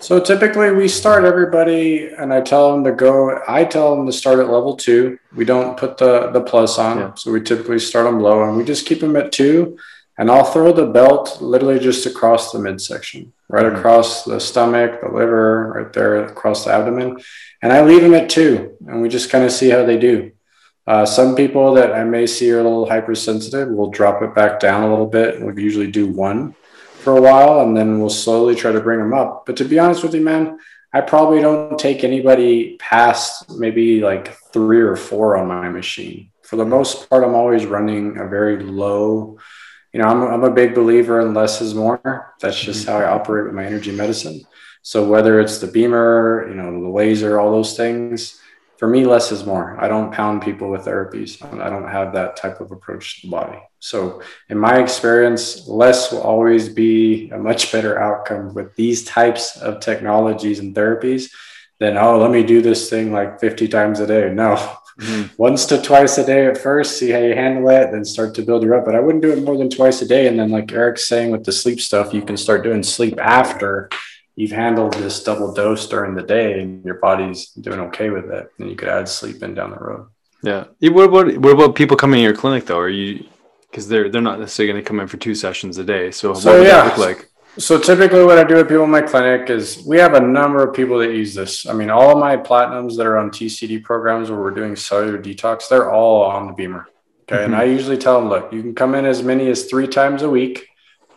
So 0.00 0.18
typically 0.18 0.72
we 0.72 0.88
start 0.88 1.24
everybody 1.24 2.08
and 2.08 2.34
I 2.34 2.40
tell 2.40 2.72
them 2.72 2.82
to 2.84 2.92
go, 2.92 3.40
I 3.46 3.64
tell 3.64 3.96
them 3.96 4.04
to 4.06 4.12
start 4.12 4.40
at 4.40 4.50
level 4.50 4.76
two. 4.76 5.18
We 5.34 5.44
don't 5.44 5.76
put 5.76 5.96
the, 5.96 6.30
the 6.30 6.40
plus 6.40 6.76
on. 6.76 6.98
Yeah. 6.98 7.14
So 7.14 7.30
we 7.30 7.40
typically 7.40 7.78
start 7.78 8.06
them 8.06 8.18
low 8.18 8.42
and 8.42 8.56
we 8.56 8.64
just 8.64 8.84
keep 8.84 8.98
them 8.98 9.14
at 9.14 9.30
two 9.30 9.78
and 10.18 10.30
I'll 10.30 10.44
throw 10.44 10.72
the 10.72 10.86
belt 10.86 11.40
literally 11.40 11.78
just 11.78 12.06
across 12.06 12.52
the 12.52 12.58
midsection, 12.58 13.32
right 13.52 13.66
mm-hmm. 13.66 13.76
across 13.76 14.24
the 14.24 14.40
stomach, 14.40 15.00
the 15.00 15.08
liver, 15.08 15.72
right 15.76 15.92
there 15.92 16.24
across 16.24 16.64
the 16.64 16.72
abdomen. 16.72 17.20
And 17.60 17.72
I 17.72 17.84
leave 17.84 18.02
them 18.02 18.14
at 18.14 18.28
two 18.28 18.76
and 18.88 19.00
we 19.00 19.08
just 19.08 19.30
kind 19.30 19.44
of 19.44 19.52
see 19.52 19.70
how 19.70 19.84
they 19.84 19.98
do. 19.98 20.32
Uh, 20.84 21.06
some 21.06 21.36
people 21.36 21.74
that 21.74 21.92
I 21.92 22.02
may 22.02 22.26
see 22.26 22.50
are 22.50 22.58
a 22.58 22.64
little 22.64 22.88
hypersensitive, 22.88 23.68
we'll 23.68 23.90
drop 23.90 24.20
it 24.22 24.34
back 24.34 24.58
down 24.58 24.82
a 24.82 24.90
little 24.90 25.06
bit. 25.06 25.40
We'll 25.40 25.56
usually 25.56 25.90
do 25.92 26.08
one 26.08 26.56
for 26.98 27.16
a 27.16 27.20
while 27.20 27.60
and 27.60 27.76
then 27.76 28.00
we'll 28.00 28.10
slowly 28.10 28.56
try 28.56 28.72
to 28.72 28.80
bring 28.80 28.98
them 28.98 29.14
up. 29.14 29.46
But 29.46 29.56
to 29.58 29.64
be 29.64 29.78
honest 29.78 30.02
with 30.02 30.14
you, 30.14 30.22
man, 30.22 30.58
I 30.92 31.00
probably 31.00 31.40
don't 31.40 31.78
take 31.78 32.04
anybody 32.04 32.76
past 32.78 33.50
maybe 33.50 34.00
like 34.00 34.34
three 34.52 34.80
or 34.80 34.96
four 34.96 35.36
on 35.36 35.46
my 35.46 35.68
machine. 35.68 36.30
For 36.42 36.56
the 36.56 36.64
most 36.64 37.08
part, 37.08 37.24
I'm 37.24 37.34
always 37.34 37.64
running 37.64 38.18
a 38.18 38.26
very 38.26 38.62
low. 38.62 39.38
You 39.92 40.00
know, 40.00 40.08
I'm, 40.08 40.22
I'm 40.22 40.44
a 40.44 40.50
big 40.50 40.74
believer 40.74 41.20
in 41.20 41.34
less 41.34 41.60
is 41.60 41.74
more. 41.74 42.34
That's 42.40 42.60
just 42.60 42.86
mm-hmm. 42.86 42.92
how 42.92 42.98
I 42.98 43.10
operate 43.10 43.46
with 43.46 43.54
my 43.54 43.64
energy 43.64 43.92
medicine. 43.92 44.42
So 44.82 45.06
whether 45.06 45.40
it's 45.40 45.58
the 45.58 45.68
BEMER, 45.68 46.48
you 46.48 46.54
know, 46.54 46.72
the 46.80 46.88
laser, 46.88 47.38
all 47.38 47.52
those 47.52 47.76
things, 47.76 48.40
for 48.82 48.88
me, 48.88 49.04
less 49.06 49.30
is 49.30 49.46
more. 49.46 49.78
I 49.80 49.86
don't 49.86 50.12
pound 50.12 50.42
people 50.42 50.68
with 50.68 50.86
therapies. 50.86 51.40
I 51.60 51.70
don't 51.70 51.86
have 51.86 52.14
that 52.14 52.34
type 52.34 52.60
of 52.60 52.72
approach 52.72 53.20
to 53.20 53.28
the 53.28 53.30
body. 53.30 53.60
So, 53.78 54.22
in 54.48 54.58
my 54.58 54.80
experience, 54.80 55.68
less 55.68 56.10
will 56.10 56.22
always 56.22 56.68
be 56.68 57.30
a 57.30 57.38
much 57.38 57.70
better 57.70 58.00
outcome 58.00 58.54
with 58.54 58.74
these 58.74 59.04
types 59.04 59.56
of 59.56 59.78
technologies 59.78 60.58
and 60.58 60.74
therapies 60.74 61.30
than, 61.78 61.96
oh, 61.96 62.18
let 62.18 62.32
me 62.32 62.42
do 62.42 62.60
this 62.60 62.90
thing 62.90 63.12
like 63.12 63.38
50 63.38 63.68
times 63.68 64.00
a 64.00 64.06
day. 64.08 64.34
No, 64.34 64.76
mm-hmm. 65.02 65.34
once 65.36 65.66
to 65.66 65.80
twice 65.80 66.18
a 66.18 66.24
day 66.24 66.46
at 66.46 66.58
first, 66.58 66.98
see 66.98 67.10
how 67.10 67.18
you 67.18 67.34
handle 67.34 67.68
it, 67.70 67.90
then 67.92 68.04
start 68.04 68.34
to 68.36 68.42
build 68.42 68.62
your 68.62 68.74
up. 68.74 68.84
But 68.84 68.94
I 68.94 69.00
wouldn't 69.00 69.22
do 69.22 69.32
it 69.32 69.42
more 69.42 69.56
than 69.56 69.70
twice 69.70 70.02
a 70.02 70.06
day. 70.06 70.26
And 70.26 70.38
then, 70.38 70.50
like 70.50 70.72
Eric's 70.72 71.08
saying 71.08 71.30
with 71.30 71.44
the 71.44 71.52
sleep 71.52 71.80
stuff, 71.80 72.14
you 72.14 72.22
can 72.22 72.36
start 72.36 72.62
doing 72.62 72.82
sleep 72.82 73.18
after 73.18 73.90
you've 74.36 74.50
handled 74.50 74.94
this 74.94 75.22
double 75.22 75.52
dose 75.52 75.88
during 75.88 76.14
the 76.14 76.22
day 76.22 76.60
and 76.60 76.84
your 76.84 76.94
body's 76.94 77.50
doing 77.50 77.80
okay 77.80 78.10
with 78.10 78.30
it, 78.30 78.50
then 78.58 78.68
you 78.68 78.76
could 78.76 78.88
add 78.88 79.08
sleep 79.08 79.42
in 79.42 79.54
down 79.54 79.70
the 79.70 79.76
road. 79.76 80.08
Yeah. 80.42 80.64
What 80.80 81.04
about 81.04 81.36
what 81.38 81.52
about 81.52 81.74
people 81.74 81.96
coming 81.96 82.20
in 82.20 82.24
your 82.24 82.34
clinic 82.34 82.66
though? 82.66 82.78
Are 82.78 82.88
you 82.88 83.26
because 83.72 83.88
they're 83.88 84.10
they're 84.10 84.20
not 84.20 84.38
necessarily 84.38 84.72
going 84.72 84.84
to 84.84 84.88
come 84.88 85.00
in 85.00 85.08
for 85.08 85.16
two 85.16 85.34
sessions 85.34 85.78
a 85.78 85.84
day. 85.84 86.10
So, 86.10 86.34
so 86.34 86.50
what 86.50 86.58
would 86.60 86.68
yeah. 86.68 86.88
that 86.88 86.98
look 86.98 86.98
like? 86.98 87.28
So 87.58 87.78
typically 87.78 88.24
what 88.24 88.38
I 88.38 88.44
do 88.44 88.56
with 88.56 88.68
people 88.68 88.84
in 88.84 88.90
my 88.90 89.02
clinic 89.02 89.50
is 89.50 89.82
we 89.86 89.98
have 89.98 90.14
a 90.14 90.20
number 90.20 90.66
of 90.66 90.74
people 90.74 90.98
that 90.98 91.12
use 91.12 91.34
this. 91.34 91.66
I 91.66 91.74
mean, 91.74 91.90
all 91.90 92.18
my 92.18 92.36
platinums 92.36 92.96
that 92.96 93.06
are 93.06 93.18
on 93.18 93.30
TCD 93.30 93.82
programs 93.82 94.30
where 94.30 94.40
we're 94.40 94.52
doing 94.52 94.74
cellular 94.74 95.18
detox, 95.18 95.68
they're 95.68 95.90
all 95.90 96.22
on 96.22 96.46
the 96.46 96.54
BEMER. 96.54 96.86
Okay. 97.22 97.36
Mm-hmm. 97.36 97.44
And 97.44 97.56
I 97.56 97.64
usually 97.64 97.98
tell 97.98 98.18
them, 98.18 98.30
look, 98.30 98.52
you 98.52 98.62
can 98.62 98.74
come 98.74 98.94
in 98.94 99.04
as 99.04 99.22
many 99.22 99.48
as 99.48 99.66
three 99.66 99.86
times 99.86 100.22
a 100.22 100.30
week 100.30 100.66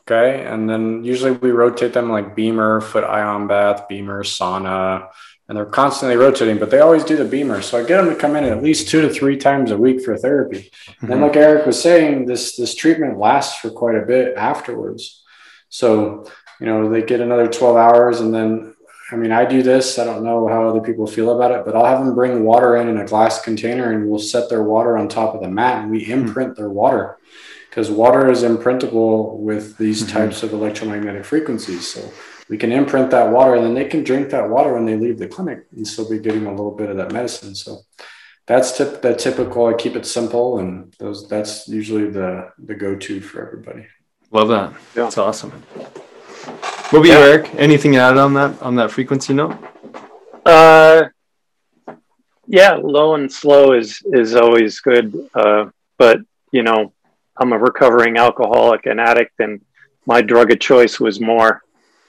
Okay. 0.07 0.45
And 0.45 0.69
then 0.69 1.03
usually 1.03 1.31
we 1.31 1.49
rotate 1.51 1.93
them 1.93 2.11
like 2.11 2.35
BEMER, 2.35 2.81
foot 2.81 3.03
ion 3.03 3.47
bath, 3.47 3.87
BEMER, 3.89 4.23
sauna, 4.23 5.09
and 5.47 5.57
they're 5.57 5.65
constantly 5.65 6.15
rotating, 6.15 6.59
but 6.59 6.69
they 6.69 6.79
always 6.79 7.03
do 7.03 7.17
the 7.17 7.25
BEMER. 7.25 7.61
So 7.63 7.79
I 7.79 7.87
get 7.87 8.01
them 8.01 8.13
to 8.13 8.19
come 8.19 8.35
in 8.35 8.43
at 8.43 8.61
least 8.61 8.87
two 8.87 9.01
to 9.01 9.09
three 9.09 9.35
times 9.35 9.71
a 9.71 9.77
week 9.77 10.03
for 10.03 10.15
therapy. 10.15 10.69
Mm-hmm. 10.87 11.11
And 11.11 11.21
like 11.21 11.35
Eric 11.35 11.65
was 11.65 11.81
saying, 11.81 12.27
this 12.27 12.55
this 12.55 12.75
treatment 12.75 13.17
lasts 13.17 13.59
for 13.59 13.71
quite 13.71 13.95
a 13.95 14.05
bit 14.05 14.37
afterwards. 14.37 15.23
So, 15.75 16.25
you 16.61 16.67
know, 16.67 16.89
they 16.89 17.03
get 17.03 17.19
another 17.19 17.47
12 17.47 17.75
hours 17.75 18.21
and 18.21 18.33
then 18.33 18.75
I 19.11 19.17
mean, 19.17 19.31
I 19.31 19.45
do 19.45 19.61
this. 19.61 19.99
I 19.99 20.03
don't 20.05 20.23
know 20.23 20.47
how 20.47 20.67
other 20.67 20.79
people 20.79 21.05
feel 21.05 21.35
about 21.35 21.51
it, 21.51 21.63
but 21.63 21.75
I'll 21.75 21.85
have 21.85 22.03
them 22.03 22.15
bring 22.15 22.43
water 22.43 22.77
in 22.77 22.87
in 22.87 22.97
a 22.97 23.05
glass 23.05 23.41
container 23.41 23.91
and 23.91 24.09
we'll 24.09 24.17
set 24.19 24.49
their 24.49 24.63
water 24.63 24.97
on 24.97 25.07
top 25.07 25.35
of 25.35 25.41
the 25.41 25.49
mat 25.49 25.83
and 25.83 25.91
we 25.91 26.01
mm-hmm. 26.01 26.27
imprint 26.27 26.55
their 26.55 26.69
water 26.69 27.17
because 27.69 27.91
water 27.91 28.31
is 28.31 28.41
imprintable 28.41 29.37
with 29.37 29.77
these 29.77 30.01
mm-hmm. 30.01 30.17
types 30.17 30.43
of 30.43 30.53
electromagnetic 30.53 31.25
frequencies. 31.25 31.85
So 31.93 32.09
we 32.49 32.57
can 32.57 32.71
imprint 32.71 33.11
that 33.11 33.31
water 33.31 33.55
and 33.55 33.65
then 33.65 33.73
they 33.75 33.85
can 33.85 34.03
drink 34.03 34.29
that 34.29 34.49
water 34.49 34.73
when 34.73 34.85
they 34.85 34.95
leave 34.95 35.19
the 35.19 35.27
clinic 35.27 35.65
and 35.75 35.85
still 35.85 36.09
be 36.09 36.19
getting 36.19 36.47
a 36.47 36.51
little 36.51 36.75
bit 36.75 36.89
of 36.89 36.97
that 36.97 37.11
medicine. 37.11 37.53
So 37.53 37.81
that's 38.47 38.77
tip, 38.77 39.01
the 39.01 39.13
typical. 39.13 39.67
I 39.67 39.73
keep 39.73 39.95
it 39.95 40.05
simple, 40.05 40.59
and 40.59 40.93
those 40.99 41.27
that's 41.27 41.67
usually 41.67 42.09
the 42.11 42.51
the 42.59 42.75
go 42.75 42.95
to 42.95 43.19
for 43.19 43.45
everybody. 43.45 43.87
Love 44.35 44.49
that. 44.49 44.71
Yeah. 44.73 45.03
That's 45.03 45.17
awesome. 45.17 45.51
What 45.51 46.99
about 46.99 47.05
yeah. 47.05 47.19
you, 47.19 47.31
Eric? 47.31 47.51
Anything 47.55 47.95
added 47.95 48.19
on 48.19 48.33
that 48.33 48.61
on 48.61 48.75
that 48.75 48.91
frequency 48.91 49.33
note? 49.33 49.57
Uh, 50.45 51.03
yeah, 52.45 52.73
low 52.73 53.15
and 53.15 53.31
slow 53.31 53.71
is 53.71 54.01
is 54.07 54.35
always 54.35 54.81
good. 54.81 55.29
Uh, 55.33 55.67
but 55.97 56.19
you 56.51 56.63
know, 56.63 56.91
I'm 57.37 57.53
a 57.53 57.57
recovering 57.57 58.17
alcoholic 58.17 58.87
and 58.87 58.99
addict, 58.99 59.39
and 59.39 59.61
my 60.05 60.21
drug 60.21 60.51
of 60.51 60.59
choice 60.59 60.99
was 60.99 61.21
more. 61.21 61.61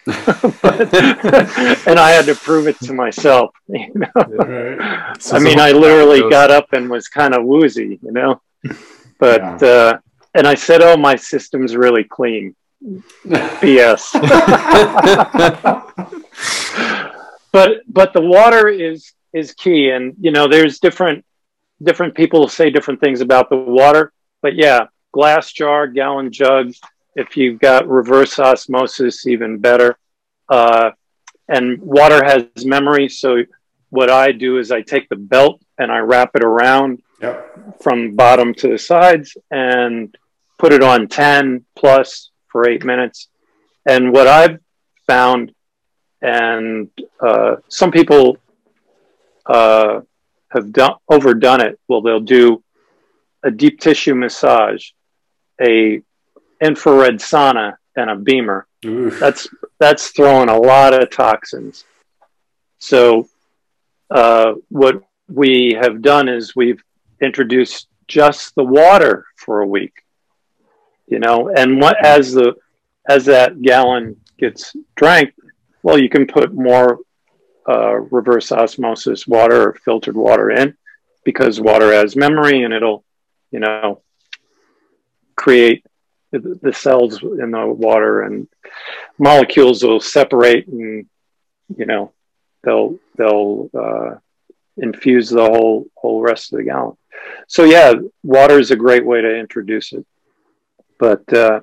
but, 0.04 0.94
and 1.86 2.00
I 2.00 2.10
had 2.10 2.24
to 2.24 2.34
prove 2.34 2.66
it 2.66 2.78
to 2.80 2.92
myself. 2.92 3.54
You 3.68 3.92
know? 3.94 4.08
Right. 4.16 5.22
So 5.22 5.36
I 5.36 5.38
mean, 5.38 5.60
I 5.60 5.70
literally 5.70 6.28
got 6.28 6.50
up 6.50 6.72
and 6.72 6.90
was 6.90 7.06
kind 7.06 7.34
of 7.34 7.44
woozy, 7.44 8.00
you 8.02 8.10
know. 8.10 8.40
But 9.20 9.40
yeah. 9.62 9.68
uh, 9.68 9.98
and 10.36 10.46
I 10.46 10.54
said, 10.54 10.82
"Oh, 10.82 10.96
my 10.96 11.16
system's 11.16 11.76
really 11.76 12.04
clean." 12.04 12.54
BS. 12.84 14.12
but 17.52 17.78
but 17.88 18.12
the 18.12 18.20
water 18.20 18.68
is 18.68 19.12
is 19.32 19.52
key, 19.54 19.90
and 19.90 20.14
you 20.20 20.30
know, 20.30 20.48
there's 20.48 20.78
different 20.78 21.24
different 21.82 22.14
people 22.14 22.48
say 22.48 22.70
different 22.70 23.00
things 23.00 23.20
about 23.20 23.50
the 23.50 23.56
water. 23.56 24.12
But 24.42 24.54
yeah, 24.54 24.86
glass 25.12 25.52
jar, 25.52 25.86
gallon 25.86 26.32
jug. 26.32 26.72
If 27.14 27.36
you've 27.36 27.58
got 27.58 27.88
reverse 27.88 28.38
osmosis, 28.38 29.26
even 29.26 29.58
better. 29.58 29.98
Uh, 30.48 30.90
and 31.48 31.80
water 31.80 32.22
has 32.24 32.66
memory. 32.66 33.08
So 33.08 33.38
what 33.90 34.10
I 34.10 34.32
do 34.32 34.58
is 34.58 34.70
I 34.70 34.82
take 34.82 35.08
the 35.08 35.16
belt 35.16 35.60
and 35.78 35.90
I 35.90 35.98
wrap 35.98 36.32
it 36.34 36.44
around 36.44 37.02
Yep. 37.22 37.82
from 37.82 38.14
bottom 38.14 38.52
to 38.54 38.68
the 38.68 38.76
sides 38.76 39.38
and 39.50 40.14
put 40.58 40.72
it 40.72 40.82
on 40.82 41.08
10 41.08 41.64
plus 41.74 42.30
for 42.48 42.68
eight 42.68 42.84
minutes. 42.84 43.28
And 43.84 44.12
what 44.12 44.26
I've 44.26 44.58
found, 45.06 45.52
and 46.20 46.90
uh, 47.20 47.56
some 47.68 47.90
people 47.90 48.38
uh, 49.46 50.00
have 50.50 50.72
done 50.72 50.94
overdone 51.08 51.60
it. 51.60 51.78
Well, 51.88 52.02
they'll 52.02 52.20
do 52.20 52.62
a 53.42 53.50
deep 53.50 53.80
tissue 53.80 54.14
massage, 54.14 54.90
a 55.60 56.02
infrared 56.60 57.16
sauna, 57.16 57.74
and 57.96 58.10
a 58.10 58.16
BEMER. 58.16 58.66
Oof. 58.84 59.18
That's 59.18 59.48
that's 59.78 60.08
throwing 60.10 60.48
a 60.48 60.58
lot 60.58 60.94
of 60.94 61.10
toxins. 61.10 61.84
So, 62.78 63.28
uh, 64.10 64.54
what 64.68 65.02
we 65.28 65.78
have 65.80 66.02
done 66.02 66.28
is 66.28 66.54
we've 66.54 66.82
introduced 67.20 67.88
just 68.06 68.54
the 68.54 68.64
water 68.64 69.26
for 69.36 69.60
a 69.60 69.66
week. 69.66 69.92
You 71.06 71.18
know, 71.20 71.50
and 71.54 71.80
what 71.80 72.04
as 72.04 72.32
the 72.32 72.54
as 73.08 73.26
that 73.26 73.60
gallon 73.62 74.16
gets 74.38 74.74
drank, 74.96 75.34
well, 75.82 75.98
you 75.98 76.08
can 76.08 76.26
put 76.26 76.52
more 76.52 76.98
uh, 77.68 77.94
reverse 77.94 78.50
osmosis 78.52 79.26
water 79.26 79.70
or 79.70 79.74
filtered 79.74 80.16
water 80.16 80.50
in 80.50 80.76
because 81.24 81.60
water 81.60 81.92
has 81.92 82.16
memory 82.16 82.62
and 82.62 82.72
it'll, 82.72 83.04
you 83.50 83.60
know, 83.60 84.02
create 85.36 85.84
the, 86.32 86.58
the 86.62 86.72
cells 86.72 87.22
in 87.22 87.50
the 87.50 87.66
water 87.66 88.22
and 88.22 88.48
molecules 89.18 89.82
will 89.82 90.00
separate 90.00 90.66
and 90.66 91.06
you 91.76 91.86
know 91.86 92.12
they'll 92.62 92.98
they'll 93.16 93.70
uh, 93.74 94.14
infuse 94.76 95.30
the 95.30 95.42
whole 95.42 95.86
whole 95.94 96.20
rest 96.20 96.52
of 96.52 96.58
the 96.58 96.64
gallon. 96.64 96.96
So 97.48 97.64
yeah, 97.64 97.94
water 98.22 98.58
is 98.58 98.70
a 98.70 98.76
great 98.76 99.04
way 99.04 99.20
to 99.20 99.38
introduce 99.38 99.92
it. 99.92 100.06
But 100.98 101.30
uh, 101.32 101.60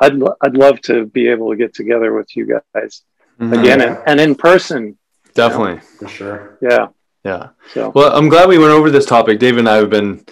I'd 0.00 0.14
lo- 0.14 0.36
I'd 0.40 0.54
love 0.56 0.80
to 0.82 1.06
be 1.06 1.28
able 1.28 1.50
to 1.50 1.56
get 1.56 1.74
together 1.74 2.12
with 2.14 2.34
you 2.36 2.60
guys 2.74 3.02
Mhm. 3.40 3.58
again 3.60 3.80
and, 3.80 3.98
and 4.06 4.20
in 4.20 4.34
person. 4.34 4.98
Definitely. 5.34 5.78
For 5.98 6.08
sure. 6.08 6.58
Yeah. 6.60 6.88
Yeah. 7.24 7.48
So 7.72 7.90
Well, 7.94 8.16
I'm 8.16 8.28
glad 8.28 8.48
we 8.48 8.58
went 8.58 8.72
over 8.72 8.90
this 8.90 9.06
topic. 9.06 9.38
Dave 9.38 9.58
and 9.58 9.68
I 9.68 9.76
have 9.76 9.90
been 9.90 10.24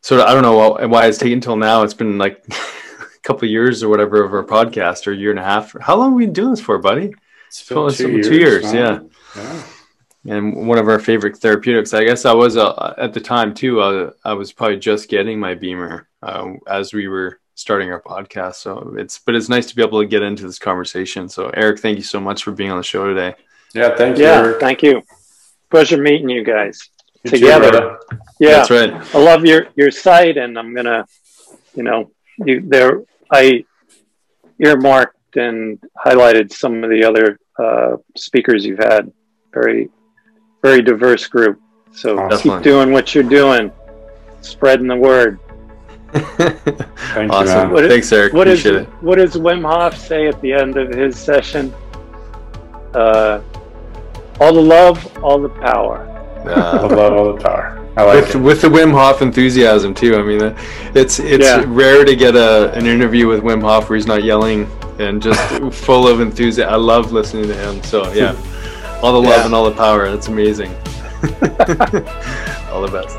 sort 0.00 0.20
of, 0.20 0.26
I 0.26 0.32
don't 0.34 0.42
know 0.42 0.56
why, 0.70 0.84
why 0.86 1.06
it's 1.06 1.18
taken 1.18 1.34
until 1.34 1.56
now. 1.56 1.82
It's 1.82 1.94
been 1.94 2.18
like 2.18 2.42
a 2.50 3.18
couple 3.22 3.46
of 3.46 3.50
years 3.52 3.82
or 3.82 3.88
whatever 3.88 4.24
of 4.24 4.32
our 4.32 4.44
podcast 4.44 5.06
or 5.06 5.12
a 5.12 5.16
year 5.16 5.30
and 5.30 5.38
a 5.38 5.44
half. 5.44 5.74
How 5.80 5.96
long 5.96 6.10
have 6.10 6.16
we 6.16 6.24
been 6.26 6.32
doing 6.32 6.50
this 6.50 6.60
for, 6.60 6.78
buddy? 6.78 7.12
It's 7.48 7.68
Well, 7.70 7.84
been 7.84 7.88
it's 7.92 7.98
been 8.02 8.22
two 8.22 8.36
years, 8.38 8.72
now. 8.72 9.06
yeah. 9.36 9.62
And 10.26 10.68
one 10.68 10.78
of 10.78 10.86
our 10.88 10.98
favorite 10.98 11.38
therapeutics. 11.38 11.94
I 11.94 12.04
guess 12.04 12.24
I 12.26 12.32
was 12.34 12.56
uh, 12.56 12.94
at 12.98 13.14
the 13.14 13.20
time 13.20 13.54
too. 13.54 13.80
Uh, 13.80 14.10
I 14.24 14.34
was 14.34 14.52
probably 14.52 14.78
just 14.78 15.08
getting 15.08 15.40
my 15.40 15.54
BEMER 15.54 16.06
uh, 16.22 16.52
as 16.66 16.92
we 16.92 17.08
were 17.08 17.39
starting 17.60 17.92
our 17.92 18.00
podcast. 18.00 18.56
So 18.56 18.94
it's, 18.96 19.18
but 19.18 19.34
it's 19.34 19.48
nice 19.48 19.66
to 19.66 19.76
be 19.76 19.82
able 19.82 20.00
to 20.00 20.06
get 20.06 20.22
into 20.22 20.44
this 20.44 20.58
conversation. 20.58 21.28
So 21.28 21.50
Eric, 21.50 21.80
thank 21.80 21.98
you 21.98 22.02
so 22.02 22.18
much 22.18 22.42
for 22.42 22.52
being 22.52 22.70
on 22.70 22.78
the 22.78 22.82
show 22.82 23.06
today. 23.06 23.34
Yeah. 23.74 23.94
Thank 23.96 24.18
you. 24.18 24.24
yeah, 24.24 24.38
Eric. 24.38 24.60
thank 24.60 24.82
you. 24.82 25.02
Pleasure 25.70 25.98
meeting 25.98 26.28
you 26.28 26.42
guys. 26.42 26.88
You 27.24 27.30
together. 27.32 27.70
brother. 27.70 28.00
Yeah. 28.40 28.50
That's 28.50 28.70
right. 28.70 29.14
I 29.14 29.18
love 29.18 29.44
your 29.44 29.68
your 29.76 29.90
site, 29.90 30.38
and 30.38 30.58
I'm 30.58 30.74
gonna, 30.74 31.04
you 31.74 31.82
know, 31.82 32.10
you 32.38 32.62
there. 32.62 33.02
I 33.30 33.64
earmarked 34.58 35.36
and 35.36 35.78
highlighted 36.04 36.52
some 36.52 36.82
of 36.82 36.90
the 36.90 37.04
other 37.04 37.38
uh, 37.58 37.96
speakers 38.16 38.64
you've 38.64 38.78
had. 38.78 39.12
Very, 39.52 39.90
very 40.62 40.82
diverse 40.82 41.26
group. 41.26 41.60
So 41.92 42.16
Definitely. 42.16 42.50
keep 42.50 42.62
doing 42.62 42.92
what 42.92 43.14
you're 43.14 43.24
doing, 43.24 43.70
spreading 44.40 44.86
the 44.86 44.96
word. 44.96 45.38
Thank 47.14 47.32
awesome. 47.32 47.68
you, 47.68 47.74
What- 47.74 47.80
man. 47.82 47.90
Thanks, 47.90 48.12
Eric. 48.12 48.32
What 48.32 48.48
is 48.48 48.60
Appreciate 48.60 48.82
it. 48.82 48.88
what 49.02 49.16
does 49.18 49.34
Wim 49.36 49.62
Hof 49.68 49.96
say 49.96 50.26
at 50.26 50.40
the 50.40 50.52
end 50.52 50.76
of 50.76 50.88
his 50.90 51.16
session? 51.16 51.72
Uh, 52.94 53.40
all 54.40 54.52
the 54.52 54.60
love, 54.62 55.18
all 55.22 55.38
the 55.38 55.48
power. 55.48 56.06
I 56.44 56.50
Uh, 56.50 56.88
love 56.96 57.12
all 57.12 57.32
the 57.34 57.40
power. 57.42 57.76
I 57.96 58.04
like 58.04 58.24
with 58.26 58.34
it. 58.34 58.38
with 58.38 58.60
the 58.62 58.68
Wim 58.68 58.92
Hof 58.92 59.20
enthusiasm 59.22 59.94
too. 59.94 60.16
I 60.16 60.22
mean, 60.22 60.54
it's 60.94 61.18
it's 61.20 61.44
Yeah. 61.46 61.64
rare 61.66 62.04
to 62.04 62.16
get 62.16 62.34
a 62.34 62.72
an 62.72 62.86
interview 62.86 63.26
with 63.28 63.42
Wim 63.42 63.60
Hof 63.62 63.88
where 63.90 63.96
he's 63.96 64.06
not 64.06 64.24
yelling 64.24 64.68
and 64.98 65.20
just 65.22 65.40
full 65.72 66.08
of 66.08 66.20
enthusiasm. 66.20 66.72
I 66.72 66.76
love 66.76 67.12
listening 67.12 67.46
to 67.48 67.54
him. 67.54 67.82
So 67.82 68.10
yeah, 68.12 68.34
all 69.02 69.12
the 69.12 69.18
love 69.28 69.38
Yeah. 69.40 69.44
and 69.46 69.54
all 69.54 69.64
the 69.64 69.76
power. 69.76 70.08
That's 70.10 70.28
amazing. 70.28 70.74
all 72.72 72.80
the 72.82 72.90
best. 72.90 73.18